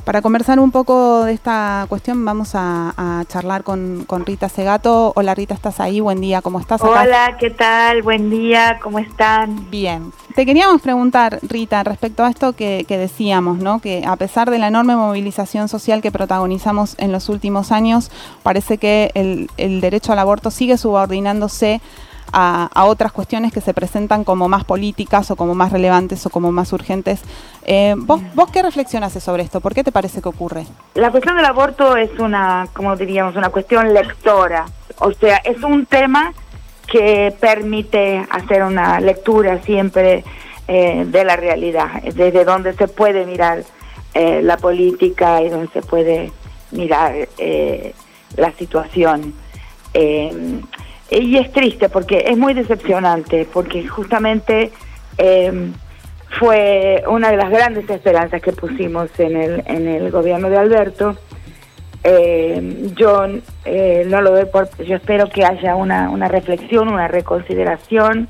Para 0.05 0.21
conversar 0.21 0.59
un 0.59 0.69
poco 0.69 1.23
de 1.23 1.33
esta 1.33 1.87
cuestión 1.89 2.23
vamos 2.23 2.51
a, 2.53 3.25
charlar 3.27 3.63
con, 3.63 4.05
Rita 4.23 4.49
Segato. 4.49 5.11
Hola 5.15 5.33
Rita, 5.33 5.55
¿estás 5.55 5.79
ahí? 5.79 5.99
Buen 5.99 6.21
día, 6.21 6.43
¿cómo 6.43 6.59
estás? 6.59 6.79
Hola, 6.81 7.37
¿qué 7.39 7.49
tal? 7.49 8.03
Buen 8.03 8.29
día, 8.29 8.77
¿cómo 8.83 8.99
están? 8.99 9.67
Bien. 9.71 10.13
Te 10.35 10.45
queríamos 10.45 10.79
preguntar, 10.83 11.39
Rita, 11.41 11.83
respecto 11.83 12.23
a 12.23 12.29
esto 12.29 12.53
que, 12.53 12.85
decíamos, 12.87 13.57
¿no? 13.57 13.79
que 13.79 14.03
a 14.05 14.15
pesar 14.15 14.51
de 14.51 14.59
la 14.59 14.67
enorme 14.67 14.95
movilización 14.95 15.69
social 15.69 16.03
que 16.03 16.11
protagonizamos 16.11 16.95
en 16.99 17.11
los 17.11 17.27
últimos 17.27 17.71
años, 17.71 18.11
parece 18.43 18.77
que 18.77 19.09
el, 19.15 19.49
el 19.57 19.81
derecho 19.81 20.13
al 20.13 20.19
aborto 20.19 20.51
sigue 20.51 20.77
subordinándose 20.77 21.81
a, 22.37 22.85
otras 22.85 23.13
cuestiones 23.13 23.53
que 23.53 23.61
se 23.61 23.73
presentan 23.73 24.25
como 24.25 24.49
más 24.49 24.65
políticas 24.65 25.31
o 25.31 25.37
como 25.37 25.55
más 25.55 25.71
relevantes 25.71 26.25
o 26.25 26.29
como 26.29 26.51
más 26.51 26.73
urgentes. 26.73 27.21
Eh, 27.63 27.95
¿vos, 27.97 28.21
¿Vos 28.33 28.51
qué 28.51 28.61
reflexionas 28.61 29.13
sobre 29.13 29.43
esto? 29.43 29.61
¿Por 29.61 29.73
qué 29.73 29.83
te 29.83 29.91
parece 29.91 30.21
que 30.21 30.27
ocurre? 30.27 30.65
La 30.95 31.11
cuestión 31.11 31.37
del 31.37 31.45
aborto 31.45 31.95
es 31.95 32.11
una, 32.19 32.67
como 32.73 32.95
diríamos, 32.97 33.35
una 33.37 33.49
cuestión 33.49 33.93
lectora. 33.93 34.65
O 34.99 35.13
sea, 35.13 35.37
es 35.37 35.63
un 35.63 35.85
tema 35.85 36.33
que 36.87 37.33
permite 37.39 38.27
hacer 38.29 38.63
una 38.63 38.99
lectura 38.99 39.61
siempre 39.63 40.23
eh, 40.67 41.05
de 41.07 41.23
la 41.23 41.37
realidad, 41.37 42.03
desde 42.03 42.43
donde 42.43 42.73
se 42.73 42.87
puede 42.89 43.25
mirar 43.25 43.63
eh, 44.13 44.41
la 44.43 44.57
política 44.57 45.41
y 45.41 45.49
donde 45.49 45.69
se 45.69 45.81
puede 45.81 46.31
mirar 46.71 47.15
la 48.35 48.51
situación. 48.51 49.33
Y 51.09 51.37
es 51.37 51.51
triste 51.51 51.89
porque 51.89 52.25
es 52.27 52.37
muy 52.37 52.53
decepcionante, 52.53 53.47
porque 53.51 53.87
justamente 53.87 54.71
eh, 55.17 55.71
fue 56.39 57.03
una 57.07 57.29
de 57.29 57.37
las 57.37 57.49
grandes 57.49 57.89
esperanzas 57.89 58.41
que 58.41 58.51
pusimos 58.51 59.09
en 59.19 59.37
el, 59.37 59.63
en 59.67 59.87
el 59.87 60.11
gobierno 60.11 60.49
de 60.49 60.57
Alberto. 60.57 61.15
Eh, 62.03 62.91
yo 62.95 63.25
eh, 63.65 64.05
no 64.07 64.21
lo 64.21 64.31
doy 64.31 64.45
por, 64.45 64.69
yo 64.83 64.95
espero 64.95 65.29
que 65.29 65.45
haya 65.45 65.75
una, 65.75 66.09
una 66.09 66.27
reflexión, 66.27 66.87
una 66.87 67.07
reconsideración, 67.07 68.27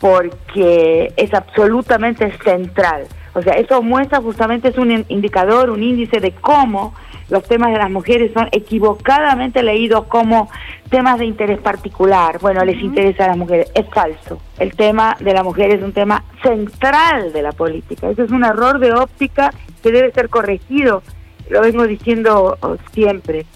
porque 0.00 1.12
es 1.16 1.34
absolutamente 1.34 2.32
central. 2.42 3.04
O 3.34 3.42
sea, 3.42 3.52
eso 3.54 3.80
muestra 3.82 4.20
justamente, 4.20 4.68
es 4.68 4.78
un 4.78 5.04
indicador, 5.08 5.70
un 5.70 5.82
índice 5.82 6.18
de 6.20 6.32
cómo 6.32 6.94
los 7.30 7.44
temas 7.44 7.72
de 7.72 7.78
las 7.78 7.90
mujeres 7.90 8.32
son 8.32 8.48
equivocadamente 8.52 9.62
leídos 9.62 10.06
como 10.06 10.50
temas 10.88 11.18
de 11.18 11.26
interés 11.26 11.58
particular. 11.58 12.38
Bueno, 12.40 12.64
les 12.64 12.80
interesa 12.82 13.24
a 13.24 13.28
las 13.28 13.36
mujeres. 13.36 13.70
Es 13.74 13.86
falso. 13.88 14.40
El 14.58 14.74
tema 14.74 15.16
de 15.20 15.32
la 15.32 15.42
mujer 15.42 15.70
es 15.70 15.82
un 15.82 15.92
tema 15.92 16.24
central 16.42 17.32
de 17.32 17.42
la 17.42 17.52
política. 17.52 18.10
Eso 18.10 18.24
es 18.24 18.30
un 18.30 18.44
error 18.44 18.78
de 18.80 18.92
óptica 18.92 19.52
que 19.82 19.92
debe 19.92 20.10
ser 20.12 20.28
corregido. 20.28 21.02
Lo 21.48 21.62
vengo 21.62 21.86
diciendo 21.86 22.58
oh, 22.60 22.76
siempre. 22.92 23.46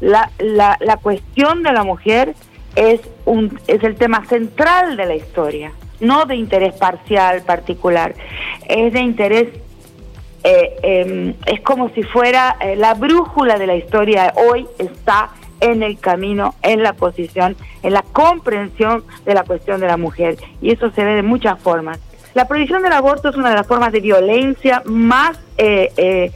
La, 0.00 0.30
la, 0.38 0.76
la 0.80 0.96
cuestión 0.96 1.62
de 1.62 1.72
la 1.72 1.84
mujer 1.84 2.34
es, 2.74 3.00
un, 3.24 3.58
es 3.66 3.82
el 3.82 3.96
tema 3.96 4.24
central 4.26 4.96
de 4.96 5.06
la 5.06 5.14
historia, 5.16 5.72
no 6.00 6.26
de 6.26 6.36
interés 6.36 6.74
parcial, 6.74 7.42
particular. 7.42 8.14
Es 8.68 8.92
de 8.92 9.00
interés 9.00 9.48
eh, 10.48 10.76
em, 10.84 11.34
es 11.46 11.60
como 11.62 11.88
si 11.88 12.04
fuera 12.04 12.56
eh, 12.60 12.76
la 12.76 12.94
brújula 12.94 13.58
de 13.58 13.66
la 13.66 13.74
historia 13.74 14.32
hoy 14.36 14.64
está 14.78 15.30
en 15.58 15.82
el 15.82 15.98
camino, 15.98 16.54
en 16.62 16.84
la 16.84 16.92
posición, 16.92 17.56
en 17.82 17.92
la 17.92 18.02
comprensión 18.02 19.02
de 19.24 19.34
la 19.34 19.42
cuestión 19.42 19.80
de 19.80 19.88
la 19.88 19.96
mujer. 19.96 20.36
Y 20.62 20.70
eso 20.70 20.92
se 20.92 21.04
ve 21.04 21.16
de 21.16 21.24
muchas 21.24 21.58
formas. 21.58 21.98
La 22.34 22.46
prohibición 22.46 22.84
del 22.84 22.92
aborto 22.92 23.30
es 23.30 23.34
una 23.34 23.50
de 23.50 23.56
las 23.56 23.66
formas 23.66 23.90
de 23.90 23.98
violencia 23.98 24.82
más 24.84 25.36
eh, 25.58 26.30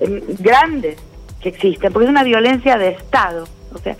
em, 0.00 0.20
grandes 0.40 0.96
que 1.40 1.50
existen, 1.50 1.92
porque 1.92 2.06
es 2.06 2.10
una 2.10 2.24
violencia 2.24 2.76
de 2.78 2.88
Estado. 2.88 3.44
O 3.72 3.78
sea, 3.78 3.96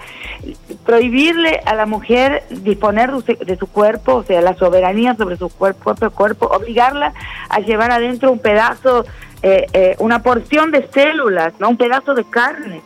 prohibirle 0.84 1.60
a 1.64 1.76
la 1.76 1.86
mujer 1.86 2.42
disponer 2.50 3.12
de 3.12 3.56
su 3.56 3.68
cuerpo, 3.68 4.16
o 4.16 4.22
sea, 4.24 4.42
la 4.42 4.54
soberanía 4.54 5.14
sobre 5.14 5.36
su 5.36 5.48
cuerpo, 5.50 5.84
propio 5.84 6.10
cuerpo, 6.10 6.46
obligarla 6.46 7.14
a 7.48 7.60
llevar 7.60 7.92
adentro 7.92 8.32
un 8.32 8.40
pedazo 8.40 9.04
eh, 9.42 9.66
eh, 9.72 9.96
una 9.98 10.22
porción 10.22 10.70
de 10.70 10.88
células, 10.88 11.54
no 11.58 11.68
un 11.68 11.76
pedazo 11.76 12.14
de 12.14 12.24
carne 12.24 12.80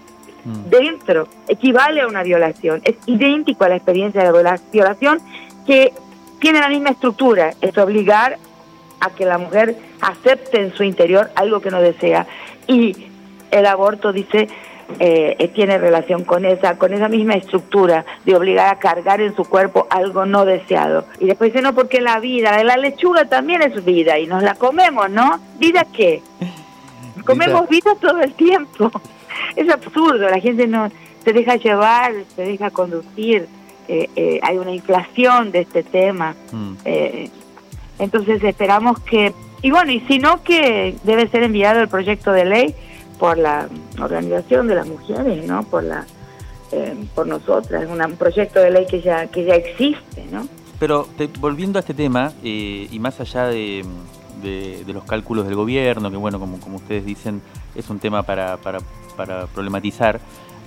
mm. 0.45 0.71
dentro, 0.71 1.29
equivale 1.49 2.01
a 2.01 2.07
una 2.07 2.23
violación. 2.23 2.81
Es 2.85 2.97
idéntico 3.07 3.65
a 3.65 3.69
la 3.69 3.77
experiencia 3.77 4.25
de 4.25 4.43
la 4.43 4.59
violación 4.73 5.21
que 5.67 5.93
tiene 6.41 6.61
la 6.61 6.69
misma 6.69 6.91
estructura, 6.91 7.53
es 7.61 7.77
obligar 7.77 8.39
a 9.01 9.11
que 9.11 9.25
la 9.25 9.39
mujer 9.39 9.77
acepte 10.01 10.61
en 10.61 10.75
su 10.75 10.83
interior 10.83 11.31
algo 11.35 11.61
que 11.61 11.71
no 11.71 11.81
desea. 11.81 12.27
Y 12.67 13.09
el 13.51 13.67
aborto 13.67 14.13
dice 14.13 14.49
eh, 14.99 15.51
tiene 15.55 15.78
relación 15.78 16.24
con 16.24 16.45
esa, 16.45 16.78
con 16.78 16.95
esa 16.95 17.09
misma 17.09 17.34
estructura 17.34 18.05
de 18.24 18.37
obligar 18.37 18.74
a 18.74 18.78
cargar 18.78 19.20
en 19.20 19.34
su 19.34 19.45
cuerpo 19.45 19.87
algo 19.91 20.26
no 20.26 20.45
deseado. 20.45 21.07
Y 21.20 21.26
después 21.26 21.53
dice, 21.53 21.62
no, 21.62 21.74
porque 21.74 22.01
la 22.01 22.20
vida, 22.20 22.62
la 22.64 22.76
lechuga 22.76 23.26
también 23.26 23.62
es 23.62 23.84
vida 23.84 24.18
y 24.18 24.26
nos 24.26 24.43
la 24.43 24.55
comemos, 24.55 25.11
¿no? 25.11 25.41
¿Vida 25.59 25.87
qué? 25.93 26.22
Comemos 27.24 27.68
vida 27.68 27.95
todo 28.01 28.20
el 28.20 28.32
tiempo. 28.34 28.91
Es 29.55 29.68
absurdo, 29.70 30.28
la 30.30 30.41
gente 30.41 30.66
no 30.66 30.91
se 31.26 31.32
deja 31.32 31.57
llevar, 31.57 32.12
se 32.37 32.43
deja 32.43 32.70
conducir. 32.70 33.49
Eh, 33.89 34.09
eh, 34.14 34.41
hay 34.43 34.59
una 34.59 34.72
inflación 34.72 35.51
de 35.51 35.61
este 35.61 35.82
tema. 35.82 36.37
Mm. 36.53 36.72
Eh, 36.84 37.30
entonces 37.99 38.43
esperamos 38.45 39.01
que, 39.01 39.34
y 39.61 39.72
bueno, 39.72 39.91
y 39.91 40.01
si 40.01 40.18
no, 40.18 40.45
que 40.45 40.95
debe 41.03 41.28
ser 41.28 41.43
enviado 41.43 41.80
el 41.80 41.89
proyecto 41.89 42.30
de 42.32 42.45
ley 42.45 42.74
por 43.19 43.39
la 43.39 43.69
organización 44.01 44.67
de 44.69 44.75
las 44.75 44.87
mujeres, 44.87 45.47
¿no? 45.47 45.62
Por 45.64 45.85
la 45.85 46.07
eh, 46.73 46.95
por 47.14 47.29
nosotras, 47.29 47.85
es 47.85 47.89
un 47.89 48.17
proyecto 48.17 48.59
de 48.59 48.71
ley 48.71 48.87
que 48.87 49.01
ya, 49.01 49.29
que 49.29 49.45
ya 49.45 49.55
existe, 49.55 50.27
¿no? 50.33 50.49
Pero 50.81 51.07
volviendo 51.39 51.79
a 51.79 51.81
este 51.81 51.95
tema, 51.95 52.33
eh, 52.43 52.89
y 52.91 52.99
más 52.99 53.21
allá 53.21 53.47
de, 53.47 53.85
los 54.87 55.05
cálculos 55.05 55.47
del 55.47 55.55
gobierno, 55.55 56.11
que 56.11 56.17
bueno, 56.17 56.41
como, 56.41 56.59
como 56.59 56.77
ustedes 56.77 57.07
dicen, 57.07 57.41
es 57.75 57.89
un 57.89 58.01
tema 58.01 58.25
para, 58.25 58.57
para, 58.57 58.81
para 59.17 59.47
problematizar, 59.47 60.21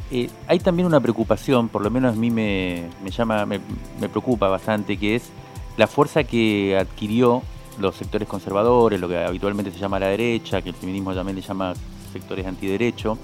eh, 0.09 0.29
hay 0.47 0.59
también 0.59 0.87
una 0.87 1.01
preocupación, 1.01 1.67
por 1.67 1.83
lo 1.83 1.91
menos 1.91 2.13
a 2.13 2.17
mí 2.17 2.31
me, 2.31 2.87
me 3.03 3.11
llama, 3.11 3.45
me, 3.45 3.59
me, 3.99 4.07
preocupa 4.07 4.47
bastante, 4.47 4.97
que 4.97 5.15
es 5.15 5.29
la 5.75 5.85
fuerza 5.85 6.23
que 6.23 6.77
adquirió 6.79 7.43
los 7.77 7.95
sectores 7.95 8.27
conservadores, 8.27 8.99
lo 8.99 9.09
que 9.09 9.17
habitualmente 9.17 9.69
se 9.69 9.79
llama 9.79 9.99
la 9.99 10.07
derecha, 10.07 10.61
que 10.61 10.69
el 10.69 10.75
feminismo 10.75 11.13
también 11.13 11.35
le 11.35 11.41
llama 11.41 11.73
sectores 12.09 12.45
antiderecho, 12.45 13.17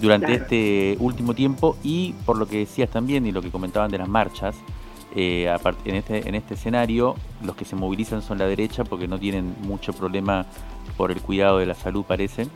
durante 0.00 0.34
este 0.34 0.96
último 0.98 1.34
tiempo 1.34 1.76
y 1.82 2.14
por 2.24 2.38
lo 2.38 2.46
que 2.46 2.58
decías 2.58 2.88
también 2.88 3.26
y 3.26 3.32
lo 3.32 3.42
que 3.42 3.50
comentaban 3.50 3.90
de 3.90 3.98
las 3.98 4.08
marchas, 4.08 4.56
eh, 5.14 5.54
en, 5.84 5.94
este, 5.94 6.28
en 6.28 6.34
este 6.34 6.54
escenario 6.54 7.16
los 7.42 7.56
que 7.56 7.64
se 7.64 7.76
movilizan 7.76 8.22
son 8.22 8.38
la 8.38 8.46
derecha 8.46 8.84
porque 8.84 9.08
no 9.08 9.18
tienen 9.18 9.56
mucho 9.62 9.92
problema 9.92 10.46
por 10.96 11.10
el 11.10 11.20
cuidado 11.20 11.58
de 11.58 11.66
la 11.66 11.74
salud, 11.74 12.04
parece. 12.04 12.46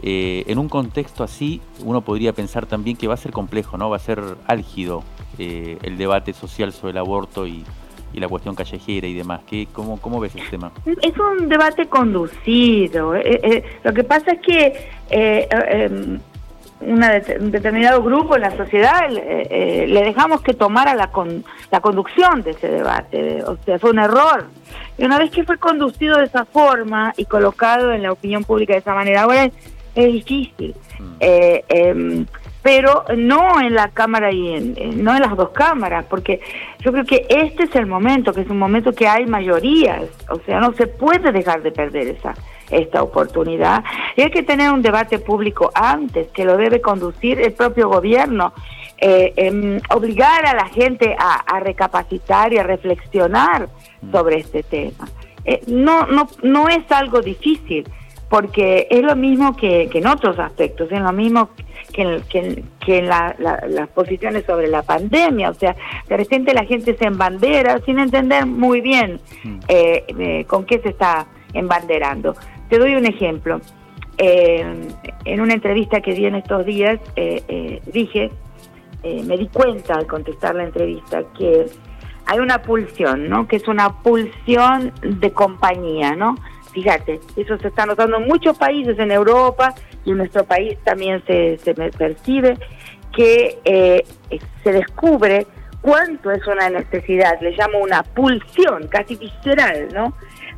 Eh, 0.00 0.44
en 0.46 0.58
un 0.58 0.68
contexto 0.68 1.24
así, 1.24 1.60
uno 1.84 2.02
podría 2.02 2.32
pensar 2.32 2.66
también 2.66 2.96
que 2.96 3.08
va 3.08 3.14
a 3.14 3.16
ser 3.16 3.32
complejo, 3.32 3.76
¿no? 3.76 3.90
Va 3.90 3.96
a 3.96 4.00
ser 4.00 4.22
álgido 4.46 5.02
eh, 5.38 5.76
el 5.82 5.98
debate 5.98 6.32
social 6.32 6.72
sobre 6.72 6.92
el 6.92 6.98
aborto 6.98 7.46
y, 7.46 7.64
la 8.14 8.28
cuestión 8.28 8.54
callejera 8.54 9.06
y 9.06 9.14
demás. 9.14 9.40
¿Qué, 9.46 9.68
cómo, 9.72 10.00
¿Cómo 10.00 10.20
ves 10.20 10.34
el 10.34 10.48
tema? 10.48 10.72
Es 10.84 11.18
un 11.18 11.48
debate 11.48 11.86
conducido. 11.86 13.14
lo 13.14 13.94
que 13.94 14.04
pasa 14.04 14.32
es 14.32 14.40
que 14.40 14.88
em, 15.10 16.18
un 16.80 17.50
determinado 17.50 18.02
grupo 18.02 18.36
en 18.36 18.42
la 18.42 18.56
sociedad 18.56 19.10
eh, 19.10 19.46
eh, 19.50 19.86
le 19.88 20.02
dejamos 20.02 20.42
que 20.42 20.54
tomara 20.54 20.94
la, 20.94 21.10
la 21.70 21.80
conducción 21.80 22.42
de 22.42 22.52
ese 22.52 22.68
debate, 22.68 23.42
o 23.44 23.56
sea, 23.64 23.78
fue 23.78 23.90
un 23.90 23.98
error. 23.98 24.46
Y 24.96 25.04
una 25.04 25.18
vez 25.18 25.30
que 25.30 25.44
fue 25.44 25.58
conducido 25.58 26.18
de 26.18 26.24
esa 26.24 26.44
forma 26.44 27.12
y 27.16 27.24
colocado 27.24 27.92
en 27.92 28.02
la 28.02 28.12
opinión 28.12 28.44
pública 28.44 28.74
de 28.74 28.80
esa 28.80 28.94
manera, 28.94 29.22
ahora 29.22 29.44
es, 29.44 29.52
difícil. 29.94 30.74
Mm. 30.98 32.24
Pero 32.68 33.04
no 33.16 33.62
en 33.62 33.74
la 33.74 33.88
cámara 33.88 34.30
y 34.30 34.52
en, 34.52 35.02
no 35.02 35.16
en 35.16 35.22
las 35.22 35.34
dos 35.34 35.48
cámaras, 35.52 36.04
porque 36.04 36.42
yo 36.80 36.92
creo 36.92 37.06
que 37.06 37.24
este 37.30 37.62
es 37.62 37.74
el 37.74 37.86
momento, 37.86 38.34
que 38.34 38.42
es 38.42 38.50
un 38.50 38.58
momento 38.58 38.92
que 38.92 39.08
hay 39.08 39.24
mayorías, 39.24 40.04
o 40.28 40.38
sea, 40.40 40.60
no 40.60 40.74
se 40.74 40.86
puede 40.86 41.32
dejar 41.32 41.62
de 41.62 41.72
perder 41.72 42.08
esa 42.08 42.34
esta 42.70 43.02
oportunidad. 43.02 43.82
Y 44.16 44.20
hay 44.20 44.30
que 44.30 44.42
tener 44.42 44.70
un 44.70 44.82
debate 44.82 45.18
público 45.18 45.70
antes, 45.74 46.28
que 46.28 46.44
lo 46.44 46.58
debe 46.58 46.82
conducir 46.82 47.40
el 47.40 47.54
propio 47.54 47.88
gobierno, 47.88 48.52
eh, 48.98 49.32
em, 49.36 49.80
obligar 49.88 50.44
a 50.44 50.54
la 50.54 50.66
gente 50.66 51.16
a, 51.18 51.60
recapacitar 51.60 52.52
y 52.52 52.58
a 52.58 52.64
reflexionar 52.64 53.70
sobre 54.12 54.40
este 54.40 54.62
tema. 54.62 55.08
Eh, 55.46 55.62
no, 55.68 56.04
no, 56.06 56.28
no 56.42 56.68
es 56.68 56.84
algo 56.92 57.22
difícil, 57.22 57.88
porque 58.28 58.86
es 58.90 59.02
lo 59.02 59.16
mismo 59.16 59.56
que, 59.56 59.88
en 59.92 60.06
otros 60.06 60.38
aspectos, 60.38 60.90
es 60.92 61.00
lo 61.00 61.12
mismo 61.12 61.50
que 61.92 62.02
en, 62.02 62.22
que, 62.22 62.62
que 62.84 62.98
en 62.98 63.08
las 63.08 63.88
posiciones 63.94 64.44
sobre 64.44 64.68
la 64.68 64.82
pandemia. 64.82 65.50
O 65.50 65.54
sea, 65.54 65.74
de 66.08 66.16
repente 66.16 66.52
la 66.52 66.64
gente 66.64 66.96
se 66.96 67.06
embandera 67.06 67.80
sin 67.86 67.98
entender 67.98 68.44
muy 68.46 68.80
bien 68.80 69.20
mm. 69.44 69.58
eh, 69.68 70.44
con 70.46 70.64
qué 70.64 70.78
se 70.80 70.90
está 70.90 71.26
embanderando. 71.54 72.34
Te 72.68 72.78
doy 72.78 72.94
un 72.94 73.06
ejemplo. 73.06 73.60
Eh, 74.18 74.64
en 75.24 75.40
una 75.40 75.54
entrevista 75.54 76.00
que 76.00 76.12
di 76.12 76.26
en 76.26 76.34
estos 76.34 76.66
días, 76.66 76.98
eh, 77.14 77.42
eh, 77.46 77.80
dije, 77.92 78.30
me 79.04 79.38
di 79.38 79.46
cuenta 79.46 79.94
al 79.94 80.06
contestar 80.08 80.56
la 80.56 80.64
entrevista 80.64 81.22
que 81.38 81.66
hay 82.26 82.40
una 82.40 82.60
pulsión, 82.60 83.28
¿no? 83.28 83.46
Que 83.46 83.56
es 83.56 83.68
una 83.68 84.02
pulsión 84.02 84.92
de 85.02 85.30
compañía, 85.32 86.16
¿no? 86.16 86.34
Fíjate, 86.72 87.20
eso 87.36 87.58
se 87.58 87.68
está 87.68 87.86
notando 87.86 88.18
en 88.18 88.28
muchos 88.28 88.56
países 88.58 88.98
en 88.98 89.10
Europa 89.10 89.74
y 90.04 90.10
en 90.10 90.18
nuestro 90.18 90.44
país 90.44 90.78
también 90.84 91.22
se, 91.26 91.58
se 91.58 91.74
percibe 91.74 92.58
que 93.14 94.04
se 94.62 94.72
descubre 94.72 95.46
cuánto 95.80 96.30
es 96.30 96.46
una 96.46 96.68
necesidad, 96.68 97.40
le 97.40 97.52
llamo 97.52 97.78
una 97.78 98.02
pulsión 98.02 98.86
casi 98.88 99.16
visceral, 99.16 99.88
¿no? 99.92 100.14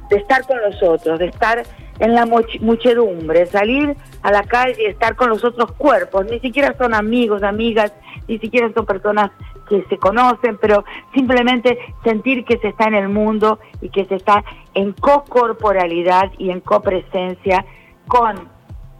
De 0.08 0.16
estar 0.16 0.44
con 0.46 0.60
los 0.60 0.82
otros, 0.82 1.18
de 1.18 1.26
estar 1.26 1.62
en 2.00 2.14
la 2.14 2.26
muchedumbre, 2.26 3.46
salir 3.46 3.94
a 4.22 4.32
la 4.32 4.42
calle 4.42 4.74
y 4.82 4.86
estar 4.86 5.14
con 5.14 5.28
los 5.28 5.44
otros 5.44 5.72
cuerpos, 5.72 6.26
ni 6.30 6.40
siquiera 6.40 6.74
son 6.78 6.94
amigos, 6.94 7.42
amigas, 7.42 7.92
ni 8.26 8.38
siquiera 8.38 8.70
son 8.74 8.86
personas 8.86 9.30
que 9.70 9.84
se 9.88 9.96
conocen, 9.96 10.58
pero 10.60 10.84
simplemente 11.14 11.78
sentir 12.04 12.44
que 12.44 12.58
se 12.58 12.68
está 12.68 12.88
en 12.88 12.94
el 12.94 13.08
mundo 13.08 13.60
y 13.80 13.88
que 13.88 14.04
se 14.04 14.16
está 14.16 14.44
en 14.74 14.92
co-corporalidad 14.92 16.32
y 16.36 16.50
en 16.50 16.60
copresencia 16.60 17.64
con 18.08 18.48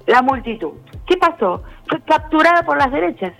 la 0.07 0.23
multitud. 0.23 0.73
¿Qué 1.07 1.16
pasó? 1.16 1.62
Fue 1.89 2.01
capturada 2.03 2.62
por 2.62 2.79
las 2.79 2.91
derechas. 2.93 3.33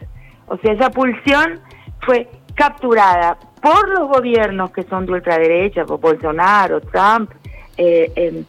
O 0.49 0.57
sea, 0.59 0.73
esa 0.73 0.91
pulsión 0.91 1.61
fue 2.01 2.29
capturada 2.55 3.39
por 3.63 3.89
los 3.89 4.09
gobiernos 4.09 4.73
que 4.73 4.83
son 4.83 5.07
de 5.07 5.13
ultraderecha, 5.13 5.85
por 5.85 6.01
Bolsonaro, 6.01 6.81
Trump, 6.81 7.31
eh, 7.77 8.13
eh, 8.17 8.45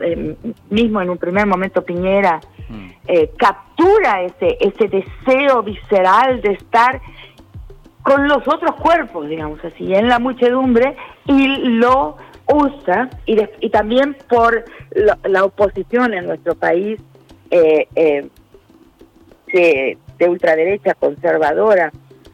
eh, 0.00 0.36
mismo 0.70 1.00
en 1.00 1.10
un 1.10 1.18
primer 1.18 1.46
momento 1.46 1.84
Piñera, 1.84 2.40
mm. 2.68 2.88
eh, 3.06 3.30
captura 3.36 4.22
ese, 4.22 4.56
ese 4.60 4.88
deseo 4.88 5.62
visceral 5.62 6.40
de 6.40 6.52
estar 6.52 7.00
con 8.02 8.28
los 8.28 8.46
otros 8.48 8.76
cuerpos, 8.76 9.28
digamos 9.28 9.64
así, 9.64 9.94
en 9.94 10.08
la 10.08 10.18
muchedumbre 10.18 10.96
y 11.26 11.46
lo 11.46 12.16
usa, 12.46 13.10
y, 13.26 13.38
y 13.60 13.70
también 13.70 14.16
por 14.28 14.64
la 15.24 15.44
oposición 15.44 16.14
en 16.14 16.26
nuestro 16.26 16.54
país 16.54 17.00
eh, 17.50 17.86
eh 17.94 18.28
de 19.52 20.28
ultraderecha 20.28 20.94
conservadora, 20.94 21.90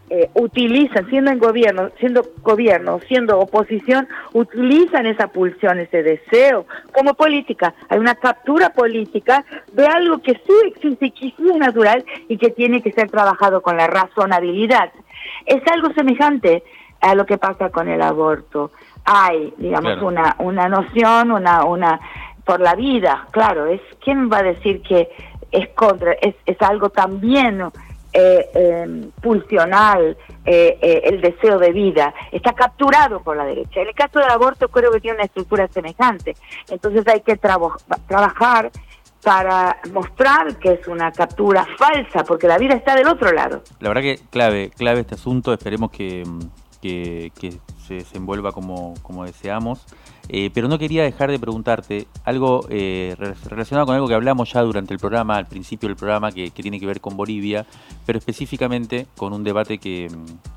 eh, 0.09 0.31
utilizan, 0.35 1.09
siendo 1.11 1.33
en 1.33 1.39
gobierno, 1.41 1.91
siendo 1.99 2.23
gobierno, 2.43 3.01
siendo 3.09 3.41
oposición, 3.41 4.07
utilizan 4.33 5.05
esa 5.07 5.27
pulsión, 5.29 5.81
ese 5.81 6.03
deseo 6.05 6.67
como 6.93 7.15
política. 7.15 7.75
Hay 7.89 7.99
una 7.99 8.15
captura 8.15 8.71
política 8.71 9.45
de 9.73 9.85
algo 9.85 10.19
que 10.19 10.35
sí 10.35 10.53
existe, 10.67 11.11
que 11.11 11.35
sí 11.37 11.51
es 11.51 11.57
natural 11.57 12.05
y 12.29 12.39
que 12.39 12.51
tiene 12.51 12.83
que 12.83 12.93
ser 12.93 13.11
trabajado 13.11 13.63
con 13.63 13.77
la 13.77 13.89
razonabilidad. 13.89 14.93
Es 15.45 15.61
algo 15.73 15.93
semejante 15.93 16.63
a 17.01 17.15
lo 17.17 17.27
que 17.27 17.39
pasa 17.39 17.71
con 17.71 17.89
el 17.89 18.01
aborto. 18.01 18.71
Hay, 19.05 19.55
digamos, 19.59 20.01
una, 20.03 20.37
una 20.39 20.69
noción, 20.69 21.33
una, 21.33 21.65
una, 21.65 22.01
por 22.45 22.61
la 22.61 22.77
vida, 22.77 23.27
claro, 23.33 23.67
es, 23.67 23.81
¿quién 24.05 24.31
va 24.31 24.39
a 24.39 24.43
decir 24.45 24.83
que 24.83 25.09
es 25.51 25.69
contra, 25.71 26.13
es, 26.13 26.35
es 26.47 26.61
algo 26.63 26.91
también 26.91 27.63
eh, 28.19 28.51
em, 28.55 29.11
pulsional, 29.21 30.17
eh, 30.47 30.79
eh, 30.81 31.03
el 31.05 31.21
deseo 31.21 31.59
de 31.59 31.71
vida, 31.71 32.15
está 32.33 32.55
capturado 32.55 33.23
por 33.23 33.37
la 33.37 33.45
derecha. 33.45 33.83
En 33.83 33.89
el 33.89 33.95
caso 33.95 34.21
del 34.21 34.31
aborto 34.31 34.69
creo 34.69 34.91
que 34.91 35.01
tiene 35.01 35.17
una 35.17 35.25
estructura 35.25 35.69
semejante. 35.69 36.35
Entonces 36.71 37.07
hay 37.09 37.21
que 37.21 37.37
trabajar 37.37 38.71
para 39.23 39.77
mostrar 39.93 40.57
que 40.57 40.73
es 40.73 40.89
una 40.89 41.13
captura 41.13 41.67
falsa, 41.77 42.25
porque 42.25 42.49
la 42.49 42.57
vida 42.57 42.75
está 42.75 42.95
del 42.95 43.09
otro 43.09 43.33
lado. 43.33 43.63
La 43.81 43.91
verdad 43.91 44.03
que 44.03 44.21
clave, 44.31 44.71
clave 44.71 45.01
este 45.01 45.17
asunto, 45.17 45.53
esperemos 45.53 45.91
que, 45.91 46.25
que, 46.81 47.33
que 47.39 47.59
se 47.87 47.95
desenvuelva 47.95 48.53
como, 48.53 48.95
como 49.03 49.25
deseamos. 49.25 49.85
Eh, 50.29 50.51
pero 50.53 50.67
no 50.67 50.79
quería 50.79 51.05
dejar 51.05 51.31
de 51.31 51.39
preguntarte 51.39 52.09
algo 52.25 52.67
eh, 52.69 53.15
relacionado 53.45 53.87
con 53.87 53.95
algo 53.95 54.09
que 54.09 54.15
hablamos 54.15 54.53
ya 54.53 54.63
durante 54.63 54.93
el 54.93 54.99
programa, 54.99 55.37
al 55.37 55.47
principio 55.47 55.89
del 55.89 55.97
programa, 55.97 56.33
que, 56.33 56.51
tiene 56.51 56.81
que 56.81 56.87
ver 56.87 57.01
con 57.01 57.17
Bolivia, 57.17 57.65
pero 58.05 58.19
específicamente 58.19 59.07
con 59.17 59.33
un 59.33 59.45
debate 59.45 59.79
que, 59.79 60.09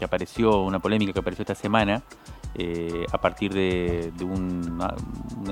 apareció, 0.02 0.64
una 0.64 0.80
polémica 0.80 1.14
que 1.14 1.20
apareció 1.20 1.44
esta 1.44 1.56
semana, 1.56 2.02
eh, 2.56 3.06
a 3.12 3.18
partir 3.20 3.54
de, 3.54 4.12
una, 4.22 4.96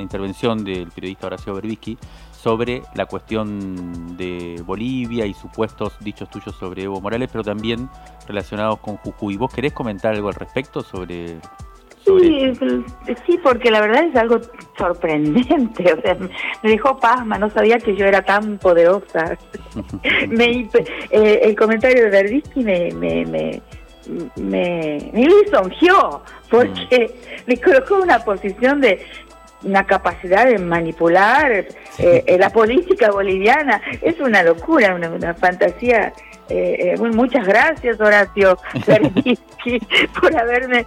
intervención 0.01 0.63
del 0.63 0.89
periodista 0.91 1.27
Horacio 1.27 1.53
Berbisky 1.53 1.97
sobre 2.31 2.81
la 2.95 3.05
cuestión 3.05 4.17
de 4.17 4.61
Bolivia 4.65 5.25
y 5.25 5.33
supuestos 5.33 5.97
dichos 5.99 6.29
tuyos 6.29 6.55
sobre 6.55 6.83
Evo 6.83 7.01
Morales, 7.01 7.29
pero 7.31 7.43
también 7.43 7.89
relacionados 8.27 8.79
con 8.79 8.97
Jujuy. 8.97 9.37
¿Vos 9.37 9.53
querés 9.53 9.73
comentar 9.73 10.13
algo 10.13 10.29
al 10.29 10.35
respecto 10.35 10.81
sobre, 10.81 11.39
Sí, 12.07 12.53
sí, 13.25 13.39
porque 13.43 13.69
la 13.69 13.81
verdad 13.81 14.05
es 14.05 14.15
algo 14.15 14.39
sorprendente, 14.77 15.93
o 15.93 16.01
sea, 16.01 16.15
me 16.63 16.69
dejó 16.69 16.97
pasma, 16.97 17.37
no 17.37 17.49
sabía 17.49 17.79
que 17.79 17.95
yo 17.95 18.05
era 18.05 18.21
tan 18.21 18.57
poderosa. 18.57 19.37
me, 20.29 20.69
eh, 21.09 21.39
el 21.43 21.55
comentario 21.55 22.03
de 22.03 22.09
Verdisky 22.09 22.63
me, 22.63 22.91
me, 22.91 23.25
me, 23.25 23.61
me, 24.35 25.11
me 25.13 25.25
lisonjeó, 25.25 26.23
porque 26.49 27.13
mm. 27.13 27.41
me 27.47 27.57
colocó 27.57 27.97
en 27.97 28.03
una 28.03 28.19
posición 28.19 28.81
de 28.81 29.05
una 29.63 29.85
capacidad 29.85 30.45
de 30.45 30.59
manipular 30.59 31.65
eh, 31.97 32.37
la 32.39 32.49
política 32.49 33.11
boliviana. 33.11 33.81
Es 34.01 34.19
una 34.19 34.43
locura, 34.43 34.95
una, 34.95 35.09
una 35.09 35.33
fantasía 35.33 36.13
Eh, 36.49 36.95
muchas 37.13 37.45
gracias, 37.45 37.99
Horacio 37.99 38.57
por 40.21 40.33
haberme 40.33 40.85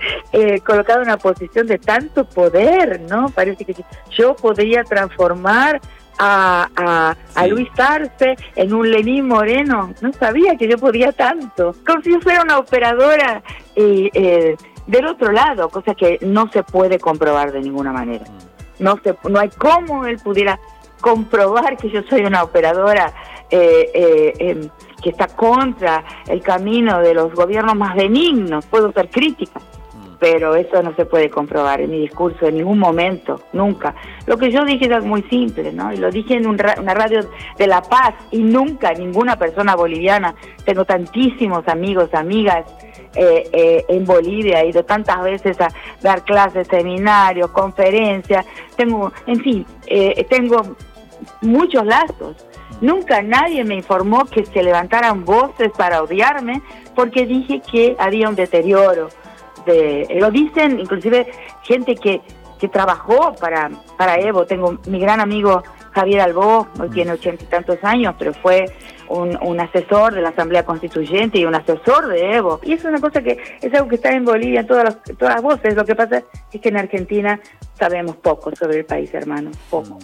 colocado 0.65 1.03
en 1.03 1.09
una 1.09 1.19
posición 1.19 1.67
de 1.67 1.77
tanto 1.79 2.25
poder, 2.25 3.03
¿no? 3.03 3.29
Parece 3.29 3.67
que 3.67 3.75
yo 4.17 4.35
podría 4.35 4.85
transformar 4.85 5.79
a, 6.23 7.17
a, 7.35 7.47
Luis 7.47 7.69
Arce 7.79 8.37
en 8.55 8.75
un 8.75 8.91
Lenín 8.91 9.27
Moreno. 9.27 9.95
No 10.03 10.13
sabía 10.13 10.57
que 10.57 10.69
yo 10.69 10.77
podía 10.77 11.13
tanto. 11.13 11.75
Como 11.87 12.03
si 12.03 12.13
yo 12.13 12.21
fuera 12.21 12.43
una 12.43 12.59
operadora 12.59 13.43
eh, 13.75 14.55
del 14.87 15.07
otro 15.07 15.33
lado, 15.33 15.71
cosa 15.71 15.95
que 15.95 16.19
no 16.21 16.51
se 16.53 16.63
puede 16.63 16.99
comprobar 16.99 17.53
de 17.53 17.61
ninguna 17.61 17.93
manera. 17.93 18.25
Mm. 18.27 18.83
No, 18.85 18.99
se, 19.03 19.17
no 19.29 19.39
hay 19.39 19.49
cómo 19.51 20.05
él 20.07 20.19
pudiera 20.19 20.61
comprobar 21.01 21.79
que 21.79 21.91
yo 21.91 22.03
soy 22.03 22.25
una 22.25 22.43
operadora 22.43 23.13
eh, 23.51 23.91
eh, 23.95 24.33
em, 24.39 24.69
que 25.03 25.11
está 25.11 25.27
contra 25.29 26.05
el 26.29 26.43
camino 26.43 27.01
de 27.01 27.15
los 27.15 27.35
gobiernos 27.35 27.75
más 27.77 27.95
benignos. 27.95 28.67
Puedo 28.67 28.93
ser 28.93 29.09
crítica 29.09 29.61
pero 30.21 30.55
eso 30.55 30.83
no 30.83 30.95
se 30.95 31.07
puede 31.07 31.31
comprobar 31.31 31.81
en 31.81 31.91
mi 31.91 32.01
discurso 32.01 32.47
en 32.47 32.57
ningún 32.57 32.79
momento, 32.79 33.41
nunca. 33.55 33.95
Lo 34.27 34.37
que 34.37 34.53
yo 34.53 34.65
dije 34.65 34.85
es 34.85 35.05
muy 35.05 35.23
simple, 35.23 35.73
¿no? 35.73 35.93
Y 35.93 35.97
lo 35.97 36.11
dije 36.11 36.35
en 36.35 36.47
una 36.47 36.95
radio 36.95 37.21
de 37.57 37.67
La 37.67 37.81
Paz 37.81 38.15
y 38.31 38.43
nunca 38.43 38.93
ninguna 38.93 39.37
persona 39.37 39.75
boliviana, 39.75 40.35
tengo 40.65 40.85
tantísimos 40.85 41.67
amigos, 41.69 42.11
amigas 42.13 42.67
eh, 43.15 43.49
eh, 43.51 43.85
en 43.89 44.05
Bolivia, 44.05 44.61
he 44.61 44.69
ido 44.69 44.85
tantas 44.85 45.23
veces 45.23 45.59
a 45.61 45.69
dar 46.03 46.23
clases, 46.23 46.69
seminarios, 46.69 47.51
conferencias, 47.51 48.45
tengo, 48.77 49.11
en 49.27 49.41
fin, 49.41 49.67
eh, 49.87 50.25
tengo 50.29 50.77
muchos 51.41 51.85
lazos. 51.87 52.37
Nunca 52.83 53.23
nadie 53.23 53.65
me 53.65 53.75
informó 53.75 54.27
que 54.27 54.45
se 54.45 54.63
levantaran 54.63 55.25
voces 55.25 55.71
para 55.77 56.03
odiarme 56.03 56.63
porque 56.95 57.27
dije 57.27 57.61
que 57.71 57.97
había 57.99 58.29
un 58.29 58.37
deterioro, 58.37 59.09
lo 59.67 60.31
dicen 60.31 60.81
inclusive 60.81 61.27
gente 61.63 61.95
que, 61.95 62.21
que 62.59 62.69
trabajó 62.69 63.35
para, 63.35 63.71
para 63.97 64.17
Evo. 64.21 64.47
Tengo 64.47 64.79
mi 64.87 64.99
gran 64.99 65.21
amigo 65.21 65.63
Javier 65.93 66.21
Albó, 66.21 66.69
hoy 66.79 66.91
tiene 66.91 67.13
ochenta 67.13 67.45
y 67.45 67.47
tantos 67.47 67.79
años, 67.83 68.15
pero 68.19 68.33
fue 68.35 68.67
un, 69.09 69.37
un, 69.43 69.59
asesor 69.59 70.15
de 70.15 70.23
la 70.23 70.29
Asamblea 70.29 70.65
Constituyente 70.65 71.39
y 71.39 71.45
un 71.45 71.55
asesor 71.55 72.07
de 72.09 72.37
Evo. 72.37 72.61
Y 72.63 72.75
es 72.75 72.85
una 72.85 73.01
cosa 73.01 73.23
que 73.23 73.39
es 73.61 73.75
algo 73.75 73.89
que 73.89 73.97
está 73.97 74.11
en 74.13 74.25
Bolivia 74.25 74.61
en 74.61 74.67
todas, 74.67 75.03
todas 75.19 75.35
las 75.35 75.43
voces. 75.43 75.75
Lo 75.75 75.85
que 75.85 75.97
pasa 75.97 76.23
es 76.53 76.61
que 76.61 76.69
en 76.69 76.77
Argentina 76.77 77.41
sabemos 77.75 78.17
poco 78.17 78.55
sobre 78.55 78.79
el 78.79 78.85
país, 78.85 79.13
hermano, 79.15 79.51
poco. 79.69 79.99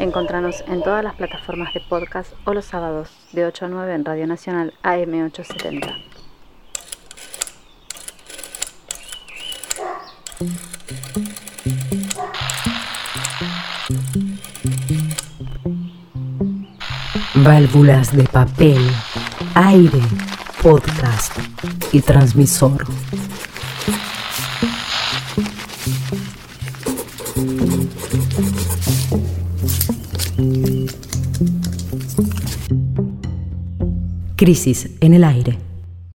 Encontranos 0.00 0.64
en 0.66 0.82
todas 0.82 1.04
las 1.04 1.14
plataformas 1.14 1.74
de 1.74 1.80
podcast 1.80 2.32
o 2.46 2.54
los 2.54 2.64
sábados 2.64 3.10
de 3.32 3.44
8 3.44 3.66
a 3.66 3.68
9 3.68 3.94
en 3.94 4.04
Radio 4.06 4.26
Nacional 4.26 4.72
AM870. 4.82 5.94
Válvulas 17.34 18.16
de 18.16 18.24
papel, 18.24 18.80
aire, 19.54 20.00
podcast 20.62 21.38
y 21.92 22.00
transmisor. 22.00 22.86
Crisis 34.40 34.88
en 35.02 35.12
el 35.12 35.24
aire. 35.24 35.69